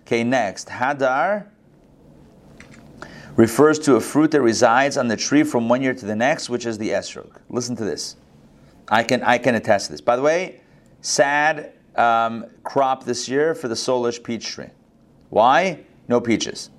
Okay, 0.00 0.24
next. 0.24 0.68
Hadar 0.68 1.46
refers 3.36 3.78
to 3.80 3.96
a 3.96 4.00
fruit 4.00 4.30
that 4.30 4.40
resides 4.40 4.96
on 4.96 5.08
the 5.08 5.16
tree 5.16 5.42
from 5.42 5.68
one 5.68 5.82
year 5.82 5.92
to 5.92 6.06
the 6.06 6.16
next, 6.16 6.48
which 6.48 6.64
is 6.64 6.78
the 6.78 6.88
esrog. 6.88 7.36
Listen 7.50 7.76
to 7.76 7.84
this. 7.84 8.16
I 8.88 9.02
can 9.02 9.22
I 9.22 9.38
can 9.38 9.54
attest 9.54 9.86
to 9.86 9.92
this. 9.92 10.00
By 10.00 10.16
the 10.16 10.22
way, 10.22 10.60
sad 11.00 11.72
um, 11.96 12.46
crop 12.62 13.04
this 13.04 13.28
year 13.28 13.54
for 13.54 13.68
the 13.68 13.74
Sollish 13.74 14.22
peach 14.22 14.46
tree. 14.46 14.70
Why? 15.30 15.80
No 16.08 16.20
peaches, 16.20 16.70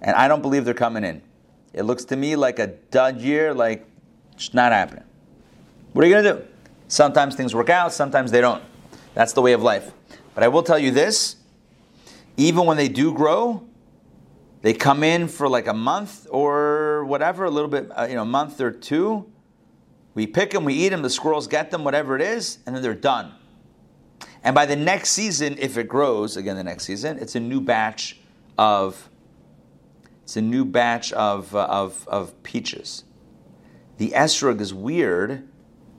and 0.00 0.14
I 0.14 0.28
don't 0.28 0.42
believe 0.42 0.64
they're 0.64 0.74
coming 0.74 1.02
in. 1.02 1.22
It 1.72 1.82
looks 1.82 2.04
to 2.06 2.16
me 2.16 2.36
like 2.36 2.58
a 2.58 2.68
dud 2.68 3.20
year, 3.20 3.52
like 3.52 3.86
it's 4.32 4.54
not 4.54 4.72
happening. 4.72 5.04
What 5.92 6.04
are 6.04 6.08
you 6.08 6.14
gonna 6.14 6.34
do? 6.34 6.44
Sometimes 6.88 7.34
things 7.34 7.54
work 7.54 7.68
out, 7.68 7.92
sometimes 7.92 8.30
they 8.30 8.40
don't. 8.40 8.62
That's 9.14 9.32
the 9.32 9.42
way 9.42 9.52
of 9.52 9.62
life. 9.62 9.92
But 10.34 10.44
I 10.44 10.48
will 10.48 10.62
tell 10.62 10.78
you 10.78 10.92
this: 10.92 11.36
even 12.36 12.64
when 12.64 12.76
they 12.76 12.88
do 12.88 13.12
grow, 13.12 13.66
they 14.62 14.72
come 14.72 15.02
in 15.02 15.26
for 15.26 15.48
like 15.48 15.66
a 15.66 15.74
month 15.74 16.26
or 16.30 17.04
whatever, 17.06 17.44
a 17.44 17.50
little 17.50 17.70
bit, 17.70 17.90
uh, 17.96 18.06
you 18.08 18.14
know, 18.14 18.22
a 18.22 18.26
month 18.26 18.60
or 18.60 18.70
two. 18.70 19.30
We 20.16 20.26
pick 20.26 20.50
them, 20.50 20.64
we 20.64 20.72
eat 20.72 20.88
them, 20.88 21.02
the 21.02 21.10
squirrels 21.10 21.46
get 21.46 21.70
them, 21.70 21.84
whatever 21.84 22.16
it 22.16 22.22
is, 22.22 22.58
and 22.66 22.74
then 22.74 22.82
they're 22.82 22.94
done. 22.94 23.34
And 24.42 24.54
by 24.54 24.64
the 24.64 24.74
next 24.74 25.10
season, 25.10 25.56
if 25.58 25.76
it 25.76 25.88
grows 25.88 26.38
again 26.38 26.56
the 26.56 26.64
next 26.64 26.84
season, 26.84 27.18
it's 27.18 27.34
a 27.34 27.40
new 27.40 27.60
batch 27.60 28.18
of 28.56 29.10
it's 30.22 30.36
a 30.36 30.42
new 30.42 30.64
batch 30.64 31.12
of, 31.12 31.54
uh, 31.54 31.66
of, 31.70 32.08
of 32.08 32.42
peaches. 32.42 33.04
The 33.98 34.10
esrog 34.10 34.60
is 34.60 34.74
weird. 34.74 35.46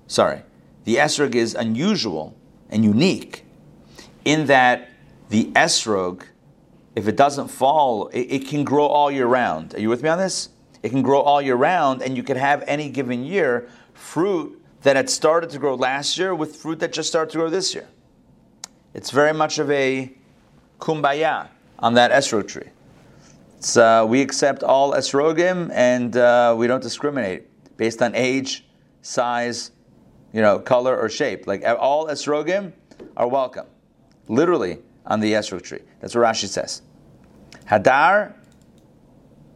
Sorry, 0.08 0.42
the 0.84 0.96
esrog 0.96 1.34
is 1.34 1.56
unusual 1.56 2.36
and 2.70 2.84
unique 2.84 3.46
in 4.26 4.48
that 4.48 4.90
the 5.30 5.46
esrog 5.52 6.24
if 6.98 7.08
it 7.08 7.16
doesn't 7.16 7.50
fall, 7.50 8.08
it, 8.08 8.22
it, 8.22 8.48
can 8.48 8.64
grow 8.64 8.88
all 8.88 9.12
year 9.12 9.28
round. 9.28 9.76
Are 9.76 9.80
you 9.80 9.88
with 9.88 10.02
me 10.02 10.10
on 10.10 10.18
this? 10.18 10.50
It 10.82 10.90
can 10.90 11.04
grow 11.04 11.22
all 11.22 11.40
year 11.40 11.56
round, 11.56 12.02
and 12.02 12.18
you 12.18 12.24
could 12.24 12.38
have 12.38 12.64
any 12.66 12.90
given 12.90 13.24
year 13.24 13.70
fruit 13.98 14.62
that 14.84 14.96
had 14.96 15.10
started 15.10 15.50
to 15.50 15.60
grow 15.60 15.76
last 15.76 16.18
year 16.18 16.34
with 16.34 16.56
fruit 16.56 16.80
that 16.80 16.94
just 16.94 17.10
started 17.10 17.32
to 17.32 17.38
grow 17.40 17.50
this 17.50 17.74
year. 17.76 17.88
It's 18.94 19.12
very 19.12 19.34
much 19.34 19.60
of 19.60 19.70
a 19.70 20.14
kumbaya 20.80 21.50
on 21.80 21.96
that 21.96 22.12
esrog 22.12 22.48
tree. 22.48 22.70
Uh, 23.76 24.06
we 24.08 24.22
accept 24.22 24.64
all 24.64 24.94
esrogim, 24.94 25.72
and 25.74 26.16
uh, 26.16 26.56
we 26.58 26.68
don't 26.68 26.82
discriminate 26.82 27.48
based 27.76 28.02
on 28.02 28.16
age, 28.16 28.66
size, 29.02 29.72
you 30.32 30.42
know, 30.42 30.60
color 30.60 30.98
or 30.98 31.10
shape. 31.10 31.48
Like 31.48 31.64
all 31.66 32.08
esrogim 32.08 32.72
are 33.16 33.28
welcome, 33.28 33.66
literally 34.28 34.80
on 35.06 35.20
the 35.20 35.34
esrog 35.34 35.64
tree. 35.64 35.82
That's 36.00 36.16
what 36.16 36.24
Rashi 36.24 36.48
says. 36.48 36.82
Hadar 37.66 38.34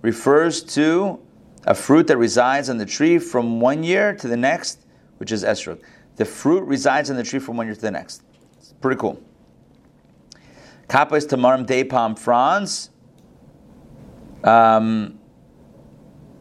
refers 0.01 0.63
to 0.63 1.19
a 1.65 1.75
fruit 1.75 2.07
that 2.07 2.17
resides 2.17 2.69
on 2.69 2.77
the 2.77 2.85
tree 2.85 3.19
from 3.19 3.59
one 3.59 3.83
year 3.83 4.15
to 4.15 4.27
the 4.27 4.37
next, 4.37 4.85
which 5.17 5.31
is 5.31 5.43
esrog. 5.43 5.79
The 6.15 6.25
fruit 6.25 6.63
resides 6.63 7.09
on 7.09 7.15
the 7.15 7.23
tree 7.23 7.39
from 7.39 7.57
one 7.57 7.67
year 7.67 7.75
to 7.75 7.81
the 7.81 7.91
next. 7.91 8.23
It's 8.57 8.73
pretty 8.73 8.99
cool. 8.99 9.21
Kappa 10.87 11.15
is 11.15 11.25
tamarim 11.25 11.65
de 11.65 11.83
palm 11.83 12.15
fronds. 12.15 12.89
Um, 14.43 15.19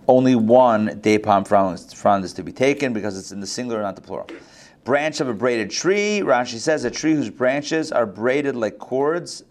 only 0.09 0.35
one 0.35 0.99
de 1.01 1.19
palm 1.19 1.45
frond 1.45 2.25
is 2.25 2.33
to 2.33 2.43
be 2.43 2.53
taken 2.53 2.93
because 2.93 3.17
it's 3.17 3.31
in 3.31 3.41
the 3.41 3.47
singular, 3.47 3.83
not 3.83 3.95
the 3.95 4.03
plural. 4.03 4.27
Branch 4.83 5.21
of 5.21 5.29
a 5.29 5.35
braided 5.35 5.71
tree. 5.71 6.21
Rashi 6.25 6.59
says 6.59 6.85
a 6.85 6.91
tree 6.91 7.13
whose 7.13 7.31
branches 7.31 7.93
are 7.93 8.07
braided 8.07 8.57
like 8.57 8.79
cords 8.79 9.45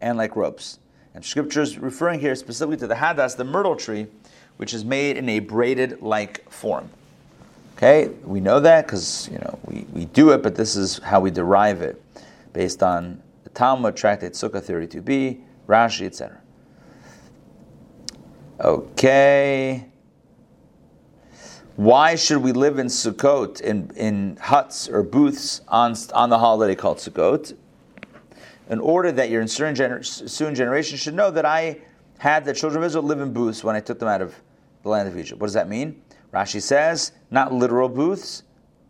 and 0.00 0.18
like 0.18 0.34
ropes. 0.34 0.80
And 1.14 1.24
scripture 1.24 1.62
is 1.62 1.78
referring 1.78 2.18
here 2.18 2.34
specifically 2.34 2.76
to 2.78 2.86
the 2.88 2.96
hadas, 2.96 3.36
the 3.36 3.44
myrtle 3.44 3.76
tree, 3.76 4.08
which 4.56 4.74
is 4.74 4.84
made 4.84 5.16
in 5.16 5.28
a 5.28 5.40
braided 5.40 6.00
like 6.02 6.48
form. 6.50 6.88
Okay, 7.76 8.08
we 8.24 8.40
know 8.40 8.60
that 8.60 8.86
because 8.86 9.28
you 9.30 9.38
know 9.38 9.58
we, 9.66 9.86
we 9.92 10.04
do 10.06 10.30
it, 10.30 10.42
but 10.42 10.54
this 10.54 10.76
is 10.76 10.98
how 10.98 11.20
we 11.20 11.30
derive 11.30 11.82
it 11.82 12.00
based 12.52 12.82
on 12.82 13.20
the 13.42 13.50
Talmud, 13.50 13.96
Tractate 13.96 14.32
Sukkah 14.32 14.62
32b, 14.62 15.40
Rashi, 15.66 16.06
etc. 16.06 16.40
Okay. 18.60 19.86
Why 21.76 22.14
should 22.14 22.38
we 22.38 22.52
live 22.52 22.78
in 22.78 22.86
Sukkot, 22.86 23.60
in, 23.60 23.90
in 23.96 24.36
huts 24.40 24.88
or 24.88 25.02
booths 25.02 25.60
on, 25.66 25.96
on 26.12 26.30
the 26.30 26.38
holiday 26.38 26.76
called 26.76 26.98
Sukkot? 26.98 27.56
in 28.68 28.80
order 28.80 29.12
that 29.12 29.30
your 29.30 29.42
ensuing 29.42 29.74
gener- 29.74 30.04
soon 30.04 30.54
generation 30.54 30.96
should 30.96 31.14
know 31.14 31.30
that 31.30 31.44
I 31.44 31.78
had 32.18 32.44
the 32.44 32.54
children 32.54 32.82
of 32.82 32.86
Israel 32.86 33.04
live 33.04 33.20
in 33.20 33.32
booths 33.32 33.62
when 33.62 33.76
I 33.76 33.80
took 33.80 33.98
them 33.98 34.08
out 34.08 34.22
of 34.22 34.34
the 34.84 34.90
land 34.90 35.08
of 35.08 35.18
Egypt. 35.18 35.40
What 35.40 35.48
does 35.48 35.54
that 35.54 35.68
mean? 35.68 36.00
Rashi 36.32 36.62
says, 36.62 37.12
not 37.30 37.52
literal 37.52 37.88
booths, 37.88 38.44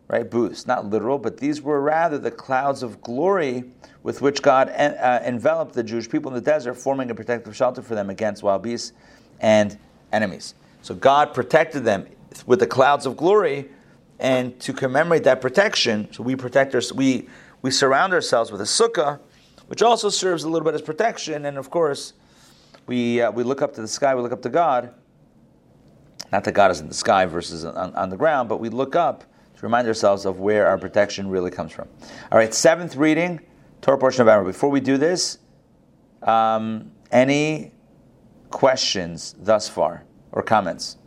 right? 0.07 0.29
Booths, 0.29 0.67
not 0.67 0.85
literal, 0.85 1.17
but 1.17 1.37
these 1.37 1.61
were 1.61 1.81
rather 1.81 2.19
the 2.19 2.29
clouds 2.29 2.83
of 2.83 3.01
glory 3.01 3.63
with 4.03 4.21
which 4.21 4.43
God 4.43 4.69
en- 4.75 4.93
uh, 4.93 5.23
enveloped 5.25 5.73
the 5.73 5.83
Jewish 5.83 6.07
people 6.07 6.29
in 6.29 6.35
the 6.35 6.41
desert, 6.41 6.75
forming 6.75 7.09
a 7.09 7.15
protective 7.15 7.55
shelter 7.55 7.81
for 7.81 7.95
them 7.95 8.11
against 8.11 8.43
wild 8.43 8.61
beasts 8.61 8.93
and 9.39 9.77
enemies. 10.11 10.53
So 10.83 10.93
God 10.93 11.33
protected 11.33 11.83
them 11.83 12.07
with 12.45 12.59
the 12.59 12.67
clouds 12.67 13.05
of 13.05 13.17
glory, 13.17 13.69
and 14.19 14.59
to 14.61 14.73
commemorate 14.73 15.23
that 15.23 15.41
protection, 15.41 16.07
so 16.13 16.23
we 16.23 16.35
protect 16.35 16.75
our, 16.75 16.81
we 16.93 17.27
we 17.61 17.71
surround 17.71 18.13
ourselves 18.13 18.51
with 18.51 18.61
a 18.61 18.65
sukkah 18.65 19.19
which 19.67 19.81
also 19.81 20.09
serves 20.09 20.43
a 20.43 20.49
little 20.49 20.63
bit 20.63 20.75
as 20.75 20.83
protection. 20.83 21.45
And 21.45 21.57
of 21.57 21.71
course, 21.71 22.13
we, 22.85 23.21
uh, 23.21 23.31
we 23.31 23.43
look 23.43 23.63
up 23.63 23.73
to 23.73 23.81
the 23.81 23.87
sky, 23.87 24.13
we 24.13 24.21
look 24.21 24.31
up 24.31 24.43
to 24.43 24.49
God. 24.49 24.93
Not 26.31 26.43
that 26.43 26.53
God 26.53 26.71
is 26.71 26.79
in 26.79 26.87
the 26.87 26.93
sky 26.93 27.25
versus 27.25 27.65
on, 27.65 27.93
on 27.95 28.09
the 28.09 28.17
ground, 28.17 28.49
but 28.49 28.59
we 28.59 28.69
look 28.69 28.95
up 28.95 29.21
to 29.21 29.61
remind 29.61 29.87
ourselves 29.87 30.25
of 30.25 30.39
where 30.39 30.67
our 30.67 30.77
protection 30.77 31.29
really 31.29 31.51
comes 31.51 31.71
from. 31.71 31.87
All 32.31 32.37
right, 32.37 32.53
seventh 32.53 32.95
reading, 32.95 33.39
Torah 33.81 33.97
portion 33.97 34.21
of 34.21 34.27
Emor. 34.27 34.45
Before 34.45 34.69
we 34.69 34.79
do 34.79 34.97
this, 34.97 35.37
um, 36.23 36.91
any 37.11 37.71
questions 38.49 39.35
thus 39.39 39.69
far 39.69 40.03
or 40.31 40.41
comments? 40.43 40.97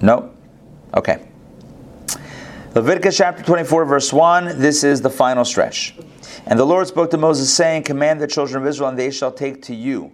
No? 0.00 0.34
Okay. 0.96 1.26
Leviticus 2.74 3.16
chapter 3.16 3.42
24, 3.42 3.84
verse 3.84 4.12
1, 4.12 4.58
this 4.58 4.82
is 4.82 5.00
the 5.00 5.10
final 5.10 5.44
stretch. 5.44 5.96
And 6.46 6.58
the 6.58 6.64
Lord 6.64 6.86
spoke 6.86 7.10
to 7.12 7.16
Moses, 7.16 7.52
saying, 7.52 7.84
Command 7.84 8.20
the 8.20 8.26
children 8.26 8.62
of 8.62 8.68
Israel, 8.68 8.90
and 8.90 8.98
they 8.98 9.10
shall 9.10 9.32
take 9.32 9.62
to 9.62 9.74
you. 9.74 10.12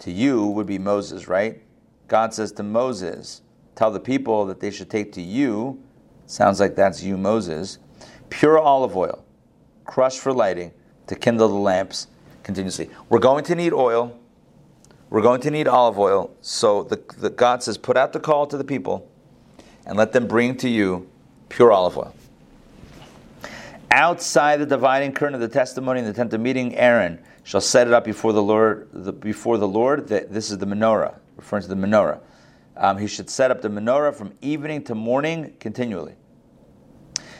To 0.00 0.10
you 0.10 0.46
would 0.46 0.66
be 0.66 0.78
Moses, 0.78 1.28
right? 1.28 1.62
God 2.08 2.34
says 2.34 2.52
to 2.52 2.62
Moses, 2.62 3.42
Tell 3.74 3.90
the 3.90 4.00
people 4.00 4.46
that 4.46 4.60
they 4.60 4.70
should 4.70 4.90
take 4.90 5.12
to 5.12 5.22
you, 5.22 5.82
sounds 6.26 6.58
like 6.58 6.74
that's 6.74 7.02
you, 7.02 7.16
Moses, 7.16 7.78
pure 8.28 8.58
olive 8.58 8.96
oil, 8.96 9.24
crushed 9.84 10.20
for 10.20 10.32
lighting, 10.32 10.72
to 11.06 11.14
kindle 11.14 11.48
the 11.48 11.54
lamps 11.54 12.08
continuously. 12.42 12.90
We're 13.08 13.18
going 13.18 13.44
to 13.44 13.54
need 13.54 13.72
oil. 13.72 14.18
We're 15.10 15.22
going 15.22 15.40
to 15.42 15.50
need 15.50 15.68
olive 15.68 15.98
oil. 15.98 16.34
So 16.40 16.82
the, 16.82 17.02
the 17.18 17.30
God 17.30 17.62
says, 17.62 17.76
Put 17.76 17.96
out 17.96 18.12
the 18.12 18.20
call 18.20 18.46
to 18.46 18.56
the 18.56 18.64
people 18.64 19.10
and 19.86 19.96
let 19.96 20.12
them 20.12 20.26
bring 20.26 20.56
to 20.58 20.68
you 20.68 21.08
pure 21.48 21.72
olive 21.72 21.98
oil. 21.98 22.14
Outside 23.90 24.58
the 24.58 24.66
dividing 24.66 25.12
curtain 25.12 25.34
of 25.34 25.40
the 25.40 25.48
testimony 25.48 26.00
in 26.00 26.06
the 26.06 26.12
tent 26.12 26.32
of 26.32 26.40
meeting, 26.40 26.76
Aaron 26.76 27.18
shall 27.44 27.60
set 27.60 27.86
it 27.86 27.92
up 27.92 28.04
before 28.04 28.32
the 28.32 28.42
Lord. 28.42 28.88
The, 28.92 29.12
before 29.12 29.58
the 29.58 29.68
Lord, 29.68 30.08
the, 30.08 30.26
this 30.28 30.50
is 30.50 30.58
the 30.58 30.66
menorah, 30.66 31.16
referring 31.36 31.62
to 31.62 31.68
the 31.68 31.74
menorah. 31.74 32.20
Um, 32.76 32.98
he 32.98 33.06
should 33.06 33.28
set 33.28 33.50
up 33.50 33.60
the 33.60 33.68
menorah 33.68 34.14
from 34.14 34.32
evening 34.40 34.84
to 34.84 34.94
morning 34.94 35.54
continually. 35.60 36.14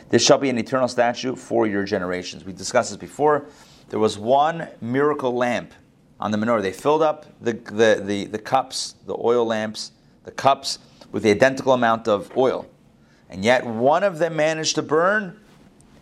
This 0.09 0.23
shall 0.23 0.37
be 0.37 0.49
an 0.49 0.57
eternal 0.57 0.87
statute 0.87 1.37
for 1.37 1.65
your 1.65 1.83
generations. 1.83 2.43
We 2.43 2.53
discussed 2.53 2.89
this 2.89 2.97
before. 2.97 3.47
There 3.89 3.99
was 3.99 4.17
one 4.17 4.67
miracle 4.81 5.33
lamp 5.33 5.73
on 6.19 6.31
the 6.31 6.37
menorah. 6.37 6.61
They 6.61 6.71
filled 6.71 7.01
up 7.01 7.25
the, 7.41 7.53
the, 7.53 8.01
the, 8.05 8.25
the 8.25 8.39
cups, 8.39 8.95
the 9.05 9.15
oil 9.17 9.45
lamps, 9.45 9.93
the 10.23 10.31
cups 10.31 10.79
with 11.11 11.23
the 11.23 11.31
identical 11.31 11.73
amount 11.73 12.07
of 12.07 12.31
oil. 12.37 12.67
And 13.29 13.43
yet 13.43 13.65
one 13.65 14.03
of 14.03 14.19
them 14.19 14.35
managed 14.35 14.75
to 14.75 14.81
burn 14.81 15.39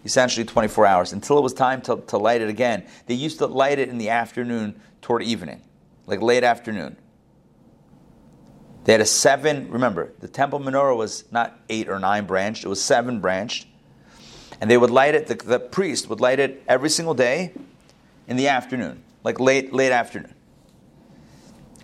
essentially 0.06 0.46
24 0.46 0.86
hours 0.86 1.14
until 1.14 1.38
it 1.38 1.42
was 1.42 1.54
time 1.54 1.82
to, 1.82 1.98
to 2.08 2.18
light 2.18 2.42
it 2.42 2.50
again. 2.50 2.86
They 3.06 3.14
used 3.14 3.38
to 3.40 3.48
light 3.48 3.80
it 3.80 3.90
in 3.90 3.98
the 3.98 4.10
afternoon 4.10 4.80
toward 5.02 5.24
evening, 5.24 5.62
like 6.08 6.22
late 6.22 6.44
afternoon. 6.44 6.98
They 8.86 8.94
had 8.94 9.02
a 9.02 9.06
seven, 9.06 9.70
remember, 9.70 10.14
the 10.20 10.28
temple 10.28 10.60
menorah 10.60 10.96
was 10.96 11.26
not 11.32 11.60
eight 11.70 11.90
or 11.90 12.00
nine 12.00 12.26
branched, 12.26 12.66
it 12.66 12.70
was 12.70 12.82
seven 12.82 13.20
branched. 13.20 13.68
And 14.62 14.70
they 14.70 14.78
would 14.78 14.90
light 14.90 15.16
it, 15.16 15.28
the, 15.28 15.36
the 15.36 15.60
priest 15.60 16.10
would 16.10 16.20
light 16.20 16.40
it 16.40 16.64
every 16.68 16.90
single 16.90 17.14
day 17.14 17.54
in 18.28 18.36
the 18.36 18.48
afternoon, 18.48 19.04
like 19.24 19.40
late, 19.40 19.74
late 19.74 19.92
afternoon. 19.92 20.34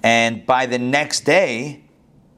And 0.04 0.46
by 0.46 0.66
the 0.66 0.78
next 0.78 1.22
day, 1.22 1.84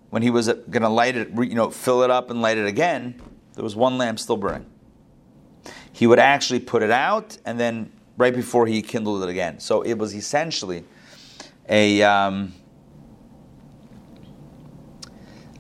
when 0.10 0.22
he 0.22 0.30
was 0.30 0.48
going 0.48 0.84
to 0.84 0.90
light 0.90 1.16
it, 1.16 1.30
you 1.34 1.56
know, 1.56 1.70
fill 1.70 2.04
it 2.04 2.10
up 2.10 2.30
and 2.30 2.42
light 2.42 2.58
it 2.58 2.66
again, 2.66 3.22
there 3.56 3.64
was 3.64 3.76
one 3.76 3.98
lamp 3.98 4.20
still 4.20 4.38
burning. 4.38 4.66
He 5.98 6.06
would 6.06 6.20
actually 6.20 6.60
put 6.60 6.84
it 6.84 6.92
out, 6.92 7.40
and 7.44 7.60
then 7.60 7.92
right 8.18 8.36
before 8.36 8.68
he 8.68 8.84
kindled 8.84 9.24
it 9.24 9.30
again. 9.30 9.60
So 9.60 9.82
it 9.82 9.96
was 9.96 10.14
essentially 10.14 10.84
a 11.68 12.04
um, 12.04 12.54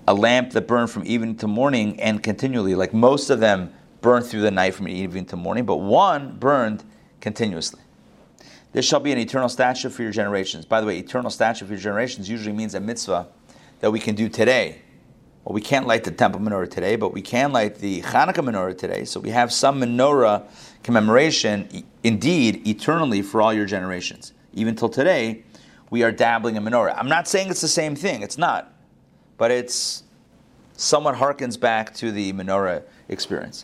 a 0.07 0.13
lamp 0.13 0.51
that 0.51 0.67
burned 0.67 0.91
from 0.91 1.07
evening 1.07 1.37
to 1.37 1.47
morning 1.47 1.99
and 1.99 2.21
continually. 2.21 2.75
Like 2.75 2.93
most 2.93 3.31
of 3.31 3.39
them 3.39 3.73
burned 4.01 4.27
through 4.27 4.41
the 4.41 4.51
night 4.51 4.75
from 4.75 4.87
evening 4.87 5.25
to 5.25 5.35
morning, 5.35 5.65
but 5.65 5.77
one 5.77 6.37
burned 6.37 6.83
continuously. 7.19 7.81
This 8.73 8.85
shall 8.85 8.99
be 8.99 9.11
an 9.11 9.17
eternal 9.17 9.49
statute 9.49 9.89
for 9.89 10.03
your 10.03 10.11
generations. 10.11 10.65
By 10.65 10.81
the 10.81 10.85
way, 10.85 10.99
eternal 10.99 11.31
statute 11.31 11.65
for 11.65 11.73
your 11.73 11.81
generations 11.81 12.29
usually 12.29 12.55
means 12.55 12.75
a 12.75 12.79
mitzvah 12.79 13.25
that 13.79 13.89
we 13.89 13.99
can 13.99 14.13
do 14.13 14.29
today. 14.29 14.83
Well, 15.47 15.53
we 15.53 15.61
can't 15.61 15.87
light 15.87 16.03
the 16.03 16.11
temple 16.11 16.41
menorah 16.41 16.69
today, 16.69 16.97
but 16.97 17.13
we 17.13 17.21
can 17.21 17.53
light 17.53 17.75
the 17.75 18.01
Hanukkah 18.01 18.43
menorah 18.43 18.77
today. 18.77 19.05
So 19.05 19.21
we 19.21 19.29
have 19.29 19.53
some 19.53 19.79
menorah 19.79 20.45
commemoration, 20.83 21.85
indeed, 22.03 22.67
eternally 22.67 23.21
for 23.21 23.41
all 23.41 23.53
your 23.53 23.65
generations. 23.65 24.33
Even 24.51 24.75
till 24.75 24.89
today, 24.89 25.45
we 25.89 26.03
are 26.03 26.11
dabbling 26.11 26.57
in 26.57 26.63
menorah. 26.65 26.95
I'm 26.97 27.07
not 27.07 27.29
saying 27.29 27.49
it's 27.49 27.61
the 27.61 27.69
same 27.69 27.95
thing, 27.95 28.23
it's 28.23 28.37
not. 28.37 28.73
But 29.37 29.51
it's 29.51 30.03
somewhat 30.73 31.15
harkens 31.15 31.57
back 31.57 31.93
to 31.93 32.11
the 32.11 32.33
menorah 32.33 32.83
experience. 33.07 33.63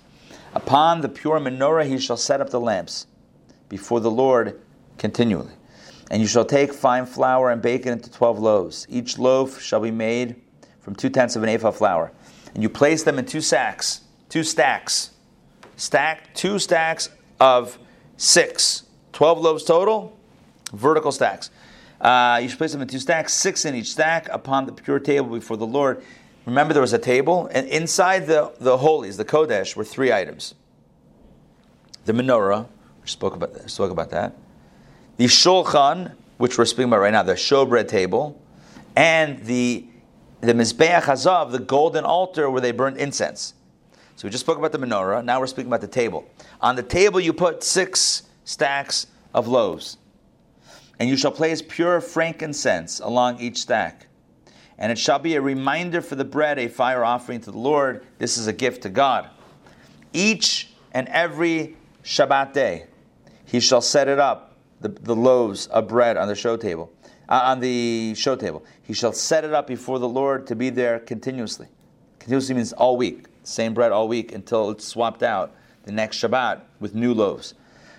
Upon 0.54 1.02
the 1.02 1.10
pure 1.10 1.42
menorah 1.42 1.86
he 1.86 1.98
shall 1.98 2.16
set 2.16 2.40
up 2.40 2.50
the 2.50 2.62
lamps 2.62 3.08
before 3.68 4.00
the 4.00 4.10
Lord 4.10 4.62
continually. 4.98 5.52
And 6.10 6.22
you 6.22 6.30
shall 6.30 6.46
take 6.46 6.72
fine 6.72 7.06
flour 7.06 7.52
and 7.52 7.62
bake 7.62 7.86
it 7.86 7.90
into 7.90 8.10
twelve 8.10 8.40
loaves. 8.40 8.88
Each 8.90 9.20
loaf 9.20 9.62
shall 9.62 9.82
be 9.82 9.92
made 9.92 10.38
from 10.84 10.94
two 10.94 11.10
tenths 11.10 11.36
of 11.36 11.42
an 11.42 11.50
ephah 11.50 11.72
flour. 11.72 12.12
And 12.54 12.62
you 12.62 12.70
place 12.70 13.02
them 13.04 13.18
in 13.18 13.26
two 13.26 13.42
sacks, 13.42 14.02
two 14.30 14.44
stacks. 14.44 15.10
Stack, 15.76 16.36
two 16.36 16.60
stacks 16.60 17.10
of 17.40 17.80
six. 18.18 18.84
Twelve 19.12 19.40
loaves 19.40 19.64
total, 19.64 20.16
vertical 20.72 21.12
stacks. 21.12 21.50
Uh, 22.00 22.40
you 22.42 22.50
should 22.50 22.58
place 22.58 22.74
them 22.74 22.82
in 22.82 22.88
two 22.88 23.00
stacks, 23.00 23.34
six 23.34 23.66
in 23.66 23.74
each 23.74 23.92
stack, 23.92 24.28
upon 24.30 24.66
the 24.66 24.72
pure 24.72 25.00
table 25.00 25.30
before 25.30 25.58
the 25.58 25.66
Lord. 25.66 26.04
Remember, 26.46 26.74
there 26.74 26.82
was 26.82 26.94
a 26.94 27.00
table, 27.00 27.50
and 27.52 27.68
inside 27.70 28.28
the, 28.28 28.52
the 28.60 28.78
holies, 28.78 29.18
the 29.18 29.26
Kodesh, 29.26 29.76
were 29.76 29.86
three 29.86 30.12
items 30.12 30.56
the 32.06 32.12
menorah, 32.12 32.68
we 33.02 33.08
spoke 33.08 33.34
about, 33.34 33.70
spoke 33.70 33.92
about 33.92 34.10
that, 34.10 34.36
the 35.16 35.26
shulchan, 35.26 36.14
which 36.38 36.58
we're 36.58 36.66
speaking 36.66 36.90
about 36.90 37.00
right 37.00 37.14
now, 37.14 37.24
the 37.24 37.34
showbread 37.34 37.88
table, 37.88 38.42
and 38.96 39.44
the 39.46 39.86
the 40.44 40.54
mizbeach 40.54 41.04
hazav, 41.04 41.52
the 41.52 41.60
golden 41.60 42.04
altar 42.04 42.50
where 42.50 42.62
they 42.62 42.72
burned 42.72 42.98
incense. 42.98 43.54
So 44.16 44.28
we 44.28 44.30
just 44.32 44.44
spoke 44.44 44.58
about 44.58 44.72
the 44.72 44.78
menorah. 44.78 45.24
Now 45.24 45.40
we're 45.40 45.48
speaking 45.48 45.70
about 45.70 45.82
the 45.82 45.88
table. 45.88 46.28
On 46.62 46.76
the 46.76 46.84
table, 46.84 47.20
you 47.20 47.34
put 47.34 47.64
six 47.64 48.24
stacks 48.44 49.08
of 49.34 49.48
loaves, 49.48 49.98
and 51.00 51.10
you 51.10 51.18
shall 51.18 51.32
place 51.32 51.62
pure 51.62 52.02
frankincense 52.02 53.00
along 53.00 53.40
each 53.40 53.58
stack. 53.60 54.08
And 54.78 54.92
it 54.92 54.98
shall 54.98 55.20
be 55.20 55.36
a 55.36 55.42
reminder 55.42 56.02
for 56.02 56.16
the 56.16 56.26
bread, 56.26 56.60
a 56.60 56.68
fire 56.68 57.06
offering 57.06 57.40
to 57.42 57.52
the 57.52 57.58
Lord. 57.58 58.06
This 58.18 58.38
is 58.38 58.48
a 58.48 58.54
gift 58.54 58.84
to 58.84 58.90
God. 58.90 59.30
Each 60.12 60.74
and 60.92 61.08
every 61.08 61.78
Shabbat 62.04 62.54
day, 62.54 62.88
he 63.46 63.60
shall 63.60 63.82
set 63.82 64.08
it 64.08 64.20
up 64.20 64.58
the, 64.82 64.90
the 64.90 65.16
loaves 65.16 65.68
of 65.68 65.88
bread 65.88 66.18
on 66.18 66.28
the 66.28 66.36
show 66.36 66.58
table, 66.58 66.92
uh, 67.34 67.42
on 67.46 67.60
the 67.60 68.14
show 68.16 68.36
table. 68.36 68.64
He 68.84 68.94
shall 68.94 69.12
set 69.12 69.44
it 69.44 69.54
up 69.54 69.66
before 69.66 69.98
the 69.98 70.08
Lord 70.08 70.46
to 70.48 70.56
be 70.56 70.70
there 70.70 71.00
continuously. 71.00 71.68
Continuously 72.20 72.54
means 72.54 72.74
all 72.74 72.96
week, 72.96 73.26
same 73.42 73.74
bread 73.74 73.92
all 73.92 74.08
week 74.08 74.34
until 74.34 74.70
it's 74.70 74.86
swapped 74.86 75.24
out 75.24 75.56
the 75.84 75.92
next 75.92 76.18
Shabbat 76.18 76.62
with 76.80 76.94
new 76.94 77.14
loaves. 77.14 77.56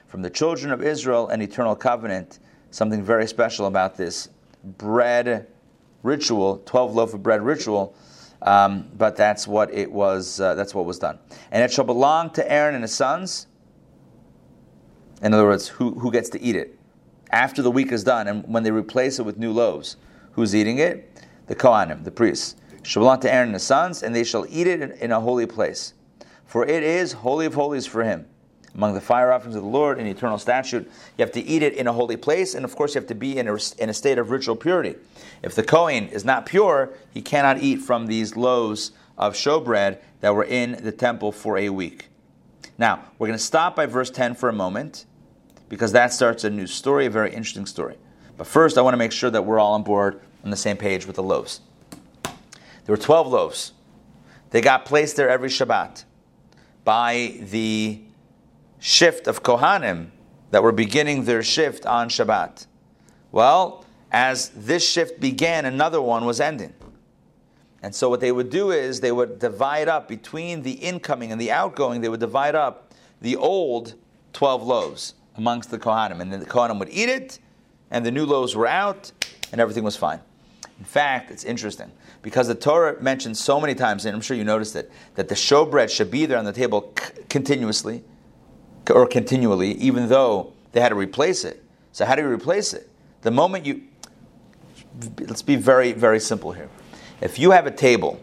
From 0.07 0.23
the 0.23 0.31
children 0.31 0.73
of 0.73 0.83
Israel, 0.83 1.29
an 1.29 1.43
eternal 1.43 1.75
covenant, 1.75 2.39
something 2.71 3.03
very 3.03 3.27
special 3.27 3.67
about 3.67 3.97
this 3.97 4.29
bread 4.63 5.49
ritual, 6.05 6.63
12 6.65 6.95
loaf 6.95 7.15
of 7.15 7.23
bread 7.23 7.43
ritual. 7.43 7.97
Um, 8.41 8.89
but 8.97 9.17
that's 9.17 9.49
what 9.49 9.73
it 9.75 9.91
was. 9.91 10.39
Uh, 10.39 10.55
that's 10.55 10.75
what 10.75 10.85
was 10.85 10.99
done, 10.99 11.19
and 11.51 11.63
it 11.65 11.73
shall 11.73 11.85
belong 11.85 12.31
to 12.31 12.53
Aaron 12.53 12.75
and 12.75 12.85
his 12.85 12.95
sons 12.95 13.47
in 15.25 15.33
other 15.33 15.45
words, 15.45 15.69
who, 15.69 15.99
who 15.99 16.13
gets 16.13 16.29
to 16.31 16.43
eat 16.43 16.55
it? 16.55 16.79
After 17.35 17.63
the 17.63 17.71
week 17.73 17.91
is 17.91 18.05
done, 18.05 18.29
and 18.29 18.47
when 18.47 18.63
they 18.63 18.71
replace 18.71 19.19
it 19.19 19.25
with 19.25 19.39
new 19.39 19.51
loaves, 19.51 19.97
who's 20.35 20.55
eating 20.55 20.79
it? 20.79 21.21
The 21.49 21.57
Kohanim, 21.57 22.05
the 22.05 22.13
priests. 22.13 22.55
Belong 22.95 23.19
to 23.21 23.33
Aaron 23.33 23.49
and 23.49 23.55
his 23.55 23.65
sons, 23.65 24.05
and 24.05 24.15
they 24.15 24.23
shall 24.23 24.47
eat 24.49 24.69
it 24.69 24.81
in, 24.81 24.93
in 24.93 25.11
a 25.11 25.19
holy 25.19 25.45
place. 25.45 25.95
For 26.47 26.65
it 26.65 26.85
is 26.85 27.11
holy 27.11 27.47
of 27.47 27.55
holies 27.55 27.87
for 27.87 28.05
him. 28.05 28.27
Among 28.77 28.95
the 28.95 29.01
fire 29.01 29.33
offerings 29.33 29.57
of 29.57 29.65
the 29.65 29.69
Lord 29.69 29.99
in 29.99 30.07
eternal 30.07 30.39
statute, 30.39 30.85
you 30.85 31.25
have 31.25 31.33
to 31.33 31.41
eat 31.41 31.65
it 31.65 31.75
in 31.75 31.89
a 31.89 31.93
holy 31.93 32.17
place, 32.17 32.55
and 32.55 32.65
of 32.65 32.77
course, 32.77 32.95
you 32.95 33.01
have 33.01 33.09
to 33.09 33.17
be 33.17 33.37
in 33.37 33.49
a, 33.49 33.59
in 33.79 33.89
a 33.89 33.95
state 33.95 34.19
of 34.19 34.31
ritual 34.31 34.55
purity. 34.55 34.95
If 35.43 35.57
the 35.57 35.65
Kohen 35.65 36.07
is 36.11 36.25
not 36.25 36.47
pure, 36.47 36.95
he 37.13 37.21
cannot 37.21 37.61
eat 37.61 37.81
from 37.81 38.07
these 38.07 38.37
loaves 38.37 38.93
of 39.19 39.35
showbread 39.35 39.99
that 40.21 40.37
were 40.37 40.45
in 40.45 40.85
the 40.85 40.93
temple 40.93 41.33
for 41.33 41.59
a 41.59 41.71
week. 41.71 42.11
Now, 42.79 43.07
we're 43.19 43.27
going 43.27 43.37
to 43.37 43.45
stop 43.45 43.75
by 43.75 43.87
verse 43.87 44.11
10 44.11 44.37
for 44.37 44.49
a 44.49 44.53
moment 44.53 45.07
because 45.69 45.93
that 45.93 46.13
starts 46.13 46.45
a 46.45 46.51
new 46.51 46.67
story, 46.67 47.07
a 47.07 47.11
very 47.11 47.31
interesting 47.31 47.67
story. 47.67 47.97
But 48.37 48.47
first, 48.47 48.77
I 48.79 48.83
want 48.83 48.95
to 48.95 48.99
make 48.99 49.13
sure 49.13 49.31
that 49.31 49.45
we're 49.45 49.59
all 49.59 49.75
on 49.75 49.83
board 49.83 50.21
on 50.45 50.51
the 50.51 50.57
same 50.57 50.77
page 50.77 51.07
with 51.07 51.17
the 51.17 51.23
loaves. 51.23 51.61
There 52.23 52.95
were 52.95 52.97
12 52.97 53.29
loaves. 53.29 53.73
They 54.51 54.61
got 54.61 54.85
placed 54.85 55.17
there 55.17 55.29
every 55.29 55.49
Shabbat 55.49 56.05
by 56.85 57.39
the 57.41 58.01
shift 58.79 59.27
of 59.27 59.43
Kohanim 59.43 60.09
that 60.51 60.63
were 60.63 60.73
beginning 60.73 61.25
their 61.25 61.43
shift 61.43 61.87
on 61.87 62.09
Shabbat. 62.09 62.67
Well, 63.33 63.85
as 64.13 64.51
this 64.51 64.89
shift 64.89 65.19
began, 65.19 65.65
another 65.65 66.01
one 66.01 66.25
was 66.25 66.41
ending. 66.41 66.75
And 67.83 67.95
so 67.95 68.09
what 68.09 68.21
they 68.21 68.33
would 68.33 68.51
do 68.51 68.71
is 68.71 69.01
they 69.01 69.13
would 69.13 69.39
divide 69.39 69.89
up 69.89 70.09
between 70.09 70.63
the 70.63 70.73
incoming 70.73 71.33
and 71.33 71.41
the 71.41 71.51
outgoing, 71.51 72.01
they 72.01 72.09
would 72.09 72.21
divide 72.21 72.55
up 72.55 72.93
the 73.21 73.37
old 73.37 73.95
12 74.33 74.63
loaves 74.63 75.15
amongst 75.37 75.71
the 75.71 75.79
Kohanim. 75.79 76.21
And 76.21 76.33
then 76.33 76.41
the 76.41 76.47
Kohanim 76.47 76.79
would 76.79 76.91
eat 76.91 77.09
it, 77.09 77.39
and 77.91 78.05
the 78.05 78.11
new 78.11 78.25
loaves 78.25 78.55
were 78.55 78.67
out, 78.67 79.13
and 79.53 79.61
everything 79.61 79.85
was 79.85 79.97
fine. 79.97 80.21
In 80.79 80.85
fact, 80.85 81.31
it's 81.31 81.45
interesting 81.45 81.91
because 82.23 82.49
the 82.49 82.55
Torah 82.55 83.01
mentions 83.01 83.39
so 83.39 83.61
many 83.61 83.75
times, 83.75 84.05
and 84.05 84.15
I'm 84.15 84.21
sure 84.21 84.37
you 84.37 84.45
noticed 84.45 84.75
it, 84.77 84.91
that 85.15 85.29
the 85.29 85.35
showbread 85.35 85.91
should 85.91 86.11
be 86.11 86.27
there 86.27 86.39
on 86.39 86.45
the 86.45 86.53
table 86.53 86.93
c- 86.99 87.23
continuously 87.29 88.03
or 88.91 89.07
continually, 89.07 89.73
even 89.73 90.09
though 90.09 90.53
they 90.73 90.81
had 90.81 90.89
to 90.89 90.95
replace 90.95 91.45
it. 91.45 91.63
So, 91.93 92.05
how 92.05 92.17
do 92.17 92.23
you 92.23 92.29
replace 92.29 92.75
it? 92.75 92.91
The 93.23 93.31
moment 93.31 93.65
you, 93.65 93.83
let's 95.21 95.43
be 95.43 95.57
very, 95.57 95.93
very 95.93 96.19
simple 96.19 96.53
here. 96.53 96.69
If 97.21 97.39
you 97.39 97.53
have 97.53 97.67
a 97.67 97.71
table, 97.71 98.21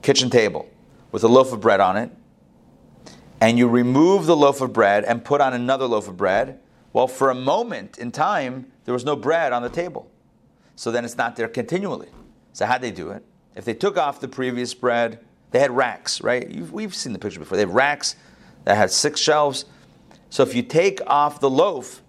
kitchen 0.00 0.30
table, 0.30 0.68
with 1.12 1.22
a 1.24 1.28
loaf 1.28 1.52
of 1.52 1.60
bread 1.60 1.80
on 1.80 1.96
it, 1.96 2.10
and 3.42 3.58
you 3.58 3.66
remove 3.66 4.26
the 4.26 4.36
loaf 4.36 4.60
of 4.60 4.72
bread 4.72 5.02
and 5.02 5.24
put 5.24 5.40
on 5.40 5.52
another 5.52 5.84
loaf 5.84 6.06
of 6.06 6.16
bread, 6.16 6.60
well, 6.92 7.08
for 7.08 7.28
a 7.28 7.34
moment 7.34 7.98
in 7.98 8.12
time, 8.12 8.70
there 8.84 8.94
was 8.94 9.04
no 9.04 9.16
bread 9.16 9.52
on 9.52 9.62
the 9.62 9.68
table. 9.68 10.08
So 10.76 10.92
then 10.92 11.04
it's 11.04 11.16
not 11.16 11.34
there 11.34 11.48
continually. 11.48 12.06
So 12.52 12.66
how'd 12.66 12.82
they 12.82 12.92
do 12.92 13.10
it? 13.10 13.24
If 13.56 13.64
they 13.64 13.74
took 13.74 13.96
off 13.96 14.20
the 14.20 14.28
previous 14.28 14.74
bread, 14.74 15.18
they 15.50 15.58
had 15.58 15.72
racks, 15.72 16.20
right? 16.20 16.48
You've, 16.48 16.72
we've 16.72 16.94
seen 16.94 17.12
the 17.12 17.18
picture 17.18 17.40
before. 17.40 17.56
They 17.56 17.64
have 17.64 17.74
racks 17.74 18.14
that 18.62 18.76
had 18.76 18.92
six 18.92 19.18
shelves. 19.18 19.64
So 20.30 20.44
if 20.44 20.54
you 20.54 20.62
take 20.62 21.00
off 21.08 21.40
the 21.40 21.50
loaf 21.50 22.00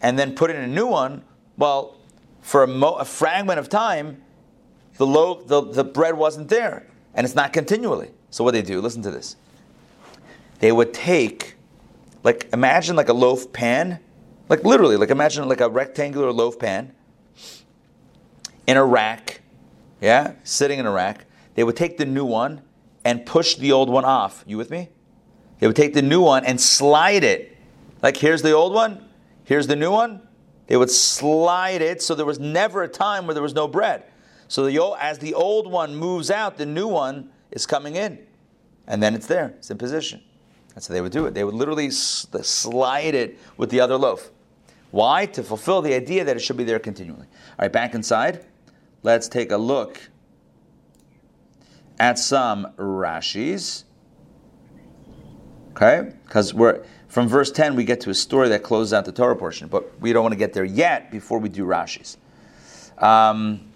and 0.00 0.18
then 0.18 0.34
put 0.34 0.48
in 0.48 0.56
a 0.56 0.66
new 0.66 0.86
one, 0.86 1.24
well, 1.58 1.98
for 2.40 2.62
a, 2.62 2.66
mo- 2.66 2.94
a 2.94 3.04
fragment 3.04 3.58
of 3.58 3.68
time, 3.68 4.22
the 4.96 5.06
loaf, 5.06 5.46
the, 5.46 5.60
the 5.60 5.84
bread 5.84 6.16
wasn't 6.16 6.48
there, 6.48 6.86
and 7.12 7.26
it's 7.26 7.34
not 7.34 7.52
continually. 7.52 8.12
So 8.30 8.44
what 8.44 8.52
they 8.52 8.62
do? 8.62 8.80
Listen 8.80 9.02
to 9.02 9.10
this 9.10 9.36
they 10.60 10.70
would 10.70 10.94
take, 10.94 11.56
like, 12.22 12.48
imagine 12.52 12.94
like 12.94 13.08
a 13.08 13.14
loaf 13.14 13.52
pan, 13.52 13.98
like 14.48 14.62
literally, 14.64 14.96
like 14.96 15.10
imagine 15.10 15.48
like 15.48 15.60
a 15.60 15.68
rectangular 15.68 16.32
loaf 16.32 16.58
pan 16.58 16.94
in 18.66 18.76
a 18.76 18.84
rack, 18.84 19.40
yeah, 20.00 20.34
sitting 20.44 20.78
in 20.78 20.86
a 20.86 20.90
rack. 20.90 21.24
They 21.54 21.64
would 21.64 21.76
take 21.76 21.98
the 21.98 22.04
new 22.04 22.24
one 22.24 22.62
and 23.04 23.26
push 23.26 23.56
the 23.56 23.72
old 23.72 23.90
one 23.90 24.04
off. 24.04 24.44
You 24.46 24.56
with 24.58 24.70
me? 24.70 24.90
They 25.58 25.66
would 25.66 25.76
take 25.76 25.94
the 25.94 26.02
new 26.02 26.20
one 26.20 26.44
and 26.44 26.60
slide 26.60 27.24
it. 27.24 27.56
Like, 28.02 28.16
here's 28.16 28.42
the 28.42 28.52
old 28.52 28.72
one, 28.72 29.04
here's 29.44 29.66
the 29.66 29.76
new 29.76 29.90
one. 29.90 30.22
They 30.66 30.76
would 30.76 30.90
slide 30.90 31.82
it 31.82 32.00
so 32.00 32.14
there 32.14 32.24
was 32.24 32.38
never 32.38 32.82
a 32.82 32.88
time 32.88 33.26
where 33.26 33.34
there 33.34 33.42
was 33.42 33.54
no 33.54 33.66
bread. 33.66 34.04
So 34.46 34.66
the, 34.66 34.78
old, 34.78 34.98
as 35.00 35.18
the 35.18 35.34
old 35.34 35.70
one 35.70 35.96
moves 35.96 36.30
out, 36.30 36.58
the 36.58 36.66
new 36.66 36.86
one 36.86 37.30
is 37.50 37.66
coming 37.66 37.96
in. 37.96 38.18
And 38.86 39.02
then 39.02 39.14
it's 39.14 39.26
there, 39.26 39.54
it's 39.58 39.70
in 39.70 39.78
position. 39.78 40.22
That's 40.80 40.88
how 40.88 40.94
they 40.94 41.02
would 41.02 41.12
do 41.12 41.26
it. 41.26 41.34
They 41.34 41.44
would 41.44 41.52
literally 41.52 41.90
slide 41.90 43.14
it 43.14 43.38
with 43.58 43.68
the 43.68 43.80
other 43.80 43.98
loaf. 43.98 44.30
Why? 44.92 45.26
To 45.26 45.42
fulfill 45.42 45.82
the 45.82 45.92
idea 45.92 46.24
that 46.24 46.38
it 46.38 46.40
should 46.40 46.56
be 46.56 46.64
there 46.64 46.78
continually. 46.78 47.26
All 47.26 47.56
right, 47.58 47.70
back 47.70 47.94
inside. 47.94 48.46
Let's 49.02 49.28
take 49.28 49.52
a 49.52 49.58
look 49.58 50.00
at 51.98 52.18
some 52.18 52.72
Rashis. 52.78 53.84
Okay? 55.72 56.14
Because 56.24 56.54
we're 56.54 56.82
from 57.08 57.28
verse 57.28 57.52
10, 57.52 57.76
we 57.76 57.84
get 57.84 58.00
to 58.00 58.08
a 58.08 58.14
story 58.14 58.48
that 58.48 58.62
closes 58.62 58.94
out 58.94 59.04
the 59.04 59.12
Torah 59.12 59.36
portion, 59.36 59.68
but 59.68 60.00
we 60.00 60.14
don't 60.14 60.22
want 60.22 60.32
to 60.32 60.38
get 60.38 60.54
there 60.54 60.64
yet 60.64 61.10
before 61.10 61.38
we 61.38 61.50
do 61.50 61.66
Rashis. 61.66 62.16
Um, 62.96 63.70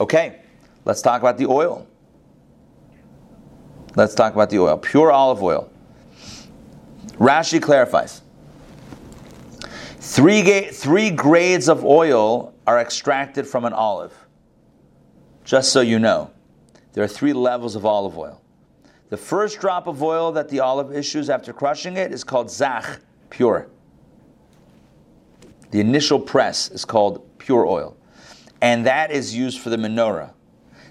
okay, 0.00 0.40
let's 0.86 1.02
talk 1.02 1.20
about 1.20 1.36
the 1.36 1.44
oil. 1.44 1.86
Let's 3.94 4.14
talk 4.14 4.32
about 4.32 4.48
the 4.48 4.60
oil. 4.60 4.78
Pure 4.78 5.12
olive 5.12 5.42
oil. 5.42 5.70
Rashi 7.18 7.60
clarifies. 7.60 8.22
Three, 9.98 10.42
ga- 10.42 10.70
three 10.70 11.10
grades 11.10 11.68
of 11.68 11.84
oil 11.84 12.54
are 12.66 12.78
extracted 12.78 13.46
from 13.46 13.64
an 13.64 13.72
olive. 13.72 14.14
Just 15.44 15.72
so 15.72 15.80
you 15.80 15.98
know, 15.98 16.30
there 16.92 17.02
are 17.02 17.08
three 17.08 17.32
levels 17.32 17.74
of 17.74 17.84
olive 17.84 18.16
oil. 18.16 18.40
The 19.10 19.16
first 19.16 19.60
drop 19.60 19.86
of 19.86 20.02
oil 20.02 20.32
that 20.32 20.48
the 20.48 20.60
olive 20.60 20.94
issues 20.94 21.30
after 21.30 21.52
crushing 21.52 21.96
it 21.96 22.12
is 22.12 22.22
called 22.22 22.50
zach, 22.50 23.00
pure. 23.30 23.68
The 25.70 25.80
initial 25.80 26.20
press 26.20 26.70
is 26.70 26.84
called 26.84 27.38
pure 27.38 27.66
oil, 27.66 27.96
and 28.60 28.86
that 28.86 29.10
is 29.10 29.34
used 29.34 29.60
for 29.60 29.70
the 29.70 29.76
menorah. 29.76 30.32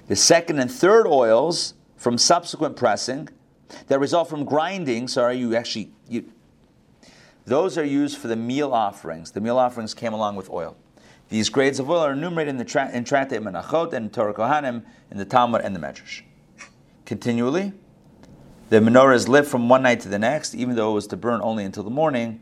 The 0.07 0.15
second 0.15 0.59
and 0.59 0.71
third 0.71 1.07
oils 1.07 1.73
from 1.95 2.17
subsequent 2.17 2.75
pressing 2.75 3.29
that 3.87 3.99
result 3.99 4.29
from 4.29 4.45
grinding, 4.45 5.07
sorry, 5.07 5.37
you 5.37 5.55
actually, 5.55 5.91
you, 6.07 6.31
those 7.45 7.77
are 7.77 7.85
used 7.85 8.17
for 8.17 8.27
the 8.27 8.35
meal 8.35 8.73
offerings. 8.73 9.31
The 9.31 9.41
meal 9.41 9.57
offerings 9.57 9.93
came 9.93 10.13
along 10.13 10.35
with 10.35 10.49
oil. 10.49 10.75
These 11.29 11.49
grades 11.49 11.79
of 11.79 11.89
oil 11.89 11.99
are 11.99 12.13
enumerated 12.13 12.51
in 12.51 12.57
the 12.57 12.65
tra- 12.65 12.91
in 12.91 13.03
Tractate 13.03 13.41
Menachot 13.41 13.93
and 13.93 14.11
Torah 14.11 14.33
Kohanim, 14.33 14.83
in 15.11 15.17
the 15.17 15.25
Talmud 15.25 15.61
and 15.61 15.75
the 15.75 15.79
Medrash. 15.79 16.21
Continually, 17.05 17.73
the 18.69 18.79
menorah 18.79 19.15
is 19.15 19.29
lit 19.29 19.45
from 19.45 19.69
one 19.69 19.81
night 19.81 20.01
to 20.01 20.09
the 20.09 20.19
next, 20.19 20.53
even 20.53 20.75
though 20.75 20.91
it 20.91 20.95
was 20.95 21.07
to 21.07 21.17
burn 21.17 21.39
only 21.41 21.63
until 21.63 21.83
the 21.83 21.89
morning. 21.89 22.41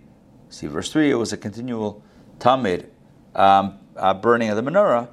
See 0.49 0.65
verse 0.67 0.91
3, 0.91 1.11
it 1.11 1.15
was 1.15 1.31
a 1.33 1.37
continual 1.37 2.03
tamid, 2.39 2.87
um, 3.35 3.77
uh, 3.95 4.13
burning 4.15 4.49
of 4.49 4.55
the 4.55 4.63
menorah, 4.63 5.09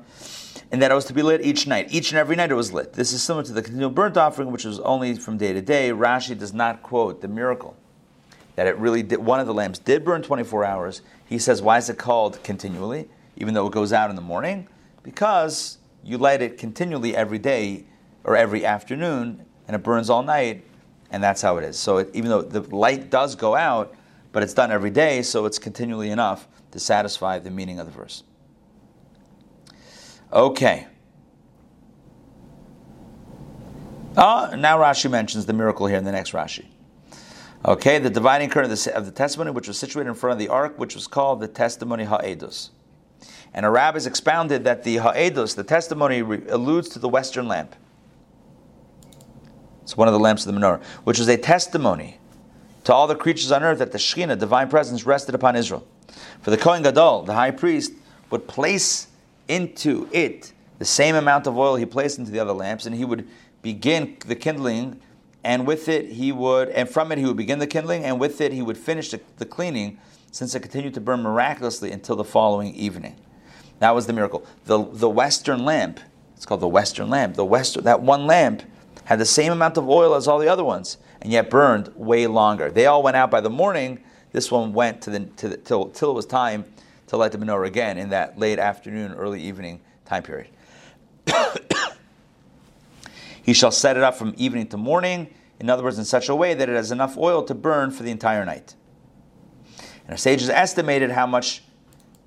and 0.72 0.82
that 0.82 0.90
it 0.90 0.94
was 0.94 1.04
to 1.04 1.12
be 1.12 1.22
lit 1.22 1.44
each 1.44 1.66
night. 1.66 1.92
Each 1.92 2.10
and 2.10 2.18
every 2.18 2.34
night 2.34 2.50
it 2.50 2.54
was 2.54 2.72
lit. 2.72 2.94
This 2.94 3.12
is 3.12 3.22
similar 3.22 3.44
to 3.44 3.52
the 3.52 3.62
continual 3.62 3.90
burnt 3.90 4.16
offering, 4.16 4.50
which 4.50 4.64
was 4.64 4.80
only 4.80 5.14
from 5.14 5.36
day 5.36 5.52
to 5.52 5.62
day. 5.62 5.90
Rashi 5.90 6.36
does 6.36 6.52
not 6.52 6.82
quote 6.82 7.20
the 7.20 7.28
miracle 7.28 7.76
that 8.56 8.66
it 8.66 8.76
really 8.78 9.02
did, 9.02 9.18
one 9.20 9.38
of 9.38 9.46
the 9.46 9.54
lamps 9.54 9.78
did 9.78 10.04
burn 10.04 10.22
24 10.22 10.64
hours. 10.64 11.02
He 11.26 11.38
says, 11.38 11.62
why 11.62 11.78
is 11.78 11.88
it 11.88 11.98
called 11.98 12.42
continually, 12.42 13.08
even 13.36 13.54
though 13.54 13.66
it 13.68 13.72
goes 13.72 13.92
out 13.92 14.10
in 14.10 14.16
the 14.16 14.22
morning? 14.22 14.66
Because 15.02 15.78
you 16.02 16.18
light 16.18 16.42
it 16.42 16.58
continually 16.58 17.14
every 17.14 17.38
day 17.38 17.84
or 18.24 18.36
every 18.36 18.64
afternoon, 18.64 19.44
and 19.68 19.76
it 19.76 19.82
burns 19.82 20.10
all 20.10 20.22
night 20.22 20.64
and 21.12 21.22
that's 21.22 21.42
how 21.42 21.58
it 21.58 21.64
is. 21.64 21.78
So 21.78 21.98
it, 21.98 22.10
even 22.14 22.30
though 22.30 22.42
the 22.42 22.62
light 22.74 23.10
does 23.10 23.36
go 23.36 23.54
out, 23.54 23.94
but 24.32 24.42
it's 24.42 24.54
done 24.54 24.72
every 24.72 24.90
day, 24.90 25.22
so 25.22 25.44
it's 25.44 25.58
continually 25.58 26.10
enough 26.10 26.48
to 26.72 26.80
satisfy 26.80 27.38
the 27.38 27.50
meaning 27.50 27.78
of 27.78 27.86
the 27.86 27.92
verse. 27.92 28.24
Okay. 30.32 30.86
Oh, 34.16 34.54
now 34.56 34.78
Rashi 34.78 35.10
mentions 35.10 35.46
the 35.46 35.52
miracle 35.52 35.86
here 35.86 35.96
in 35.96 36.04
the 36.04 36.12
next 36.12 36.32
Rashi. 36.32 36.66
Okay, 37.64 37.98
the 37.98 38.10
dividing 38.10 38.50
curtain 38.50 38.70
of 38.70 38.82
the, 38.82 38.96
of 38.96 39.06
the 39.06 39.12
testimony, 39.12 39.50
which 39.50 39.68
was 39.68 39.78
situated 39.78 40.08
in 40.08 40.14
front 40.14 40.32
of 40.32 40.38
the 40.38 40.48
ark, 40.48 40.78
which 40.78 40.94
was 40.94 41.06
called 41.06 41.40
the 41.40 41.48
testimony 41.48 42.04
ha'edus. 42.04 42.70
And 43.54 43.64
a 43.64 43.70
rabbis 43.70 44.06
expounded 44.06 44.64
that 44.64 44.82
the 44.82 44.96
ha'edus, 44.96 45.54
the 45.54 45.64
testimony, 45.64 46.22
re- 46.22 46.42
alludes 46.48 46.88
to 46.90 46.98
the 46.98 47.08
western 47.08 47.46
lamp. 47.46 47.76
It's 49.82 49.96
one 49.96 50.08
of 50.08 50.14
the 50.14 50.20
lamps 50.20 50.44
of 50.44 50.52
the 50.52 50.60
menorah, 50.60 50.82
which 51.04 51.18
was 51.18 51.28
a 51.28 51.36
testimony 51.36 52.18
to 52.84 52.92
all 52.92 53.06
the 53.06 53.14
creatures 53.14 53.52
on 53.52 53.62
earth 53.62 53.78
that 53.78 53.92
the 53.92 53.98
Shekhinah, 53.98 54.38
divine 54.38 54.68
presence, 54.68 55.06
rested 55.06 55.34
upon 55.34 55.54
Israel. 55.54 55.86
For 56.40 56.50
the 56.50 56.56
Kohen 56.56 56.82
Gadol, 56.82 57.22
the 57.22 57.34
high 57.34 57.50
priest, 57.52 57.92
would 58.30 58.48
place 58.48 59.06
into 59.48 60.08
it 60.12 60.52
the 60.78 60.84
same 60.84 61.14
amount 61.14 61.46
of 61.46 61.56
oil 61.56 61.76
he 61.76 61.86
placed 61.86 62.18
into 62.18 62.32
the 62.32 62.40
other 62.40 62.52
lamps, 62.52 62.86
and 62.86 62.96
he 62.96 63.04
would 63.04 63.28
begin 63.62 64.16
the 64.26 64.34
kindling, 64.34 65.00
and 65.44 65.66
with 65.66 65.88
it 65.88 66.10
he 66.10 66.32
would, 66.32 66.68
and 66.70 66.88
from 66.88 67.12
it 67.12 67.18
he 67.18 67.24
would 67.24 67.36
begin 67.36 67.60
the 67.60 67.66
kindling, 67.66 68.04
and 68.04 68.18
with 68.18 68.40
it 68.40 68.52
he 68.52 68.62
would 68.62 68.76
finish 68.76 69.10
the, 69.10 69.20
the 69.36 69.46
cleaning, 69.46 69.98
since 70.32 70.54
it 70.54 70.60
continued 70.60 70.94
to 70.94 71.00
burn 71.00 71.22
miraculously 71.22 71.92
until 71.92 72.16
the 72.16 72.24
following 72.24 72.74
evening. 72.74 73.14
That 73.78 73.94
was 73.94 74.06
the 74.06 74.12
miracle. 74.12 74.44
The, 74.64 74.84
the 74.84 75.08
western 75.08 75.64
lamp, 75.64 76.00
it's 76.36 76.46
called 76.46 76.60
the 76.60 76.68
western 76.68 77.10
lamp, 77.10 77.36
the 77.36 77.44
western, 77.44 77.84
that 77.84 78.02
one 78.02 78.26
lamp 78.26 78.62
had 79.04 79.18
the 79.18 79.24
same 79.24 79.52
amount 79.52 79.76
of 79.76 79.88
oil 79.88 80.14
as 80.14 80.26
all 80.26 80.38
the 80.38 80.48
other 80.48 80.64
ones, 80.64 80.96
and 81.20 81.30
yet 81.30 81.50
burned 81.50 81.92
way 81.94 82.26
longer. 82.26 82.70
They 82.70 82.86
all 82.86 83.02
went 83.02 83.16
out 83.16 83.30
by 83.30 83.40
the 83.40 83.50
morning. 83.50 84.00
This 84.32 84.50
one 84.50 84.72
went 84.72 85.02
to 85.02 85.10
the, 85.10 85.20
to 85.20 85.48
the 85.48 85.56
till, 85.56 85.90
till 85.90 86.10
it 86.10 86.14
was 86.14 86.26
time 86.26 86.64
to 87.12 87.18
light 87.18 87.30
the 87.30 87.36
menorah 87.36 87.66
again 87.66 87.98
in 87.98 88.08
that 88.08 88.38
late 88.38 88.58
afternoon, 88.58 89.12
early 89.12 89.38
evening 89.42 89.82
time 90.06 90.22
period. 90.22 90.48
he 93.42 93.52
shall 93.52 93.70
set 93.70 93.98
it 93.98 94.02
up 94.02 94.14
from 94.14 94.32
evening 94.38 94.66
to 94.66 94.78
morning, 94.78 95.28
in 95.60 95.68
other 95.68 95.82
words, 95.82 95.98
in 95.98 96.06
such 96.06 96.30
a 96.30 96.34
way 96.34 96.54
that 96.54 96.70
it 96.70 96.74
has 96.74 96.90
enough 96.90 97.18
oil 97.18 97.42
to 97.42 97.52
burn 97.52 97.90
for 97.90 98.02
the 98.02 98.10
entire 98.10 98.46
night. 98.46 98.74
And 100.04 100.12
our 100.12 100.16
sages 100.16 100.48
estimated 100.48 101.10
how 101.10 101.26
much, 101.26 101.62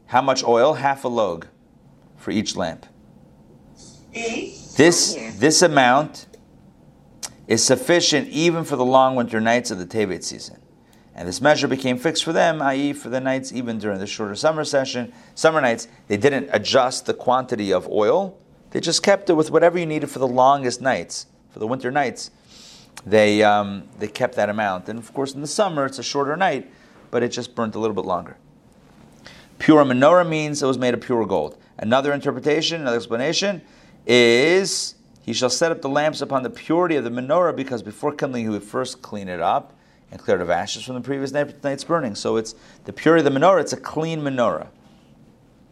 how 0.05 0.21
much 0.21 0.43
oil, 0.43 0.75
half 0.75 1.03
a 1.03 1.07
log, 1.07 1.47
for 2.15 2.29
each 2.29 2.55
lamp. 2.55 2.85
This, 4.13 5.15
this 5.39 5.63
amount 5.63 6.27
is 7.47 7.63
sufficient 7.63 8.29
even 8.29 8.63
for 8.63 8.75
the 8.75 8.85
long 8.85 9.15
winter 9.15 9.41
nights 9.41 9.71
of 9.71 9.79
the 9.79 9.87
Tevet 9.87 10.23
season. 10.23 10.61
And 11.15 11.27
this 11.27 11.39
measure 11.39 11.67
became 11.69 11.97
fixed 11.97 12.25
for 12.25 12.33
them, 12.33 12.61
i.e., 12.61 12.91
for 12.91 13.07
the 13.07 13.21
nights 13.21 13.53
even 13.53 13.79
during 13.79 13.99
the 13.99 14.07
shorter 14.07 14.35
summer 14.35 14.65
session, 14.65 15.13
summer 15.33 15.61
nights. 15.61 15.87
They 16.07 16.17
didn't 16.17 16.49
adjust 16.51 17.05
the 17.05 17.13
quantity 17.13 17.71
of 17.71 17.87
oil; 17.87 18.37
they 18.71 18.81
just 18.81 19.01
kept 19.01 19.29
it 19.29 19.33
with 19.33 19.49
whatever 19.49 19.79
you 19.79 19.85
needed 19.85 20.09
for 20.09 20.19
the 20.19 20.27
longest 20.27 20.81
nights, 20.81 21.27
for 21.51 21.59
the 21.59 21.67
winter 21.67 21.89
nights. 21.89 22.31
They 23.05 23.43
um, 23.43 23.87
they 23.97 24.09
kept 24.09 24.35
that 24.35 24.49
amount, 24.49 24.89
and 24.89 24.99
of 24.99 25.13
course, 25.13 25.33
in 25.33 25.39
the 25.39 25.47
summer 25.47 25.85
it's 25.85 25.99
a 25.99 26.03
shorter 26.03 26.35
night, 26.35 26.69
but 27.11 27.23
it 27.23 27.29
just 27.29 27.55
burnt 27.55 27.75
a 27.75 27.79
little 27.79 27.95
bit 27.95 28.05
longer. 28.05 28.35
Pure 29.57 29.85
menorah 29.85 30.27
means 30.27 30.61
it 30.61 30.65
was 30.65 30.77
made 30.77 30.93
of 30.93 30.99
pure 30.99 31.25
gold. 31.25 31.57
Another 31.77 32.11
interpretation, 32.11 32.81
another 32.81 32.97
explanation, 32.97 33.61
is 34.05 34.95
he 35.21 35.31
shall 35.31 35.49
set 35.49 35.71
up 35.71 35.81
the 35.81 35.89
lamps 35.89 36.19
upon 36.19 36.43
the 36.43 36.49
purity 36.49 36.97
of 36.97 37.05
the 37.05 37.09
menorah, 37.09 37.55
because 37.55 37.81
before 37.81 38.11
kindling 38.11 38.43
he 38.43 38.49
would 38.49 38.63
first 38.63 39.01
clean 39.01 39.29
it 39.29 39.39
up 39.39 39.74
and 40.15 40.23
clear 40.23 40.39
of 40.39 40.49
ashes 40.49 40.83
from 40.83 40.95
the 40.95 41.01
previous 41.01 41.33
night's 41.33 41.83
burning. 41.83 42.15
So 42.15 42.37
it's 42.37 42.55
the 42.85 42.93
purity 42.93 43.27
of 43.27 43.33
the 43.33 43.37
menorah, 43.37 43.59
it's 43.59 43.73
a 43.73 43.77
clean 43.77 44.21
menorah. 44.21 44.69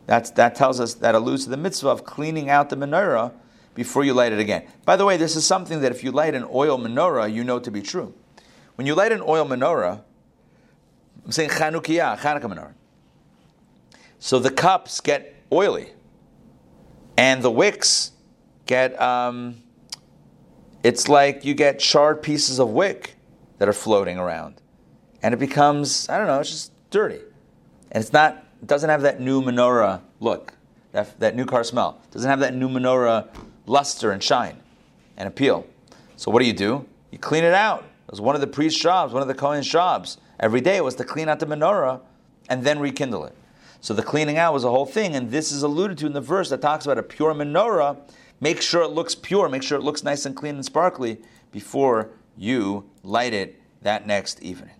That's, 0.05 0.31
that 0.31 0.53
tells 0.53 0.81
us, 0.81 0.95
that 0.95 1.15
alludes 1.15 1.45
to 1.45 1.49
the 1.49 1.55
mitzvah 1.55 1.87
of 1.87 2.03
cleaning 2.03 2.49
out 2.49 2.69
the 2.69 2.75
menorah 2.75 3.31
before 3.73 4.03
you 4.03 4.13
light 4.13 4.33
it 4.33 4.39
again. 4.39 4.67
By 4.83 4.97
the 4.97 5.05
way, 5.05 5.15
this 5.15 5.37
is 5.37 5.45
something 5.45 5.79
that 5.79 5.93
if 5.93 6.03
you 6.03 6.11
light 6.11 6.35
an 6.35 6.45
oil 6.51 6.77
menorah, 6.77 7.33
you 7.33 7.45
know 7.45 7.57
to 7.57 7.71
be 7.71 7.81
true. 7.81 8.13
When 8.75 8.85
you 8.85 8.95
light 8.95 9.13
an 9.13 9.21
oil 9.21 9.45
menorah, 9.45 10.01
I'm 11.23 11.31
saying 11.31 11.51
Chanukiah, 11.51 12.17
Chanukah 12.17 12.53
menorah. 12.53 12.73
So 14.19 14.39
the 14.39 14.51
cups 14.51 14.99
get 14.99 15.35
oily, 15.53 15.91
and 17.15 17.41
the 17.41 17.51
wicks 17.51 18.11
get 18.65 19.01
um, 19.01 19.63
it's 20.83 21.07
like 21.07 21.45
you 21.45 21.53
get 21.53 21.79
charred 21.79 22.21
pieces 22.21 22.59
of 22.59 22.71
wick 22.71 23.15
that 23.57 23.67
are 23.67 23.73
floating 23.73 24.17
around. 24.17 24.61
And 25.21 25.33
it 25.33 25.37
becomes 25.37 26.09
i 26.09 26.17
don't 26.17 26.27
know 26.27 26.39
it's 26.39 26.49
just 26.49 26.71
dirty. 26.89 27.19
And 27.91 28.03
it's 28.03 28.13
not 28.13 28.45
it 28.61 28.67
doesn't 28.67 28.89
have 28.89 29.01
that 29.01 29.19
new 29.19 29.41
menorah 29.41 30.01
look 30.19 30.53
that, 30.93 31.19
that 31.19 31.35
new 31.35 31.45
car 31.45 31.63
smell. 31.63 31.99
It 32.05 32.11
doesn't 32.11 32.29
have 32.29 32.39
that 32.39 32.55
new 32.55 32.69
menorah 32.69 33.27
luster 33.65 34.11
and 34.11 34.23
shine 34.23 34.59
and 35.17 35.27
appeal. 35.27 35.67
So 36.15 36.31
what 36.31 36.39
do 36.39 36.45
you 36.45 36.53
do? 36.53 36.85
You 37.11 37.17
clean 37.17 37.43
it 37.43 37.53
out. 37.53 37.83
It 38.07 38.11
was 38.11 38.21
one 38.21 38.35
of 38.35 38.41
the 38.41 38.47
priest's 38.47 38.79
jobs 38.79 39.13
one 39.13 39.21
of 39.21 39.27
the 39.27 39.33
kohen's 39.33 39.67
jobs. 39.67 40.17
Every 40.39 40.61
day 40.61 40.81
was 40.81 40.95
to 40.95 41.03
clean 41.03 41.29
out 41.29 41.39
the 41.39 41.45
menorah 41.45 42.01
and 42.49 42.63
then 42.63 42.79
rekindle 42.79 43.25
it. 43.25 43.35
So 43.81 43.93
the 43.93 44.03
cleaning 44.03 44.37
out 44.37 44.53
was 44.53 44.63
a 44.63 44.69
whole 44.69 44.85
thing 44.85 45.15
and 45.15 45.31
this 45.31 45.51
is 45.51 45.63
alluded 45.63 45.97
to 45.99 46.05
in 46.05 46.13
the 46.13 46.21
verse 46.21 46.49
that 46.49 46.61
talks 46.61 46.85
about 46.85 46.97
a 46.97 47.03
pure 47.03 47.33
menorah. 47.33 47.97
Make 48.39 48.61
sure 48.61 48.81
it 48.83 48.89
looks 48.89 49.15
pure, 49.15 49.49
make 49.49 49.63
sure 49.63 49.77
it 49.77 49.83
looks 49.83 50.03
nice 50.03 50.25
and 50.25 50.35
clean 50.35 50.55
and 50.55 50.65
sparkly 50.65 51.21
before 51.51 52.09
you 52.37 52.89
light 53.03 53.33
it 53.33 53.61
that 53.81 54.07
next 54.07 54.41
evening. 54.41 54.71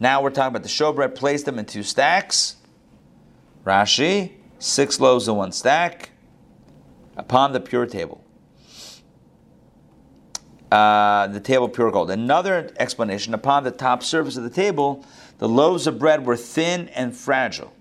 Now 0.00 0.22
we're 0.22 0.30
talking 0.30 0.48
about 0.48 0.62
the 0.62 0.68
showbread. 0.68 1.14
Place 1.14 1.42
them 1.44 1.58
in 1.58 1.64
two 1.66 1.82
stacks. 1.82 2.56
Rashi, 3.64 4.32
six 4.58 5.00
loaves 5.00 5.28
in 5.28 5.36
one 5.36 5.52
stack 5.52 6.10
upon 7.16 7.52
the 7.52 7.60
pure 7.60 7.86
table. 7.86 8.22
uh, 10.70 11.26
the 11.28 11.40
table 11.40 11.68
pure 11.68 11.90
gold. 11.90 12.10
Another 12.10 12.70
explanation 12.78 13.34
upon 13.34 13.64
the 13.64 13.70
top 13.70 14.02
surface 14.02 14.36
of 14.36 14.42
the 14.42 14.50
table, 14.50 15.04
the 15.38 15.48
loaves 15.48 15.86
of 15.86 15.98
bread 15.98 16.26
were 16.26 16.36
thin 16.36 16.88
and 16.90 17.16
fragile. 17.16 17.72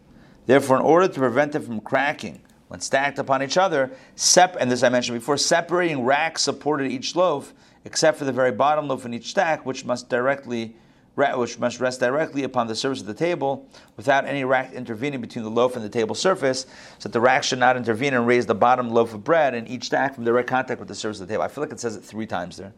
Therefore, 0.46 0.78
in 0.78 0.84
order 0.84 1.08
to 1.08 1.20
prevent 1.20 1.52
them 1.54 1.64
from 1.64 1.80
cracking 1.82 2.42
when 2.68 2.80
stacked 2.80 3.20
upon 3.20 3.42
each 3.44 3.58
other, 3.58 3.92
sep- 4.16 4.56
and 4.60 4.72
this 4.72 4.84
I 4.84 4.90
mentioned 4.90 5.18
before, 5.20 5.38
separating 5.38 6.04
racks 6.04 6.42
supported 6.44 6.92
each 6.92 7.16
loaf, 7.16 7.54
except 7.86 8.18
for 8.18 8.26
the 8.26 8.32
very 8.32 8.52
bottom 8.52 8.88
loaf 8.88 9.06
in 9.06 9.14
each 9.14 9.30
stack, 9.30 9.66
which 9.66 9.86
must 9.86 10.10
directly 10.10 10.76
which 11.16 11.58
must 11.60 11.80
rest 11.80 12.02
directly 12.02 12.44
upon 12.44 12.68
the 12.68 12.76
surface 12.76 13.00
of 13.00 13.08
the 13.08 13.14
table 13.14 13.70
without 13.96 14.26
any 14.26 14.44
rack 14.44 14.74
intervening 14.74 15.22
between 15.22 15.46
the 15.46 15.50
loaf 15.50 15.78
and 15.78 15.86
the 15.86 15.88
table 15.88 16.14
surface, 16.14 16.66
so 17.00 17.08
that 17.08 17.14
the 17.14 17.22
rack 17.22 17.42
should 17.42 17.58
not 17.58 17.78
intervene 17.78 18.14
and 18.14 18.28
raise 18.28 18.46
the 18.46 18.54
bottom 18.54 18.90
loaf 18.90 19.14
of 19.14 19.24
bread 19.24 19.56
in 19.56 19.66
each 19.66 19.86
stack 19.86 20.14
from 20.14 20.26
direct 20.26 20.50
contact 20.50 20.78
with 20.78 20.90
the 20.90 20.96
surface 20.96 21.22
of 21.22 21.28
the 21.30 21.34
table. 21.34 21.44
I 21.44 21.48
feel 21.48 21.64
like 21.64 21.72
it 21.72 21.80
says 21.80 21.96
it 21.96 22.04
three 22.04 22.26
times 22.26 22.58
there, 22.58 22.74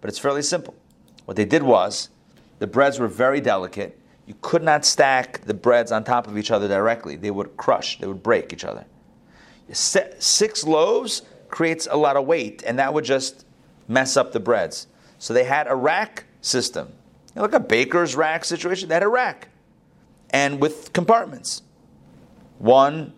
but 0.00 0.08
it's 0.08 0.18
fairly 0.18 0.40
simple. 0.40 0.74
What 1.26 1.36
they 1.36 1.44
did 1.44 1.62
was, 1.62 2.08
the 2.60 2.66
breads 2.66 2.98
were 2.98 3.08
very 3.08 3.42
delicate. 3.42 4.00
You 4.24 4.36
could 4.40 4.62
not 4.62 4.86
stack 4.86 5.42
the 5.42 5.52
breads 5.52 5.92
on 5.92 6.02
top 6.02 6.26
of 6.26 6.38
each 6.38 6.50
other 6.50 6.68
directly. 6.68 7.16
They 7.16 7.30
would 7.30 7.58
crush, 7.58 7.98
they 7.98 8.06
would 8.06 8.22
break 8.22 8.54
each 8.54 8.64
other. 8.64 8.86
Six 9.70 10.64
loaves 10.64 11.22
creates 11.50 11.86
a 11.90 11.96
lot 11.98 12.16
of 12.16 12.24
weight, 12.24 12.62
and 12.66 12.78
that 12.78 12.94
would 12.94 13.04
just 13.04 13.41
mess 13.88 14.16
up 14.16 14.32
the 14.32 14.40
breads. 14.40 14.86
So 15.18 15.34
they 15.34 15.44
had 15.44 15.66
a 15.66 15.74
rack 15.74 16.24
system 16.40 16.92
you 17.34 17.40
know, 17.40 17.42
like 17.42 17.54
a 17.54 17.60
baker's 17.60 18.14
rack 18.14 18.44
situation, 18.44 18.88
they 18.88 18.94
had 18.94 19.02
a 19.02 19.08
rack. 19.08 19.48
And 20.30 20.60
with 20.60 20.92
compartments. 20.92 21.62
One, 22.58 23.14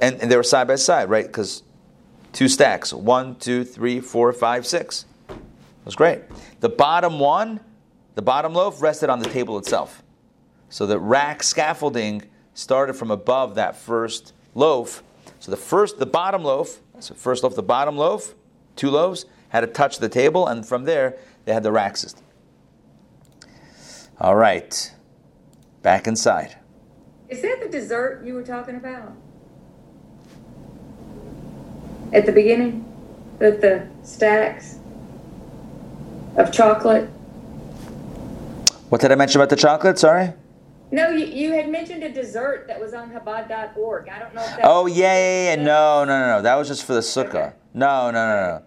and, 0.00 0.20
and 0.20 0.30
they 0.30 0.36
were 0.36 0.42
side 0.42 0.68
by 0.68 0.76
side, 0.76 1.08
right? 1.08 1.26
Because 1.26 1.62
two 2.32 2.48
stacks. 2.48 2.92
One, 2.92 3.36
two, 3.36 3.64
three, 3.64 4.00
four, 4.00 4.32
five, 4.32 4.66
six. 4.66 5.06
It 5.28 5.36
was 5.84 5.96
great. 5.96 6.20
The 6.60 6.68
bottom 6.68 7.18
one, 7.18 7.60
the 8.14 8.22
bottom 8.22 8.52
loaf, 8.52 8.82
rested 8.82 9.08
on 9.08 9.20
the 9.20 9.28
table 9.28 9.58
itself. 9.58 10.02
So 10.68 10.86
the 10.86 10.98
rack 10.98 11.42
scaffolding 11.42 12.22
started 12.54 12.94
from 12.94 13.10
above 13.10 13.54
that 13.54 13.76
first 13.76 14.34
loaf. 14.54 15.02
So 15.40 15.50
the 15.50 15.56
first, 15.56 15.98
the 15.98 16.06
bottom 16.06 16.42
loaf, 16.42 16.80
so 17.00 17.14
first 17.14 17.42
loaf, 17.42 17.54
the 17.54 17.62
bottom 17.62 17.96
loaf, 17.96 18.34
two 18.74 18.90
loaves, 18.90 19.26
had 19.48 19.60
to 19.60 19.66
touch 19.66 19.98
the 19.98 20.08
table, 20.08 20.46
and 20.46 20.66
from 20.66 20.84
there 20.84 21.16
they 21.44 21.52
had 21.52 21.62
the 21.62 21.72
rack 21.72 21.96
system. 21.96 22.24
All 24.20 24.36
right. 24.36 24.92
Back 25.82 26.06
inside. 26.06 26.56
Is 27.28 27.42
that 27.42 27.60
the 27.62 27.68
dessert 27.68 28.24
you 28.24 28.34
were 28.34 28.42
talking 28.42 28.76
about? 28.76 29.12
At 32.12 32.26
the 32.26 32.32
beginning? 32.32 32.84
With 33.38 33.60
the 33.60 33.86
stacks 34.02 34.78
of 36.36 36.52
chocolate? 36.52 37.08
What 38.88 39.00
did 39.00 39.12
I 39.12 39.14
mention 39.16 39.40
about 39.40 39.50
the 39.50 39.56
chocolate? 39.56 39.98
Sorry? 39.98 40.32
No, 40.92 41.08
you, 41.10 41.26
you 41.26 41.52
had 41.52 41.68
mentioned 41.68 42.04
a 42.04 42.12
dessert 42.12 42.66
that 42.68 42.80
was 42.80 42.94
on 42.94 43.10
Chabad.org. 43.10 44.08
I 44.08 44.18
don't 44.20 44.34
know 44.34 44.40
if 44.40 44.50
that 44.50 44.60
Oh, 44.62 44.86
yeah, 44.86 45.14
yeah, 45.14 45.56
yeah. 45.56 45.62
No, 45.62 46.04
no, 46.04 46.18
no, 46.20 46.36
no. 46.36 46.42
That 46.42 46.54
was 46.54 46.68
just 46.68 46.84
for 46.84 46.94
the 46.94 47.00
sukkah. 47.00 47.48
Okay. 47.48 47.52
No, 47.74 48.10
no, 48.10 48.26
no, 48.26 48.36
no. 48.46 48.62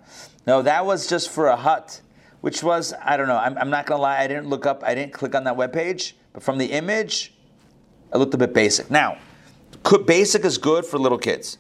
No, 0.48 0.62
that 0.62 0.86
was 0.86 1.08
just 1.08 1.30
for 1.30 1.48
a 1.48 1.56
hut 1.56 2.02
which 2.42 2.64
was 2.64 2.94
I 3.04 3.18
don't 3.18 3.28
know. 3.28 3.38
I'm, 3.38 3.58
I'm 3.58 3.70
not 3.70 3.86
gonna 3.86 4.02
lie. 4.02 4.20
I 4.20 4.28
didn't 4.28 4.48
look 4.48 4.66
up. 4.66 4.84
I 4.84 4.96
didn't 4.96 5.14
click 5.14 5.36
on 5.36 5.44
that 5.46 5.56
web 5.56 5.74
page. 5.74 6.16
But 6.34 6.44
from 6.44 6.58
the 6.58 6.68
image, 6.68 7.34
it 8.14 8.18
looked 8.18 8.34
a 8.34 8.38
bit 8.38 8.54
basic. 8.54 8.90
Now, 8.92 9.18
basic 10.06 10.46
is 10.46 10.58
good 10.58 10.86
for 10.86 10.98
little 10.98 11.18
kids. 11.18 11.58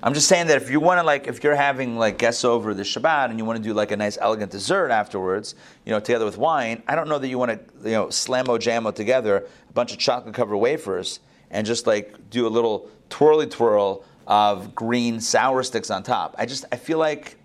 I'm 0.00 0.14
just 0.14 0.28
saying 0.28 0.46
that 0.46 0.62
if 0.62 0.70
you 0.70 0.78
want 0.78 1.00
to 1.00 1.04
like, 1.04 1.26
if 1.26 1.42
you're 1.42 1.56
having 1.56 1.96
like 1.96 2.18
guests 2.18 2.44
over 2.44 2.72
the 2.72 2.84
Shabbat 2.84 3.30
and 3.30 3.38
you 3.38 3.44
want 3.44 3.56
to 3.56 3.62
do 3.62 3.74
like 3.74 3.90
a 3.90 3.96
nice 3.96 4.16
elegant 4.20 4.52
dessert 4.52 4.90
afterwards, 4.90 5.56
you 5.84 5.90
know, 5.90 5.98
together 5.98 6.24
with 6.24 6.38
wine, 6.38 6.82
I 6.86 6.94
don't 6.94 7.08
know 7.08 7.18
that 7.18 7.26
you 7.26 7.36
want 7.36 7.50
to, 7.50 7.88
you 7.88 7.94
know, 7.94 8.10
slam 8.10 8.46
slammo 8.46 8.58
jammo 8.60 8.94
together 8.94 9.46
a 9.68 9.72
bunch 9.72 9.92
of 9.92 9.98
chocolate 9.98 10.34
covered 10.34 10.58
wafers 10.58 11.18
and 11.50 11.66
just 11.66 11.88
like 11.88 12.30
do 12.30 12.46
a 12.46 12.48
little 12.48 12.88
twirly 13.08 13.46
twirl 13.46 14.04
of 14.28 14.72
green 14.72 15.20
sour 15.20 15.64
sticks 15.64 15.90
on 15.90 16.04
top. 16.04 16.36
I 16.38 16.46
just, 16.46 16.64
I 16.70 16.76
feel 16.76 16.98
like 16.98 17.36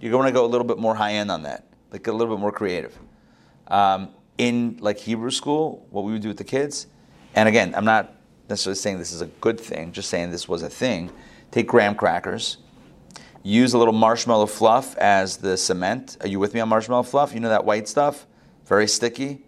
you're 0.00 0.12
going 0.12 0.26
to 0.26 0.32
go 0.32 0.44
a 0.44 0.48
little 0.48 0.66
bit 0.66 0.78
more 0.78 0.94
high 0.94 1.14
end 1.14 1.30
on 1.30 1.42
that 1.42 1.68
like 1.90 2.06
a 2.06 2.12
little 2.12 2.34
bit 2.34 2.40
more 2.40 2.52
creative. 2.52 2.98
Um, 3.68 4.10
in 4.36 4.78
like 4.80 4.98
Hebrew 4.98 5.30
school, 5.30 5.86
what 5.90 6.04
we 6.04 6.12
would 6.12 6.22
do 6.22 6.28
with 6.28 6.38
the 6.38 6.44
kids, 6.44 6.86
and 7.34 7.48
again, 7.48 7.74
I'm 7.74 7.84
not 7.84 8.14
necessarily 8.48 8.76
saying 8.76 8.98
this 8.98 9.12
is 9.12 9.20
a 9.20 9.26
good 9.26 9.60
thing, 9.60 9.92
just 9.92 10.08
saying 10.08 10.30
this 10.30 10.48
was 10.48 10.62
a 10.62 10.70
thing. 10.70 11.10
Take 11.50 11.66
graham 11.66 11.94
crackers, 11.94 12.58
use 13.42 13.74
a 13.74 13.78
little 13.78 13.94
marshmallow 13.94 14.46
fluff 14.46 14.96
as 14.98 15.38
the 15.38 15.56
cement. 15.56 16.16
Are 16.20 16.28
you 16.28 16.38
with 16.38 16.54
me 16.54 16.60
on 16.60 16.68
marshmallow 16.68 17.02
fluff? 17.02 17.34
You 17.34 17.40
know 17.40 17.48
that 17.48 17.64
white 17.64 17.88
stuff, 17.88 18.26
very 18.66 18.86
sticky, 18.86 19.44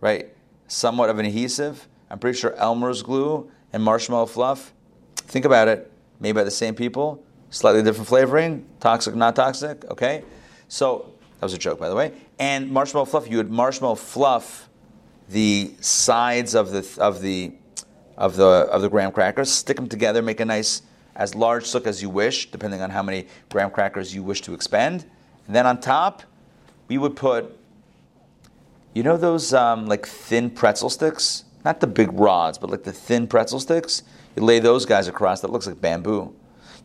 right? 0.00 0.28
Somewhat 0.68 1.10
of 1.10 1.18
an 1.18 1.26
adhesive. 1.26 1.88
I'm 2.10 2.18
pretty 2.18 2.38
sure 2.38 2.54
Elmer's 2.54 3.02
glue 3.02 3.50
and 3.72 3.82
marshmallow 3.82 4.26
fluff. 4.26 4.72
Think 5.16 5.44
about 5.44 5.68
it, 5.68 5.90
made 6.20 6.32
by 6.32 6.44
the 6.44 6.50
same 6.50 6.74
people, 6.74 7.24
slightly 7.54 7.82
different 7.82 8.08
flavoring, 8.08 8.66
toxic, 8.80 9.14
not 9.14 9.36
toxic. 9.36 9.84
Okay, 9.90 10.24
so 10.68 11.12
that 11.38 11.46
was 11.46 11.54
a 11.54 11.58
joke, 11.58 11.78
by 11.78 11.88
the 11.88 11.94
way. 11.94 12.12
And 12.38 12.70
marshmallow 12.70 13.06
fluff, 13.06 13.30
you 13.30 13.36
would 13.36 13.50
marshmallow 13.50 13.94
fluff 13.94 14.68
the 15.28 15.72
sides 15.80 16.54
of 16.54 16.72
the 16.72 16.86
of 16.98 17.20
the 17.22 17.52
of 18.16 18.36
the 18.36 18.44
of 18.44 18.82
the 18.82 18.88
graham 18.88 19.12
crackers, 19.12 19.50
stick 19.50 19.76
them 19.76 19.88
together, 19.88 20.20
make 20.20 20.40
a 20.40 20.44
nice 20.44 20.82
as 21.14 21.34
large 21.34 21.64
sook 21.64 21.86
as 21.86 22.02
you 22.02 22.10
wish, 22.10 22.50
depending 22.50 22.82
on 22.82 22.90
how 22.90 23.02
many 23.02 23.28
graham 23.50 23.70
crackers 23.70 24.12
you 24.12 24.22
wish 24.22 24.40
to 24.42 24.52
expend. 24.52 25.06
And 25.46 25.54
then 25.54 25.64
on 25.64 25.80
top, 25.80 26.24
we 26.88 26.98
would 26.98 27.14
put, 27.14 27.56
you 28.94 29.04
know, 29.04 29.16
those 29.16 29.54
um, 29.54 29.86
like 29.86 30.06
thin 30.06 30.50
pretzel 30.50 30.90
sticks, 30.90 31.44
not 31.64 31.78
the 31.78 31.86
big 31.86 32.12
rods, 32.12 32.58
but 32.58 32.68
like 32.68 32.82
the 32.82 32.92
thin 32.92 33.28
pretzel 33.28 33.60
sticks. 33.60 34.02
You 34.34 34.42
lay 34.42 34.58
those 34.58 34.84
guys 34.84 35.06
across. 35.06 35.40
That 35.40 35.52
looks 35.52 35.68
like 35.68 35.80
bamboo. 35.80 36.34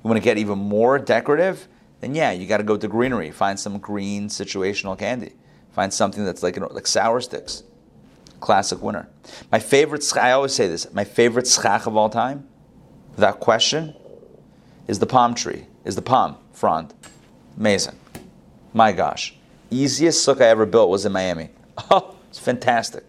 You 0.04 0.10
want 0.10 0.18
to 0.18 0.24
get 0.24 0.38
even 0.38 0.58
more 0.58 0.98
decorative 1.00 1.68
then 2.02 2.16
yeah, 2.16 2.32
you 2.32 2.48
got 2.48 2.58
to 2.58 2.64
go 2.64 2.78
to 2.78 2.88
greenery. 2.88 3.32
Find 3.32 3.60
some 3.60 3.78
green 3.78 4.28
situational 4.28 4.98
candy. 4.98 5.34
Find 5.72 5.94
something 5.94 6.26
that's 6.26 6.44
like 6.44 6.56
you 6.56 6.62
know, 6.62 6.70
like 6.72 6.88
sour 6.88 7.22
sticks. 7.22 7.64
Classic 8.40 8.82
winner. 8.82 9.10
My 9.52 9.60
favorite. 9.60 10.06
I 10.18 10.32
always 10.32 10.54
say 10.54 10.68
this. 10.68 10.92
My 10.94 11.04
favorite 11.04 11.48
schach 11.48 11.86
of 11.86 11.98
all 11.98 12.10
time, 12.10 12.48
without 13.16 13.40
question, 13.40 13.94
is 14.88 15.00
the 15.00 15.06
palm 15.06 15.36
tree. 15.36 15.66
Is 15.84 15.96
the 15.96 16.02
palm 16.02 16.38
frond. 16.54 16.94
Amazing. 17.58 17.96
My 18.74 18.92
gosh, 18.92 19.36
easiest 19.70 20.26
sukkah 20.26 20.42
I 20.42 20.48
ever 20.48 20.66
built 20.66 20.90
was 20.90 21.06
in 21.06 21.12
Miami. 21.12 21.50
Oh, 21.92 22.16
it's 22.30 22.38
fantastic. 22.38 23.06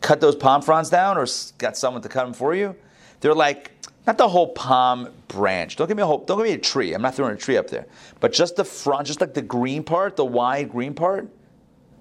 Cut 0.00 0.20
those 0.20 0.34
palm 0.34 0.60
fronds 0.60 0.90
down, 0.90 1.16
or 1.16 1.26
got 1.58 1.76
someone 1.76 2.02
to 2.02 2.08
cut 2.08 2.24
them 2.24 2.34
for 2.34 2.52
you. 2.52 2.74
They're 3.20 3.32
like 3.32 3.71
not 4.06 4.18
the 4.18 4.28
whole 4.28 4.48
palm 4.48 5.08
branch. 5.28 5.76
Don't 5.76 5.86
give 5.86 5.96
me 5.96 6.02
a 6.02 6.06
whole. 6.06 6.18
Don't 6.18 6.38
give 6.38 6.46
me 6.46 6.52
a 6.52 6.58
tree. 6.58 6.92
I'm 6.92 7.02
not 7.02 7.14
throwing 7.14 7.34
a 7.34 7.38
tree 7.38 7.56
up 7.56 7.68
there, 7.68 7.86
but 8.20 8.32
just 8.32 8.56
the 8.56 8.64
front, 8.64 9.06
just 9.06 9.20
like 9.20 9.34
the 9.34 9.42
green 9.42 9.84
part, 9.84 10.16
the 10.16 10.24
wide 10.24 10.70
green 10.70 10.94
part, 10.94 11.28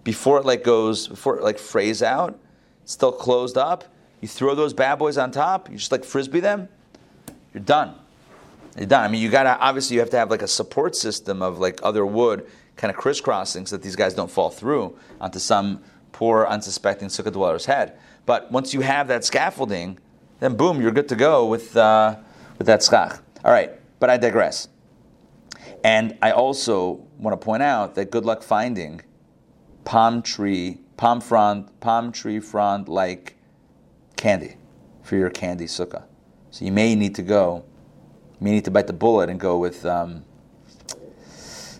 before 0.04 0.40
it 0.40 0.46
like 0.46 0.64
goes, 0.64 1.08
before 1.08 1.38
it 1.38 1.44
like 1.44 1.60
frays 1.60 2.02
out, 2.02 2.40
still 2.86 3.12
closed 3.12 3.58
up. 3.58 3.86
You 4.20 4.28
throw 4.28 4.56
those 4.56 4.74
bad 4.74 5.00
boys 5.00 5.18
on 5.18 5.32
top. 5.32 5.70
You 5.70 5.78
just 5.78 5.92
like 5.92 6.04
frisbee 6.04 6.40
them. 6.40 6.70
You're 7.54 7.64
done. 7.64 7.96
You're 8.78 8.88
done. 8.88 9.04
I 9.04 9.08
mean, 9.08 9.22
you 9.22 9.30
gotta 9.30 9.58
obviously 9.60 9.96
you 9.96 10.00
have 10.00 10.10
to 10.12 10.18
have 10.18 10.32
like 10.32 10.42
a 10.42 10.48
support 10.48 10.96
system 10.96 11.42
of 11.42 11.60
like 11.60 11.80
other 11.84 12.06
wood 12.06 12.48
kind 12.78 12.90
of 12.90 12.98
crisscrossing 12.98 13.66
so 13.66 13.76
that 13.78 13.84
these 13.84 13.96
guys 13.96 14.14
don't 14.14 14.32
fall 14.32 14.50
through 14.50 14.98
onto 15.20 15.40
some 15.40 15.84
poor 16.12 16.46
unsuspecting 16.48 17.10
sukkah 17.10 17.32
dweller's 17.32 17.66
head. 17.66 17.98
But 18.26 18.52
once 18.52 18.74
you 18.74 18.82
have 18.82 19.08
that 19.08 19.26
scaffolding 19.26 20.00
then 20.42 20.56
boom, 20.56 20.82
you're 20.82 20.92
good 20.92 21.08
to 21.08 21.16
go 21.16 21.46
with, 21.46 21.78
uh, 21.78 22.18
with 22.58 22.68
that 22.68 22.84
schach. 22.84 23.22
All 23.46 23.52
right, 23.52 23.72
but 24.00 24.10
I 24.10 24.18
digress. 24.18 24.68
And 25.84 26.18
I 26.22 26.32
also 26.32 27.08
want 27.18 27.40
to 27.40 27.46
point 27.46 27.64
out 27.64 27.96
that 27.96 28.12
good 28.12 28.26
luck 28.26 28.42
finding 28.42 29.02
palm 29.86 30.22
tree, 30.22 30.80
palm 30.98 31.22
frond, 31.22 31.70
palm 31.80 32.12
tree 32.12 32.40
frond 32.40 32.90
like 32.90 33.38
candy 34.18 34.56
for 35.04 35.16
your 35.16 35.30
candy 35.30 35.66
sukkah. 35.66 36.04
So 36.50 36.66
you 36.66 36.72
may 36.72 36.96
need 36.96 37.16
to 37.16 37.22
go, 37.22 37.64
you 38.40 38.46
may 38.46 38.52
need 38.52 38.66
to 38.66 38.72
bite 38.72 38.88
the 38.88 38.94
bullet 38.94 39.30
and 39.30 39.40
go 39.40 39.60
with 39.60 39.86
um, 39.86 40.26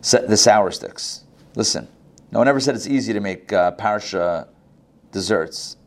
the 0.02 0.38
sour 0.38 0.70
sticks. 0.70 1.24
Listen, 1.56 1.88
no 2.32 2.40
one 2.40 2.48
ever 2.48 2.60
said 2.60 2.76
it's 2.76 2.88
easy 2.88 3.12
to 3.12 3.20
make 3.20 3.52
uh, 3.52 3.72
parsha 3.72 4.48
desserts, 5.12 5.78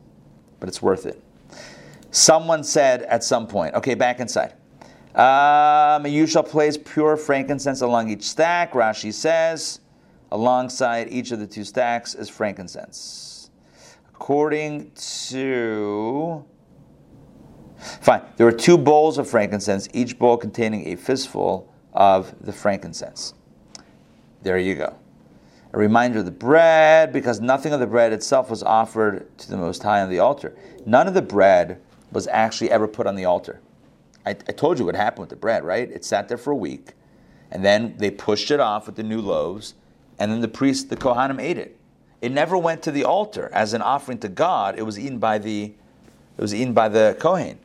but 0.59 0.67
it's 0.67 0.81
worth 0.81 1.05
it. 1.05 1.21
Someone 2.15 2.63
said 2.63 3.01
at 3.01 3.25
some 3.25 3.45
point, 3.45 3.75
okay, 3.75 3.93
back 3.93 4.21
inside. 4.21 4.53
Um, 5.15 6.07
you 6.07 6.25
shall 6.25 6.43
place 6.43 6.77
pure 6.77 7.17
frankincense 7.17 7.81
along 7.81 8.09
each 8.09 8.23
stack. 8.23 8.71
Rashi 8.71 9.11
says, 9.11 9.81
alongside 10.31 11.09
each 11.11 11.31
of 11.31 11.39
the 11.39 11.45
two 11.45 11.65
stacks 11.65 12.15
is 12.15 12.29
frankincense. 12.29 13.49
According 14.07 14.91
to. 15.27 16.45
Fine. 17.99 18.21
There 18.37 18.47
are 18.47 18.51
two 18.53 18.77
bowls 18.77 19.17
of 19.17 19.29
frankincense, 19.29 19.89
each 19.93 20.17
bowl 20.17 20.37
containing 20.37 20.87
a 20.87 20.95
fistful 20.95 21.69
of 21.91 22.33
the 22.39 22.53
frankincense. 22.53 23.33
There 24.41 24.57
you 24.57 24.75
go. 24.75 24.95
a 25.75 25.77
reminder 25.77 26.19
of 26.19 26.25
the 26.25 26.31
bread, 26.31 27.11
because 27.11 27.41
nothing 27.41 27.73
of 27.73 27.81
the 27.81 27.85
bread 27.85 28.13
itself 28.13 28.49
was 28.49 28.63
offered 28.63 29.37
to 29.37 29.49
the 29.49 29.57
Most 29.57 29.83
High 29.83 30.01
on 30.01 30.09
the 30.09 30.19
altar. 30.19 30.55
None 30.85 31.05
of 31.05 31.13
the 31.13 31.21
bread 31.21 31.81
was 32.15 32.27
actually 32.27 32.71
ever 32.71 32.87
put 32.87 33.05
on 33.05 33.15
the 33.15 33.25
altar. 33.25 33.59
I, 34.25 34.31
I 34.31 34.33
told 34.33 34.79
you 34.79 34.85
what 34.85 34.95
happened 34.95 35.19
with 35.19 35.29
the 35.29 35.35
bread, 35.35 35.63
right? 35.63 35.91
It 35.91 36.03
sat 36.05 36.29
there 36.29 36.37
for 36.37 36.51
a 36.51 36.55
week, 36.55 36.93
and 37.51 37.63
then 37.63 37.95
they 37.97 38.09
pushed 38.09 38.49
it 38.49 38.59
off 38.59 38.87
with 38.87 38.95
the 38.95 39.03
new 39.03 39.21
loaves, 39.21 39.75
and 40.17 40.31
then 40.31 40.39
the 40.39 40.47
priest, 40.47 40.89
the 40.89 40.95
Kohanim, 40.95 41.39
ate 41.39 41.57
it. 41.57 41.77
It 42.21 42.31
never 42.31 42.57
went 42.57 42.81
to 42.83 42.91
the 42.91 43.03
altar 43.03 43.51
as 43.53 43.73
an 43.73 43.81
offering 43.81 44.17
to 44.19 44.29
God. 44.29 44.79
It 44.79 44.83
was 44.83 44.97
eaten 44.97 45.19
by 45.19 45.37
the, 45.37 45.65
it 46.37 46.41
was 46.41 46.55
eaten 46.55 46.73
by 46.73 46.87
the 46.87 47.17
Kohen. 47.19 47.59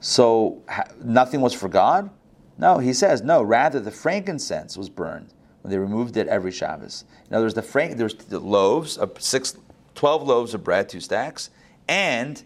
So 0.00 0.62
nothing 1.02 1.40
was 1.40 1.54
for 1.54 1.68
God. 1.68 2.10
No, 2.58 2.78
he 2.78 2.92
says 2.92 3.22
no. 3.22 3.42
Rather, 3.42 3.80
the 3.80 3.90
frankincense 3.90 4.76
was 4.76 4.88
burned 4.88 5.32
when 5.62 5.70
they 5.70 5.78
removed 5.78 6.16
it 6.16 6.28
every 6.28 6.52
Shabbos. 6.52 7.04
In 7.28 7.34
other 7.34 7.46
words, 7.46 7.54
the 7.54 7.62
frank 7.62 7.96
there's 7.96 8.14
the 8.14 8.38
loaves 8.38 8.98
of 8.98 9.20
six, 9.20 9.56
12 9.94 10.22
loaves 10.22 10.54
of 10.54 10.62
bread, 10.62 10.88
two 10.88 11.00
stacks, 11.00 11.50
and 11.88 12.44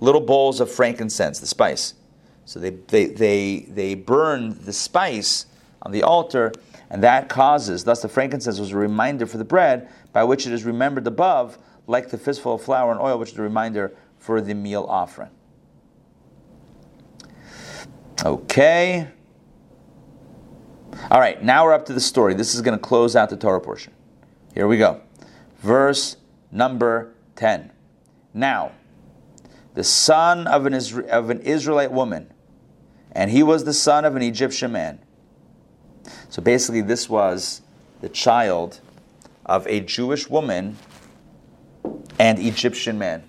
little 0.00 0.20
bowls 0.20 0.60
of 0.60 0.70
frankincense, 0.70 1.38
the 1.38 1.46
spice. 1.46 1.94
So 2.44 2.58
they, 2.58 2.70
they, 2.70 3.06
they, 3.06 3.66
they 3.68 3.94
burned 3.94 4.56
the 4.62 4.72
spice 4.72 5.46
on 5.82 5.92
the 5.92 6.02
altar, 6.02 6.52
and 6.90 7.02
that 7.02 7.28
causes, 7.28 7.84
thus 7.84 8.02
the 8.02 8.08
frankincense 8.08 8.58
was 8.58 8.72
a 8.72 8.76
reminder 8.76 9.26
for 9.26 9.38
the 9.38 9.44
bread 9.44 9.88
by 10.12 10.24
which 10.24 10.46
it 10.46 10.52
is 10.52 10.64
remembered 10.64 11.06
above, 11.06 11.58
like 11.86 12.10
the 12.10 12.18
fistful 12.18 12.54
of 12.54 12.62
flour 12.62 12.90
and 12.90 13.00
oil, 13.00 13.18
which 13.18 13.32
is 13.32 13.38
a 13.38 13.42
reminder 13.42 13.94
for 14.18 14.40
the 14.40 14.54
meal 14.54 14.84
offering. 14.88 15.30
Okay. 18.24 19.06
All 21.10 21.20
right, 21.20 21.42
now 21.42 21.64
we're 21.64 21.72
up 21.72 21.86
to 21.86 21.92
the 21.92 22.00
story. 22.00 22.34
This 22.34 22.54
is 22.54 22.60
going 22.60 22.76
to 22.76 22.82
close 22.82 23.16
out 23.16 23.30
the 23.30 23.36
Torah 23.36 23.60
portion. 23.60 23.92
Here 24.54 24.66
we 24.66 24.76
go. 24.76 25.00
Verse 25.60 26.16
number 26.50 27.14
10. 27.36 27.70
Now, 28.34 28.72
the 29.74 29.84
son 29.84 30.46
of 30.46 30.66
an, 30.66 30.72
Isra- 30.72 31.08
of 31.08 31.30
an 31.30 31.40
Israelite 31.40 31.92
woman, 31.92 32.32
and 33.12 33.30
he 33.30 33.42
was 33.42 33.64
the 33.64 33.72
son 33.72 34.04
of 34.04 34.16
an 34.16 34.22
Egyptian 34.22 34.72
man. 34.72 34.98
So 36.28 36.42
basically, 36.42 36.80
this 36.80 37.08
was 37.08 37.62
the 38.00 38.08
child 38.08 38.80
of 39.46 39.66
a 39.66 39.80
Jewish 39.80 40.28
woman 40.28 40.76
and 42.18 42.38
Egyptian 42.38 42.98
man. 42.98 43.24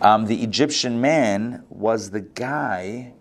Um, 0.00 0.26
the 0.26 0.42
Egyptian 0.42 1.00
man 1.00 1.64
was 1.68 2.10
the 2.10 2.20
guy. 2.20 3.12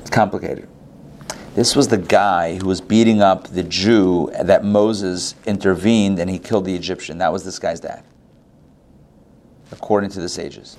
It's 0.00 0.10
complicated. 0.10 0.68
This 1.54 1.76
was 1.76 1.86
the 1.86 1.98
guy 1.98 2.56
who 2.56 2.66
was 2.66 2.80
beating 2.80 3.22
up 3.22 3.46
the 3.46 3.62
Jew 3.62 4.28
that 4.42 4.64
Moses 4.64 5.36
intervened 5.46 6.18
and 6.18 6.28
he 6.28 6.40
killed 6.40 6.64
the 6.64 6.74
Egyptian. 6.74 7.18
That 7.18 7.32
was 7.32 7.44
this 7.44 7.60
guy's 7.60 7.78
dad, 7.78 8.02
according 9.70 10.10
to 10.10 10.20
the 10.20 10.28
sages. 10.28 10.76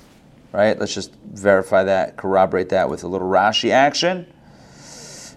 Right? 0.52 0.78
Let's 0.78 0.94
just 0.94 1.14
verify 1.14 1.84
that, 1.84 2.16
corroborate 2.18 2.68
that 2.70 2.90
with 2.90 3.04
a 3.04 3.08
little 3.08 3.28
Rashi 3.28 3.70
action. 3.70 4.30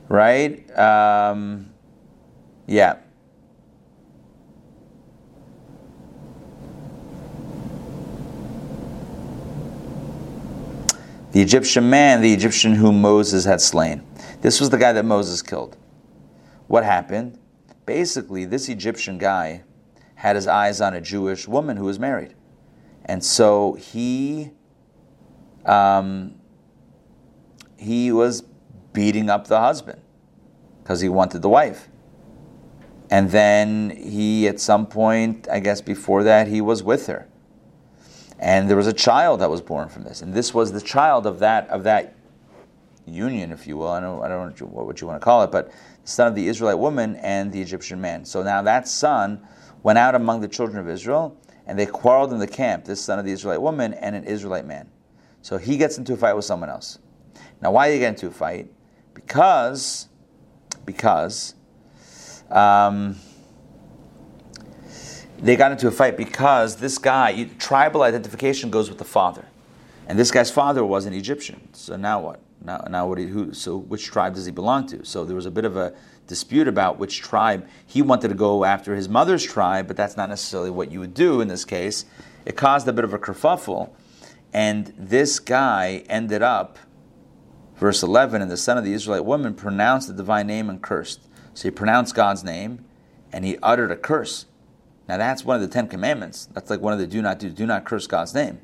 Right? 0.10 0.70
Um, 0.78 1.70
yeah. 2.68 2.98
The 11.32 11.42
Egyptian 11.42 11.90
man, 11.90 12.22
the 12.22 12.34
Egyptian 12.34 12.76
whom 12.76 13.02
Moses 13.02 13.46
had 13.46 13.62
slain. 13.62 14.04
This 14.42 14.60
was 14.60 14.70
the 14.70 14.78
guy 14.78 14.94
that 14.94 15.06
Moses 15.06 15.42
killed. 15.42 15.78
What 16.68 16.84
happened? 16.84 17.40
Basically, 17.86 18.46
this 18.46 18.70
Egyptian 18.70 19.18
guy 19.18 19.64
had 20.16 20.36
his 20.36 20.48
eyes 20.48 20.82
on 20.82 20.94
a 20.94 21.02
Jewish 21.02 21.48
woman 21.48 21.78
who 21.78 21.86
was 21.86 22.00
married. 22.00 22.36
And 23.06 23.24
so 23.24 23.74
he 23.74 24.52
um, 25.66 26.36
he 27.78 28.12
was 28.12 28.44
beating 28.94 29.30
up 29.30 29.48
the 29.48 29.60
husband 29.60 30.02
because 30.84 31.02
he 31.02 31.10
wanted 31.10 31.42
the 31.42 31.50
wife. 31.50 31.90
And 33.10 33.32
then 33.32 33.90
he, 33.90 34.48
at 34.48 34.60
some 34.60 34.86
point, 34.86 35.48
I 35.50 35.60
guess 35.60 35.82
before 35.82 36.24
that, 36.24 36.48
he 36.48 36.62
was 36.62 36.84
with 36.84 37.08
her. 37.08 37.28
And 38.38 38.70
there 38.70 38.78
was 38.78 38.88
a 38.88 38.94
child 38.94 39.42
that 39.42 39.50
was 39.50 39.62
born 39.62 39.90
from 39.90 40.04
this. 40.04 40.22
And 40.22 40.34
this 40.34 40.54
was 40.54 40.72
the 40.72 40.82
child 40.82 41.26
of 41.26 41.40
that, 41.40 41.68
of 41.70 41.84
that 41.84 42.16
union, 43.06 43.52
if 43.52 43.68
you 43.68 43.78
will. 43.78 43.90
I 43.90 44.00
don't, 44.00 44.24
I 44.24 44.28
don't 44.28 44.60
know 44.60 44.68
what 44.68 45.02
you 45.02 45.08
want 45.08 45.20
to 45.20 45.24
call 45.24 45.44
it, 45.44 45.52
but 45.52 45.72
the 45.72 46.10
son 46.10 46.28
of 46.28 46.36
the 46.36 46.48
Israelite 46.48 46.80
woman 46.80 47.16
and 47.18 47.52
the 47.52 47.62
Egyptian 47.62 48.00
man. 48.00 48.26
So 48.26 48.44
now 48.44 48.62
that 48.62 48.88
son 48.88 49.46
went 49.84 49.98
out 49.98 50.16
among 50.16 50.42
the 50.42 50.48
children 50.48 50.80
of 50.80 50.90
Israel, 50.90 51.38
and 51.66 51.78
they 51.78 51.86
quarreled 51.86 52.34
in 52.34 52.40
the 52.40 52.48
camp, 52.48 52.86
this 52.86 53.02
son 53.02 53.20
of 53.20 53.26
the 53.26 53.32
Israelite 53.32 53.62
woman 53.62 53.94
and 53.94 54.16
an 54.16 54.24
Israelite 54.24 54.66
man. 54.66 54.90
So 55.42 55.58
he 55.58 55.78
gets 55.78 55.98
into 55.98 56.14
a 56.14 56.18
fight 56.18 56.34
with 56.36 56.46
someone 56.46 56.70
else. 56.70 57.00
Now, 57.62 57.72
why 57.72 57.88
did 57.88 57.94
he 57.94 58.00
get 58.00 58.10
into 58.10 58.28
a 58.28 58.32
fight? 58.32 58.72
Because, 59.14 60.08
because 60.86 61.56
um, 62.50 63.16
they 65.38 65.56
got 65.56 65.72
into 65.72 65.88
a 65.88 65.92
fight 65.92 66.18
because 66.18 66.78
this 66.78 66.98
guy, 66.98 67.50
tribal 67.60 68.02
identification 68.02 68.70
goes 68.70 68.90
with 68.90 68.98
the 68.98 69.06
father, 69.06 69.46
and 70.08 70.18
this 70.18 70.32
guy's 70.32 70.52
father 70.52 70.84
was 70.84 71.06
an 71.06 71.14
Egyptian. 71.14 71.70
So 71.74 71.96
now 71.96 72.20
what? 72.20 72.42
Now, 72.64 72.84
now 72.90 73.08
what? 73.08 73.20
who? 73.20 73.54
So 73.54 73.78
which 73.78 74.06
tribe 74.06 74.36
does 74.36 74.46
he 74.46 74.52
belong 74.52 74.88
to? 74.88 75.06
So 75.06 75.24
there 75.26 75.36
was 75.36 75.46
a 75.46 75.52
bit 75.52 75.66
of 75.66 75.78
a 75.78 75.94
dispute 76.28 76.68
about 76.68 77.00
which 77.00 77.20
tribe 77.20 77.68
he 77.86 78.02
wanted 78.02 78.28
to 78.28 78.36
go 78.36 78.64
after 78.64 78.96
his 78.96 79.10
mother's 79.10 79.44
tribe, 79.44 79.88
but 79.88 79.98
that's 79.98 80.18
not 80.18 80.30
necessarily 80.30 80.70
what 80.70 80.92
you 80.92 81.00
would 81.00 81.14
do 81.14 81.42
in 81.42 81.48
this 81.48 81.66
case. 81.66 82.06
It 82.46 82.56
caused 82.56 82.88
a 82.88 82.94
bit 82.94 83.04
of 83.04 83.14
a 83.14 83.20
kerfuffle, 83.20 83.92
and 84.54 84.94
this 84.98 85.40
guy 85.40 86.04
ended 86.10 86.42
up, 86.42 86.78
verse 87.76 88.04
11, 88.04 88.42
and 88.42 88.52
the 88.52 88.58
son 88.58 88.78
of 88.78 88.84
the 88.84 88.94
Israelite 88.94 89.26
woman 89.26 89.54
pronounced 89.54 90.08
the 90.08 90.14
divine 90.14 90.48
name 90.48 90.70
and 90.70 90.82
cursed. 90.82 91.28
So 91.54 91.68
he 91.68 91.72
pronounced 91.72 92.16
God's 92.16 92.44
name, 92.44 92.86
and 93.32 93.46
he 93.46 93.58
uttered 93.64 93.92
a 93.92 93.98
curse. 93.98 94.46
Now 95.08 95.18
that's 95.18 95.44
one 95.44 95.56
of 95.56 95.62
the 95.62 95.68
Ten 95.68 95.88
Commandments. 95.88 96.48
That's 96.54 96.70
like 96.70 96.82
one 96.82 96.94
of 96.94 97.00
the 97.00 97.08
do 97.08 97.22
not 97.22 97.40
do, 97.40 97.50
do 97.50 97.66
not 97.66 97.86
curse 97.86 98.06
God's 98.06 98.34
name. 98.34 98.60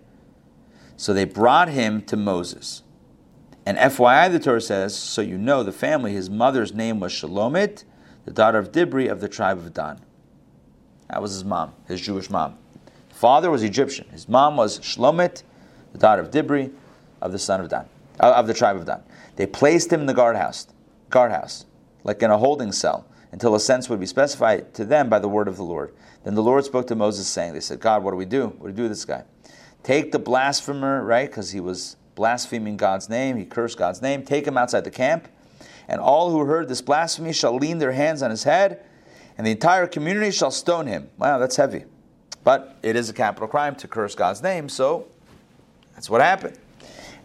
So 0.97 1.13
they 1.13 1.25
brought 1.25 1.69
him 1.69 2.01
to 2.03 2.15
Moses. 2.15 2.83
And 3.65 3.77
FYI, 3.77 4.31
the 4.31 4.39
Torah 4.39 4.61
says, 4.61 4.95
so 4.95 5.21
you 5.21 5.37
know 5.37 5.63
the 5.63 5.71
family, 5.71 6.13
his 6.13 6.29
mother's 6.29 6.73
name 6.73 6.99
was 6.99 7.11
Shalomit, 7.11 7.83
the 8.25 8.31
daughter 8.31 8.59
of 8.59 8.71
Dibri 8.71 9.09
of 9.09 9.21
the 9.21 9.29
tribe 9.29 9.57
of 9.57 9.73
Dan. 9.73 9.99
That 11.09 11.21
was 11.21 11.33
his 11.33 11.43
mom, 11.43 11.73
his 11.87 12.01
Jewish 12.01 12.29
mom. 12.29 12.57
Father 13.09 13.49
was 13.49 13.63
Egyptian. 13.63 14.07
His 14.09 14.27
mom 14.27 14.57
was 14.57 14.79
Shlomit, 14.79 15.43
the 15.93 15.97
daughter 15.97 16.21
of 16.21 16.31
Dibri, 16.31 16.71
of 17.21 17.31
the 17.31 17.39
son 17.39 17.61
of 17.61 17.69
Dan, 17.69 17.85
uh, 18.19 18.33
of 18.33 18.47
the 18.47 18.53
tribe 18.53 18.75
of 18.75 18.85
Dan. 18.85 19.01
They 19.35 19.45
placed 19.45 19.91
him 19.91 20.01
in 20.01 20.05
the 20.05 20.13
guardhouse, 20.13 20.67
guardhouse, 21.09 21.65
like 22.03 22.21
in 22.21 22.29
a 22.29 22.37
holding 22.37 22.71
cell, 22.71 23.07
until 23.31 23.55
a 23.55 23.59
sentence 23.59 23.89
would 23.89 23.99
be 23.99 24.05
specified 24.05 24.73
to 24.73 24.85
them 24.85 25.09
by 25.09 25.19
the 25.19 25.29
word 25.29 25.47
of 25.47 25.57
the 25.57 25.63
Lord. 25.63 25.93
Then 26.23 26.35
the 26.35 26.43
Lord 26.43 26.65
spoke 26.65 26.87
to 26.87 26.95
Moses, 26.95 27.27
saying, 27.27 27.53
"They 27.53 27.59
said, 27.59 27.79
God, 27.79 28.03
what 28.03 28.11
do 28.11 28.17
we 28.17 28.25
do? 28.25 28.47
What 28.47 28.59
do 28.59 28.65
we 28.65 28.71
do 28.73 28.81
with 28.83 28.91
this 28.91 29.05
guy? 29.05 29.23
Take 29.83 30.11
the 30.11 30.19
blasphemer, 30.19 31.03
right? 31.03 31.29
Because 31.29 31.51
he 31.51 31.59
was 31.59 31.95
blaspheming 32.15 32.77
God's 32.77 33.09
name. 33.09 33.37
He 33.37 33.45
cursed 33.45 33.77
God's 33.77 34.01
name. 34.01 34.23
Take 34.23 34.47
him 34.47 34.57
outside 34.57 34.83
the 34.83 34.91
camp, 34.91 35.27
and 35.87 36.01
all 36.01 36.31
who 36.31 36.39
heard 36.39 36.67
this 36.67 36.81
blasphemy 36.81 37.33
shall 37.33 37.55
lean 37.55 37.77
their 37.77 37.91
hands 37.91 38.23
on 38.23 38.31
his 38.31 38.43
head, 38.43 38.83
and 39.37 39.45
the 39.45 39.51
entire 39.51 39.85
community 39.85 40.31
shall 40.31 40.51
stone 40.51 40.87
him." 40.87 41.09
Wow, 41.17 41.37
that's 41.37 41.57
heavy. 41.57 41.85
But 42.43 42.77
it 42.81 42.95
is 42.95 43.09
a 43.09 43.13
capital 43.13 43.47
crime 43.47 43.75
to 43.75 43.87
curse 43.87 44.15
God's 44.15 44.41
name, 44.41 44.69
so 44.69 45.07
that's 45.93 46.09
what 46.09 46.21
happened. 46.21 46.57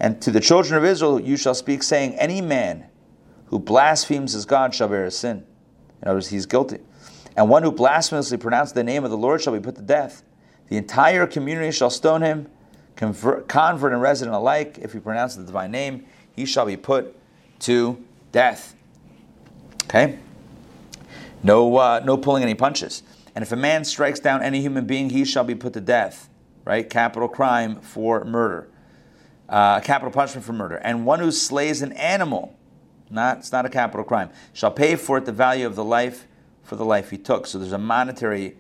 And 0.00 0.20
to 0.22 0.30
the 0.30 0.40
children 0.40 0.78
of 0.78 0.84
Israel 0.84 1.20
you 1.20 1.36
shall 1.36 1.54
speak, 1.54 1.82
saying, 1.82 2.14
Any 2.14 2.40
man 2.40 2.86
who 3.46 3.58
blasphemes 3.58 4.32
his 4.32 4.46
God 4.46 4.74
shall 4.74 4.88
bear 4.88 5.04
a 5.04 5.10
sin. 5.10 5.44
In 6.00 6.08
other 6.08 6.16
words, 6.16 6.28
he's 6.28 6.46
guilty. 6.46 6.78
And 7.36 7.48
one 7.48 7.62
who 7.62 7.70
blasphemously 7.70 8.38
pronounces 8.38 8.72
the 8.72 8.82
name 8.82 9.04
of 9.04 9.10
the 9.10 9.18
Lord 9.18 9.42
shall 9.42 9.52
be 9.52 9.60
put 9.60 9.76
to 9.76 9.82
death. 9.82 10.22
The 10.68 10.76
entire 10.76 11.26
community 11.26 11.70
shall 11.70 11.90
stone 11.90 12.22
him, 12.22 12.48
convert, 13.00 13.48
convert 13.48 13.92
and 13.92 14.00
resident 14.00 14.36
alike. 14.36 14.78
If 14.80 14.92
he 14.92 15.00
pronounces 15.00 15.38
the 15.38 15.44
divine 15.44 15.72
name, 15.72 16.06
he 16.36 16.46
shall 16.46 16.66
be 16.66 16.76
put 16.76 17.16
to 17.60 18.02
death. 18.30 18.76
Okay? 19.84 20.18
No, 21.42 21.76
uh, 21.76 22.00
no 22.04 22.16
pulling 22.16 22.44
any 22.44 22.54
punches. 22.54 23.02
And 23.34 23.42
if 23.42 23.50
a 23.50 23.56
man 23.56 23.84
strikes 23.84 24.20
down 24.20 24.42
any 24.42 24.60
human 24.60 24.86
being, 24.86 25.10
he 25.10 25.24
shall 25.24 25.44
be 25.44 25.56
put 25.56 25.72
to 25.72 25.80
death 25.80 26.30
right? 26.64 26.88
Capital 26.88 27.28
crime 27.28 27.80
for 27.80 28.24
murder, 28.24 28.68
uh, 29.48 29.80
capital 29.80 30.12
punishment 30.12 30.44
for 30.44 30.52
murder. 30.52 30.76
And 30.76 31.04
one 31.04 31.20
who 31.20 31.30
slays 31.32 31.82
an 31.82 31.92
animal, 31.94 32.56
not 33.10 33.38
it's 33.38 33.52
not 33.52 33.66
a 33.66 33.68
capital 33.68 34.04
crime, 34.04 34.30
shall 34.52 34.70
pay 34.70 34.96
for 34.96 35.18
it 35.18 35.24
the 35.24 35.32
value 35.32 35.66
of 35.66 35.74
the 35.74 35.84
life 35.84 36.26
for 36.62 36.76
the 36.76 36.84
life 36.84 37.10
he 37.10 37.18
took. 37.18 37.46
So 37.46 37.58
there's 37.58 37.72
a 37.72 37.78
monetary 37.78 38.56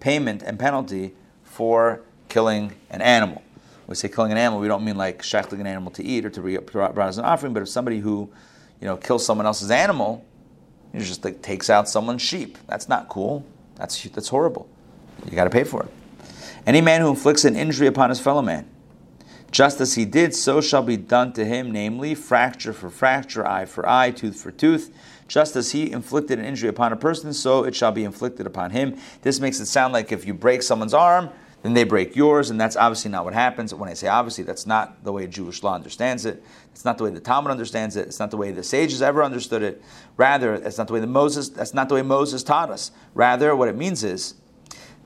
payment 0.00 0.42
and 0.42 0.58
penalty 0.58 1.14
for 1.42 2.02
killing 2.28 2.74
an 2.90 3.00
animal. 3.00 3.42
We 3.86 3.94
say 3.94 4.08
killing 4.08 4.32
an 4.32 4.38
animal, 4.38 4.60
we 4.60 4.68
don't 4.68 4.84
mean 4.84 4.96
like 4.96 5.22
shechting 5.22 5.60
an 5.60 5.66
animal 5.66 5.92
to 5.92 6.04
eat 6.04 6.24
or 6.24 6.30
to 6.30 6.40
be 6.40 6.56
brought 6.56 6.98
as 6.98 7.18
an 7.18 7.24
offering, 7.24 7.52
but 7.52 7.62
if 7.62 7.68
somebody 7.68 8.00
who 8.00 8.30
you 8.80 8.86
know, 8.86 8.96
kills 8.96 9.24
someone 9.24 9.46
else's 9.46 9.70
animal, 9.70 10.24
he 10.92 10.98
just 10.98 11.24
like 11.24 11.42
takes 11.42 11.70
out 11.70 11.88
someone's 11.88 12.22
sheep. 12.22 12.58
That's 12.66 12.88
not 12.88 13.08
cool. 13.08 13.44
That's 13.76 14.02
that's 14.04 14.28
horrible. 14.28 14.68
You 15.24 15.32
got 15.32 15.44
to 15.44 15.50
pay 15.50 15.64
for 15.64 15.82
it. 15.82 15.90
Any 16.66 16.80
man 16.80 17.00
who 17.00 17.10
inflicts 17.10 17.44
an 17.44 17.56
injury 17.56 17.86
upon 17.86 18.10
his 18.10 18.20
fellow 18.20 18.42
man, 18.42 18.68
just 19.50 19.80
as 19.80 19.94
he 19.94 20.04
did, 20.04 20.34
so 20.34 20.60
shall 20.60 20.82
be 20.82 20.96
done 20.96 21.32
to 21.34 21.44
him, 21.44 21.70
namely, 21.70 22.14
fracture 22.14 22.72
for 22.72 22.90
fracture, 22.90 23.46
eye 23.46 23.64
for 23.64 23.88
eye, 23.88 24.10
tooth 24.10 24.40
for 24.40 24.50
tooth. 24.50 24.92
Just 25.28 25.56
as 25.56 25.72
he 25.72 25.90
inflicted 25.90 26.38
an 26.38 26.44
injury 26.44 26.68
upon 26.68 26.92
a 26.92 26.96
person, 26.96 27.32
so 27.32 27.64
it 27.64 27.74
shall 27.74 27.90
be 27.90 28.04
inflicted 28.04 28.46
upon 28.46 28.70
him. 28.70 28.96
This 29.22 29.40
makes 29.40 29.58
it 29.58 29.66
sound 29.66 29.92
like 29.92 30.12
if 30.12 30.24
you 30.24 30.34
break 30.34 30.62
someone's 30.62 30.94
arm, 30.94 31.30
then 31.66 31.74
they 31.74 31.84
break 31.84 32.14
yours, 32.14 32.50
and 32.50 32.60
that's 32.60 32.76
obviously 32.76 33.10
not 33.10 33.24
what 33.24 33.34
happens. 33.34 33.74
When 33.74 33.88
I 33.88 33.94
say 33.94 34.08
obviously, 34.08 34.44
that's 34.44 34.66
not 34.66 35.02
the 35.02 35.12
way 35.12 35.26
Jewish 35.26 35.62
law 35.62 35.74
understands 35.74 36.24
it. 36.24 36.42
It's 36.70 36.84
not 36.84 36.96
the 36.98 37.04
way 37.04 37.10
the 37.10 37.20
Talmud 37.20 37.50
understands 37.50 37.96
it. 37.96 38.06
It's 38.06 38.20
not 38.20 38.30
the 38.30 38.36
way 38.36 38.52
the 38.52 38.62
sages 38.62 39.02
ever 39.02 39.24
understood 39.24 39.62
it. 39.62 39.82
Rather, 40.16 40.58
that's 40.58 40.78
not 40.78 40.86
the 40.86 40.92
way 40.92 41.00
the 41.00 41.06
Moses. 41.06 41.48
That's 41.48 41.74
not 41.74 41.88
the 41.88 41.96
way 41.96 42.02
Moses 42.02 42.42
taught 42.42 42.70
us. 42.70 42.92
Rather, 43.14 43.56
what 43.56 43.68
it 43.68 43.76
means 43.76 44.04
is 44.04 44.34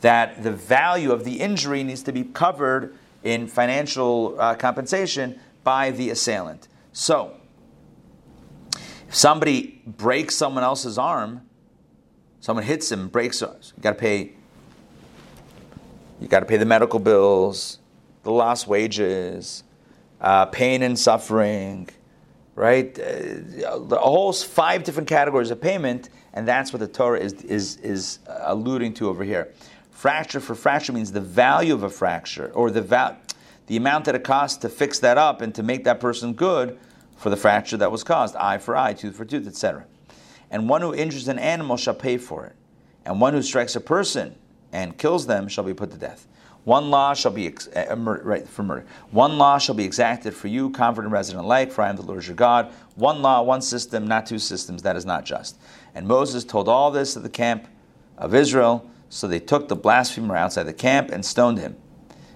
that 0.00 0.42
the 0.42 0.52
value 0.52 1.12
of 1.12 1.24
the 1.24 1.40
injury 1.40 1.82
needs 1.82 2.02
to 2.02 2.12
be 2.12 2.24
covered 2.24 2.94
in 3.22 3.46
financial 3.46 4.36
uh, 4.38 4.54
compensation 4.54 5.38
by 5.64 5.90
the 5.90 6.10
assailant. 6.10 6.68
So, 6.92 7.36
if 9.08 9.14
somebody 9.14 9.82
breaks 9.86 10.34
someone 10.34 10.64
else's 10.64 10.98
arm, 10.98 11.42
someone 12.40 12.64
hits 12.64 12.90
him, 12.90 13.08
breaks, 13.08 13.40
you 13.40 13.48
got 13.80 13.90
to 13.92 13.98
pay. 13.98 14.32
You 16.20 16.28
got 16.28 16.40
to 16.40 16.46
pay 16.46 16.58
the 16.58 16.66
medical 16.66 17.00
bills, 17.00 17.78
the 18.24 18.30
lost 18.30 18.66
wages, 18.66 19.64
uh, 20.20 20.46
pain 20.46 20.82
and 20.82 20.98
suffering, 20.98 21.88
right? 22.54 22.96
Uh, 22.98 23.78
the 23.78 23.98
whole 23.98 24.32
five 24.34 24.84
different 24.84 25.08
categories 25.08 25.50
of 25.50 25.62
payment, 25.62 26.10
and 26.34 26.46
that's 26.46 26.74
what 26.74 26.80
the 26.80 26.86
Torah 26.86 27.18
is 27.18 27.32
is 27.42 27.76
is 27.78 28.18
alluding 28.26 28.92
to 28.94 29.08
over 29.08 29.24
here. 29.24 29.54
Fracture 29.90 30.40
for 30.40 30.54
fracture 30.54 30.92
means 30.92 31.10
the 31.10 31.20
value 31.22 31.72
of 31.72 31.84
a 31.84 31.90
fracture, 31.90 32.50
or 32.52 32.70
the 32.70 32.82
val- 32.82 33.16
the 33.66 33.78
amount 33.78 34.04
that 34.04 34.14
it 34.14 34.24
costs 34.24 34.58
to 34.58 34.68
fix 34.68 34.98
that 34.98 35.16
up 35.16 35.40
and 35.40 35.54
to 35.54 35.62
make 35.62 35.84
that 35.84 36.00
person 36.00 36.34
good 36.34 36.78
for 37.16 37.30
the 37.30 37.36
fracture 37.36 37.78
that 37.78 37.90
was 37.90 38.04
caused, 38.04 38.36
eye 38.36 38.58
for 38.58 38.76
eye, 38.76 38.92
tooth 38.92 39.16
for 39.16 39.24
tooth, 39.24 39.46
etc. 39.46 39.86
And 40.50 40.68
one 40.68 40.82
who 40.82 40.92
injures 40.92 41.28
an 41.28 41.38
animal 41.38 41.78
shall 41.78 41.94
pay 41.94 42.18
for 42.18 42.44
it, 42.44 42.56
and 43.06 43.22
one 43.22 43.32
who 43.32 43.40
strikes 43.40 43.74
a 43.74 43.80
person 43.80 44.34
and 44.72 44.96
kills 44.98 45.26
them 45.26 45.48
shall 45.48 45.64
be 45.64 45.74
put 45.74 45.90
to 45.90 45.98
death. 45.98 46.26
One 46.64 46.90
law 46.90 47.14
shall 47.14 47.32
be 47.32 47.46
ex- 47.46 47.68
uh, 47.68 47.96
mur- 47.96 48.20
right 48.22 48.46
for 48.46 48.62
murder. 48.62 48.84
One 49.10 49.38
law 49.38 49.58
shall 49.58 49.74
be 49.74 49.84
exacted 49.84 50.34
for 50.34 50.48
you, 50.48 50.70
convert 50.70 51.04
and 51.04 51.12
resident 51.12 51.44
alike. 51.44 51.72
For 51.72 51.82
I 51.82 51.88
am 51.88 51.96
the 51.96 52.02
Lord 52.02 52.26
your 52.26 52.36
God. 52.36 52.72
One 52.96 53.22
law, 53.22 53.42
one 53.42 53.62
system, 53.62 54.06
not 54.06 54.26
two 54.26 54.38
systems. 54.38 54.82
That 54.82 54.96
is 54.96 55.06
not 55.06 55.24
just. 55.24 55.58
And 55.94 56.06
Moses 56.06 56.44
told 56.44 56.68
all 56.68 56.90
this 56.90 57.14
to 57.14 57.20
the 57.20 57.30
camp 57.30 57.66
of 58.18 58.34
Israel 58.34 58.88
so 59.08 59.26
they 59.26 59.40
took 59.40 59.68
the 59.68 59.76
blasphemer 59.76 60.36
outside 60.36 60.64
the 60.64 60.72
camp 60.72 61.10
and 61.10 61.24
stoned 61.24 61.58
him. 61.58 61.76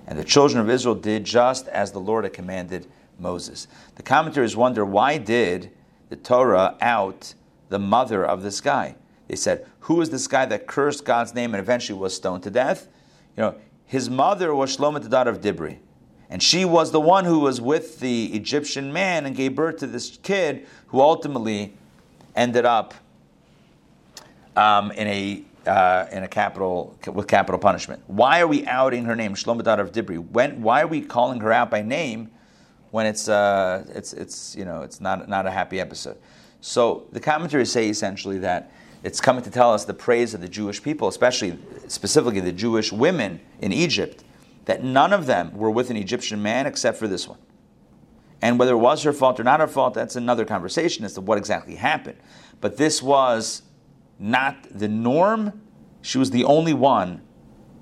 And 0.07 0.19
the 0.19 0.25
children 0.25 0.61
of 0.61 0.69
Israel 0.69 0.97
did 0.97 1.25
just 1.25 1.69
as 1.69 1.93
the 1.93 2.01
Lord 2.01 2.25
had 2.25 2.33
commanded 2.33 2.87
Moses. 3.19 3.69
The 3.95 4.03
commentators 4.03 4.57
wonder 4.57 4.85
why 4.85 5.19
did 5.19 5.71
the 6.09 6.17
Torah 6.17 6.77
out 6.81 7.35
the 7.69 7.79
mother 7.79 8.25
of 8.25 8.43
this 8.43 8.61
guy? 8.61 8.97
They 9.29 9.37
said, 9.37 9.67
Who 9.81 10.01
is 10.01 10.11
this 10.11 10.27
guy 10.27 10.47
that 10.47 10.67
cursed 10.67 11.05
God's 11.05 11.35
name 11.35 11.55
and 11.55 11.61
eventually 11.61 11.99
was 11.99 12.15
stoned 12.15 12.43
to 12.45 12.51
death? 12.51 12.89
You 13.37 13.43
know, 13.43 13.55
his 13.87 14.11
mother 14.11 14.55
was 14.55 14.77
Shlomo, 14.77 15.03
the 15.03 15.09
daughter 15.09 15.31
of 15.31 15.41
Dibri. 15.41 15.79
And 16.31 16.43
she 16.43 16.65
was 16.65 16.91
the 16.91 17.01
one 17.01 17.25
who 17.25 17.41
was 17.41 17.61
with 17.61 18.01
the 18.01 18.27
Egyptian 18.35 18.93
man 18.93 19.27
and 19.27 19.37
gave 19.37 19.55
birth 19.55 19.79
to 19.79 19.87
this 19.87 20.19
kid 20.23 20.67
who 20.89 21.01
ultimately 21.01 21.75
ended 22.35 22.65
up 22.65 22.95
um, 24.57 24.91
in 24.93 25.07
a 25.07 25.45
uh, 25.69 26.07
in 26.13 26.23
a 26.25 26.29
capital 26.29 26.99
with 27.13 27.27
capital 27.27 27.59
punishment. 27.59 28.03
Why 28.07 28.41
are 28.41 28.47
we 28.47 28.67
outing 28.67 29.05
her 29.07 29.17
name, 29.17 29.35
Shlomo 29.35 29.63
daughter 29.63 29.83
of 29.83 29.93
Dibri? 29.93 30.19
When 30.19 30.63
why 30.63 30.83
are 30.83 30.87
we 30.87 31.01
calling 31.01 31.41
her 31.41 31.53
out 31.53 31.71
by 31.71 31.83
name 31.83 32.31
when 32.91 33.07
it's 33.07 33.29
uh, 33.29 33.85
it's 33.89 34.13
it's 34.13 34.55
you 34.57 34.65
know 34.65 34.83
it's 34.83 35.01
not 35.01 35.29
not 35.29 35.47
a 35.47 35.51
happy 35.51 35.81
episode? 35.81 36.19
So 36.61 37.07
the 37.13 37.21
commentaries 37.21 37.71
say 37.71 37.89
essentially 37.89 38.39
that 38.39 38.73
it's 39.05 39.21
coming 39.21 39.45
to 39.45 39.51
tell 39.51 39.73
us 39.73 39.85
the 39.85 39.95
praise 39.95 40.33
of 40.33 40.41
the 40.41 40.49
Jewish 40.49 40.83
people, 40.83 41.09
especially 41.09 41.59
specifically 41.89 42.41
the 42.41 42.53
Jewish 42.53 42.91
women 42.91 43.39
in 43.61 43.71
Egypt, 43.71 44.25
that 44.65 44.83
none 44.83 45.13
of 45.13 45.27
them 45.27 45.55
were 45.55 45.71
with 45.71 45.91
an 45.91 45.97
Egyptian 45.97 46.43
man 46.43 46.67
except 46.67 46.99
for 46.99 47.07
this 47.07 47.29
one. 47.29 47.39
And 48.41 48.59
whether 48.59 48.73
it 48.73 48.79
was 48.79 49.03
her 49.03 49.13
fault 49.13 49.39
or 49.39 49.45
not 49.45 49.61
her 49.61 49.67
fault, 49.67 49.93
that's 49.93 50.17
another 50.17 50.47
conversation 50.47 51.05
as 51.05 51.13
to 51.15 51.21
what 51.21 51.37
exactly 51.37 51.75
happened. 51.75 52.19
But 52.63 52.79
this 52.79 53.03
was 53.03 53.63
not 54.19 54.57
the 54.71 54.89
norm. 54.89 55.61
She 56.01 56.17
was 56.17 56.31
the 56.31 56.45
only 56.45 56.73
one 56.73 57.21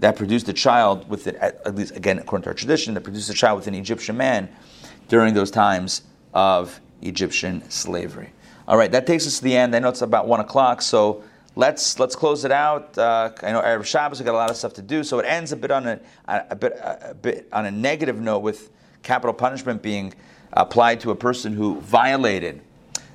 that 0.01 0.17
produced 0.17 0.49
a 0.49 0.53
child 0.53 1.09
with 1.09 1.29
it, 1.29 1.37
at 1.37 1.75
least 1.77 1.97
again 1.97 2.19
according 2.19 2.43
to 2.45 2.51
our 2.51 2.55
tradition, 2.55 2.95
that 2.95 3.03
produced 3.03 3.31
a 3.31 3.35
child 3.35 3.59
with 3.59 3.69
an 3.69 3.75
Egyptian 3.75 4.17
man 4.17 4.49
during 5.07 5.35
those 5.35 5.53
times 5.53 6.03
of 6.35 6.81
Egyptian 7.01 7.69
slavery. 7.71 8.33
All 8.73 8.79
right, 8.79 8.91
that 8.91 9.07
takes 9.07 9.27
us 9.27 9.37
to 9.37 9.45
the 9.45 9.55
end. 9.55 9.77
I 9.77 9.81
know 9.81 9.91
it's 9.91 10.01
about 10.01 10.27
one 10.27 10.41
o'clock, 10.41 10.81
so 10.81 11.23
let's 11.57 11.99
let's 11.99 12.17
close 12.17 12.47
it 12.47 12.51
out. 12.51 12.97
Uh, 12.97 13.31
I 13.43 13.53
know 13.53 13.61
Erev 13.61 13.85
Shabbos 13.85 14.19
we 14.19 14.25
got 14.25 14.33
a 14.33 14.39
lot 14.39 14.49
of 14.49 14.57
stuff 14.57 14.73
to 14.73 14.81
do, 14.81 15.05
so 15.05 15.19
it 15.19 15.25
ends 15.25 15.53
a 15.53 15.57
bit 15.57 15.71
on 15.71 15.87
a, 15.87 16.01
a 16.27 16.57
bit 16.57 16.73
a 16.81 17.13
bit 17.13 17.49
on 17.53 17.67
a 17.67 17.71
negative 17.71 18.19
note 18.19 18.39
with 18.39 18.71
capital 19.03 19.35
punishment 19.35 19.83
being 19.83 20.15
applied 20.55 21.01
to 21.01 21.11
a 21.11 21.15
person 21.15 21.53
who 21.53 21.83
violated 21.83 22.63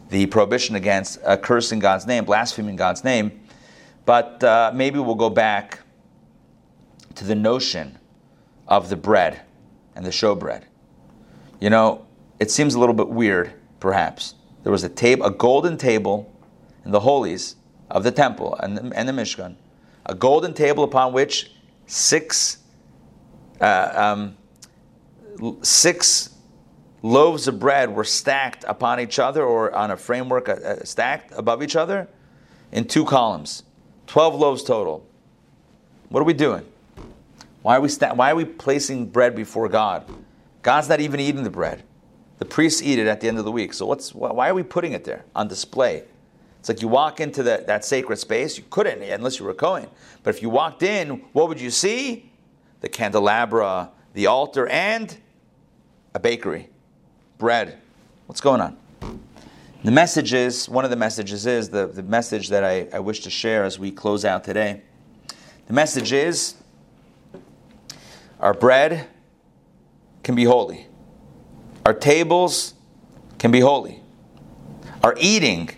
the 0.09 0.27
prohibition 0.27 0.75
against 0.75 1.17
uh, 1.23 1.35
cursing 1.37 1.79
God's 1.79 2.05
name, 2.05 2.23
blaspheming 2.23 2.75
God's 2.75 3.03
name. 3.03 3.41
But 4.05 4.43
uh, 4.43 4.71
maybe 4.75 4.99
we'll 4.99 5.15
go 5.15 5.31
back 5.31 5.79
to 7.15 7.25
the 7.25 7.33
notion 7.33 7.97
of 8.67 8.89
the 8.89 8.95
bread 8.95 9.41
and 9.95 10.05
the 10.05 10.11
showbread. 10.11 10.65
You 11.59 11.71
know, 11.71 12.05
it 12.39 12.51
seems 12.51 12.75
a 12.75 12.79
little 12.79 12.93
bit 12.93 13.09
weird, 13.09 13.53
perhaps. 13.79 14.35
There 14.67 14.71
was 14.73 14.83
a 14.83 14.89
table, 14.89 15.25
a 15.25 15.31
golden 15.31 15.77
table 15.77 16.29
in 16.83 16.91
the 16.91 16.99
holies 16.99 17.55
of 17.89 18.03
the 18.03 18.11
temple 18.11 18.53
and 18.55 18.77
the, 18.77 18.97
and 18.97 19.07
the 19.07 19.13
Mishkan, 19.13 19.55
a 20.05 20.13
golden 20.13 20.53
table 20.53 20.83
upon 20.83 21.13
which 21.13 21.53
six 21.85 22.57
uh, 23.61 23.91
um, 23.95 25.57
six 25.61 26.35
loaves 27.01 27.47
of 27.47 27.61
bread 27.61 27.95
were 27.95 28.03
stacked 28.03 28.65
upon 28.67 28.99
each 28.99 29.19
other 29.19 29.41
or 29.41 29.73
on 29.73 29.91
a 29.91 29.95
framework 29.95 30.49
uh, 30.49 30.55
uh, 30.55 30.83
stacked 30.83 31.31
above 31.37 31.63
each 31.63 31.77
other 31.77 32.09
in 32.73 32.83
two 32.83 33.05
columns. 33.05 33.63
12 34.07 34.35
loaves 34.35 34.63
total. 34.63 35.07
What 36.09 36.19
are 36.19 36.25
we 36.25 36.33
doing? 36.33 36.65
Why 37.61 37.77
are 37.77 37.81
we, 37.81 37.87
sta- 37.87 38.15
why 38.15 38.31
are 38.31 38.35
we 38.35 38.43
placing 38.43 39.11
bread 39.11 39.33
before 39.33 39.69
God? 39.69 40.03
God's 40.61 40.89
not 40.89 40.99
even 40.99 41.21
eating 41.21 41.45
the 41.45 41.49
bread. 41.49 41.83
The 42.39 42.45
priests 42.45 42.81
eat 42.81 42.99
it 42.99 43.07
at 43.07 43.21
the 43.21 43.27
end 43.27 43.39
of 43.39 43.45
the 43.45 43.51
week. 43.51 43.73
So 43.73 43.85
what's, 43.85 44.13
why 44.13 44.49
are 44.49 44.53
we 44.53 44.63
putting 44.63 44.93
it 44.93 45.03
there 45.03 45.25
on 45.35 45.47
display? 45.47 46.03
It's 46.59 46.69
like 46.69 46.81
you 46.81 46.87
walk 46.87 47.19
into 47.19 47.43
that 47.43 47.85
sacred 47.85 48.17
space. 48.17 48.57
You 48.57 48.63
couldn't 48.69 49.01
unless 49.01 49.39
you 49.39 49.45
were 49.45 49.53
Cohen. 49.53 49.87
But 50.23 50.35
if 50.35 50.41
you 50.41 50.49
walked 50.49 50.83
in, 50.83 51.21
what 51.33 51.47
would 51.47 51.61
you 51.61 51.71
see? 51.71 52.31
The 52.81 52.89
candelabra, 52.89 53.89
the 54.13 54.27
altar, 54.27 54.67
and 54.67 55.15
a 56.13 56.19
bakery 56.19 56.69
bread. 57.37 57.79
What's 58.25 58.41
going 58.41 58.61
on? 58.61 58.77
The 59.83 59.91
message 59.91 60.33
is 60.33 60.67
one 60.67 60.83
of 60.83 60.89
the 60.89 60.97
messages 60.97 61.45
is 61.45 61.69
the, 61.69 61.87
the 61.87 62.03
message 62.03 62.49
that 62.49 62.63
I, 62.63 62.87
I 62.91 62.99
wish 62.99 63.21
to 63.21 63.29
share 63.29 63.63
as 63.63 63.79
we 63.79 63.91
close 63.91 64.25
out 64.25 64.43
today. 64.43 64.81
The 65.67 65.73
message 65.73 66.11
is 66.11 66.55
our 68.39 68.53
bread 68.53 69.07
can 70.23 70.35
be 70.35 70.43
holy, 70.43 70.87
our 71.87 71.93
tables 71.93 72.73
can 73.37 73.49
be 73.49 73.61
holy, 73.61 74.01
our 75.01 75.15
eating 75.21 75.69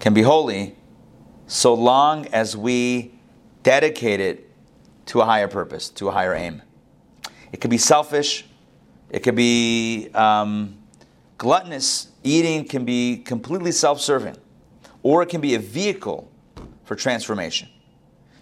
can 0.00 0.12
be 0.12 0.20
holy 0.20 0.76
so 1.46 1.72
long 1.72 2.26
as 2.26 2.54
we 2.54 3.14
dedicate 3.62 4.20
it 4.20 4.50
to 5.06 5.22
a 5.22 5.24
higher 5.24 5.48
purpose, 5.48 5.88
to 5.88 6.08
a 6.08 6.12
higher 6.12 6.34
aim. 6.34 6.60
It 7.52 7.62
could 7.62 7.70
be 7.70 7.78
selfish, 7.78 8.44
it 9.08 9.20
could 9.20 9.34
be. 9.34 10.10
Um, 10.12 10.76
gluttonous 11.38 12.08
eating 12.22 12.66
can 12.66 12.84
be 12.84 13.16
completely 13.16 13.72
self 13.72 13.98
serving, 13.98 14.36
or 15.02 15.22
it 15.22 15.30
can 15.30 15.40
be 15.40 15.54
a 15.54 15.58
vehicle 15.58 16.30
for 16.84 16.96
transformation. 16.96 17.70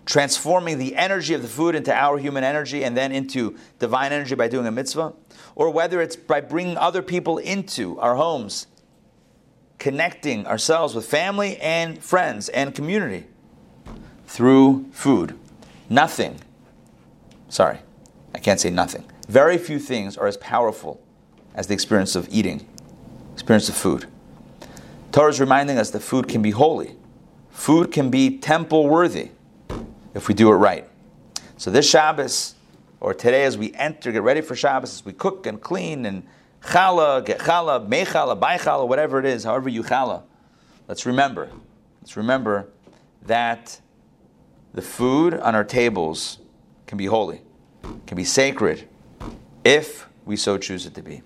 Transforming 0.04 0.78
the 0.78 0.96
energy 0.96 1.32
of 1.34 1.42
the 1.42 1.48
food 1.48 1.76
into 1.76 1.94
our 1.94 2.18
human 2.18 2.42
energy 2.42 2.82
and 2.82 2.96
then 2.96 3.12
into 3.12 3.56
divine 3.78 4.12
energy 4.12 4.34
by 4.34 4.48
doing 4.48 4.66
a 4.66 4.72
mitzvah, 4.72 5.12
or 5.56 5.70
whether 5.70 6.00
it's 6.00 6.16
by 6.16 6.40
bringing 6.40 6.76
other 6.76 7.02
people 7.02 7.38
into 7.38 7.98
our 8.00 8.16
homes, 8.16 8.66
connecting 9.78 10.46
ourselves 10.46 10.94
with 10.94 11.06
family 11.06 11.56
and 11.58 12.02
friends 12.02 12.48
and 12.48 12.74
community 12.74 13.26
through 14.26 14.86
food. 14.92 15.38
Nothing, 15.88 16.40
sorry, 17.48 17.78
I 18.34 18.38
can't 18.38 18.60
say 18.60 18.70
nothing. 18.70 19.04
Very 19.28 19.58
few 19.58 19.78
things 19.78 20.16
are 20.16 20.26
as 20.26 20.36
powerful 20.38 21.00
as 21.54 21.66
the 21.66 21.74
experience 21.74 22.16
of 22.16 22.28
eating 22.30 22.66
experience 23.34 23.68
of 23.68 23.74
food. 23.74 24.06
Torah 25.12 25.28
is 25.28 25.40
reminding 25.40 25.76
us 25.76 25.90
that 25.90 26.00
food 26.00 26.28
can 26.28 26.40
be 26.40 26.50
holy. 26.50 26.96
Food 27.50 27.92
can 27.92 28.10
be 28.10 28.38
temple 28.38 28.88
worthy 28.88 29.30
if 30.14 30.28
we 30.28 30.34
do 30.34 30.50
it 30.50 30.54
right. 30.54 30.88
So 31.56 31.70
this 31.70 31.88
Shabbos, 31.88 32.53
or 33.04 33.12
today 33.12 33.44
as 33.44 33.58
we 33.58 33.70
enter, 33.74 34.10
get 34.12 34.22
ready 34.22 34.40
for 34.40 34.56
Shabbos, 34.56 34.94
as 34.94 35.04
we 35.04 35.12
cook 35.12 35.46
and 35.46 35.60
clean 35.60 36.06
and 36.06 36.22
challah, 36.62 37.22
get 37.22 37.38
challah, 37.38 37.86
make 37.86 38.08
challah, 38.08 38.40
buy 38.40 38.56
challah, 38.56 38.88
whatever 38.88 39.18
it 39.18 39.26
is, 39.26 39.44
however 39.44 39.68
you 39.68 39.82
challah, 39.82 40.22
let's 40.88 41.04
remember, 41.04 41.50
let's 42.00 42.16
remember 42.16 42.66
that 43.26 43.78
the 44.72 44.80
food 44.80 45.34
on 45.34 45.54
our 45.54 45.64
tables 45.64 46.38
can 46.86 46.96
be 46.96 47.04
holy, 47.04 47.42
can 48.06 48.16
be 48.16 48.24
sacred, 48.24 48.88
if 49.64 50.08
we 50.24 50.34
so 50.34 50.56
choose 50.56 50.86
it 50.86 50.94
to 50.94 51.02
be. 51.02 51.20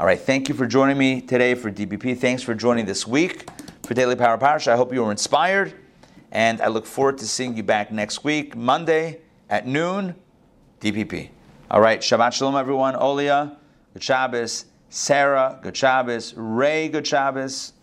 All 0.00 0.06
right, 0.06 0.18
thank 0.18 0.48
you 0.48 0.54
for 0.56 0.66
joining 0.66 0.98
me 0.98 1.20
today 1.20 1.54
for 1.54 1.70
DPP. 1.70 2.18
Thanks 2.18 2.42
for 2.42 2.56
joining 2.56 2.86
this 2.86 3.06
week 3.06 3.48
for 3.84 3.94
Daily 3.94 4.16
Power 4.16 4.36
Parsha. 4.36 4.72
I 4.72 4.76
hope 4.76 4.92
you 4.92 5.04
were 5.04 5.12
inspired, 5.12 5.74
and 6.32 6.60
I 6.60 6.66
look 6.66 6.86
forward 6.86 7.18
to 7.18 7.28
seeing 7.28 7.56
you 7.56 7.62
back 7.62 7.92
next 7.92 8.24
week, 8.24 8.56
Monday 8.56 9.20
at 9.48 9.64
noon, 9.64 10.16
DPP. 10.80 11.28
All 11.70 11.80
right, 11.80 12.00
Shabbat 12.00 12.32
Shalom, 12.32 12.56
everyone. 12.56 12.94
Olia, 12.94 13.56
good 13.92 14.02
Shabbos. 14.02 14.64
Sarah, 14.88 15.60
good 15.62 15.76
Shabbos. 15.76 16.34
Ray, 16.34 16.88
good 16.88 17.06
Shabbos. 17.06 17.74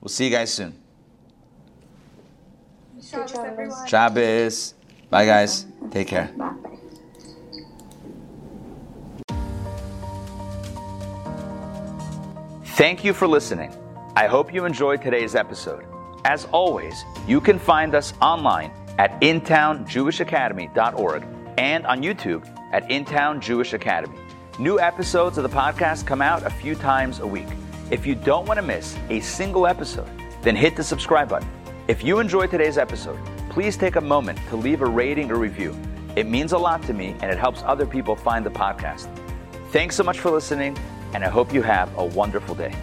We'll 0.00 0.10
see 0.10 0.26
you 0.26 0.30
guys 0.30 0.52
soon. 0.52 0.78
Shabbos, 3.02 3.34
everyone. 3.34 3.86
Shabbos. 3.86 4.74
Bye, 5.10 5.26
guys. 5.26 5.66
Take 5.90 6.06
care. 6.08 6.32
Bye. 6.36 6.54
Thank 12.64 13.04
you 13.04 13.12
for 13.12 13.28
listening. 13.28 13.76
I 14.16 14.26
hope 14.26 14.54
you 14.54 14.64
enjoyed 14.64 15.02
today's 15.02 15.34
episode. 15.34 15.84
As 16.24 16.46
always, 16.52 17.04
you 17.26 17.38
can 17.40 17.58
find 17.58 17.94
us 17.94 18.14
online 18.20 18.70
at 18.98 19.20
intownjewishacademy.org 19.20 21.24
and 21.58 21.86
on 21.86 22.02
YouTube 22.02 22.46
at 22.72 22.88
Intown 22.90 23.40
Jewish 23.40 23.72
Academy. 23.72 24.18
New 24.58 24.78
episodes 24.78 25.38
of 25.38 25.42
the 25.42 25.56
podcast 25.56 26.06
come 26.06 26.22
out 26.22 26.44
a 26.44 26.50
few 26.50 26.74
times 26.74 27.20
a 27.20 27.26
week. 27.26 27.46
If 27.90 28.06
you 28.06 28.14
don't 28.14 28.46
want 28.46 28.58
to 28.58 28.62
miss 28.62 28.96
a 29.10 29.20
single 29.20 29.66
episode, 29.66 30.10
then 30.42 30.56
hit 30.56 30.76
the 30.76 30.84
subscribe 30.84 31.28
button. 31.28 31.48
If 31.88 32.02
you 32.02 32.20
enjoyed 32.20 32.50
today's 32.50 32.78
episode, 32.78 33.18
please 33.50 33.76
take 33.76 33.96
a 33.96 34.00
moment 34.00 34.38
to 34.48 34.56
leave 34.56 34.82
a 34.82 34.86
rating 34.86 35.30
or 35.30 35.36
review. 35.36 35.76
It 36.16 36.26
means 36.26 36.52
a 36.52 36.58
lot 36.58 36.82
to 36.84 36.92
me 36.92 37.16
and 37.20 37.30
it 37.30 37.38
helps 37.38 37.62
other 37.62 37.86
people 37.86 38.16
find 38.16 38.44
the 38.44 38.50
podcast. 38.50 39.08
Thanks 39.70 39.96
so 39.96 40.04
much 40.04 40.20
for 40.20 40.30
listening, 40.30 40.76
and 41.14 41.24
I 41.24 41.28
hope 41.28 41.52
you 41.52 41.62
have 41.62 41.96
a 41.96 42.04
wonderful 42.04 42.54
day. 42.54 42.74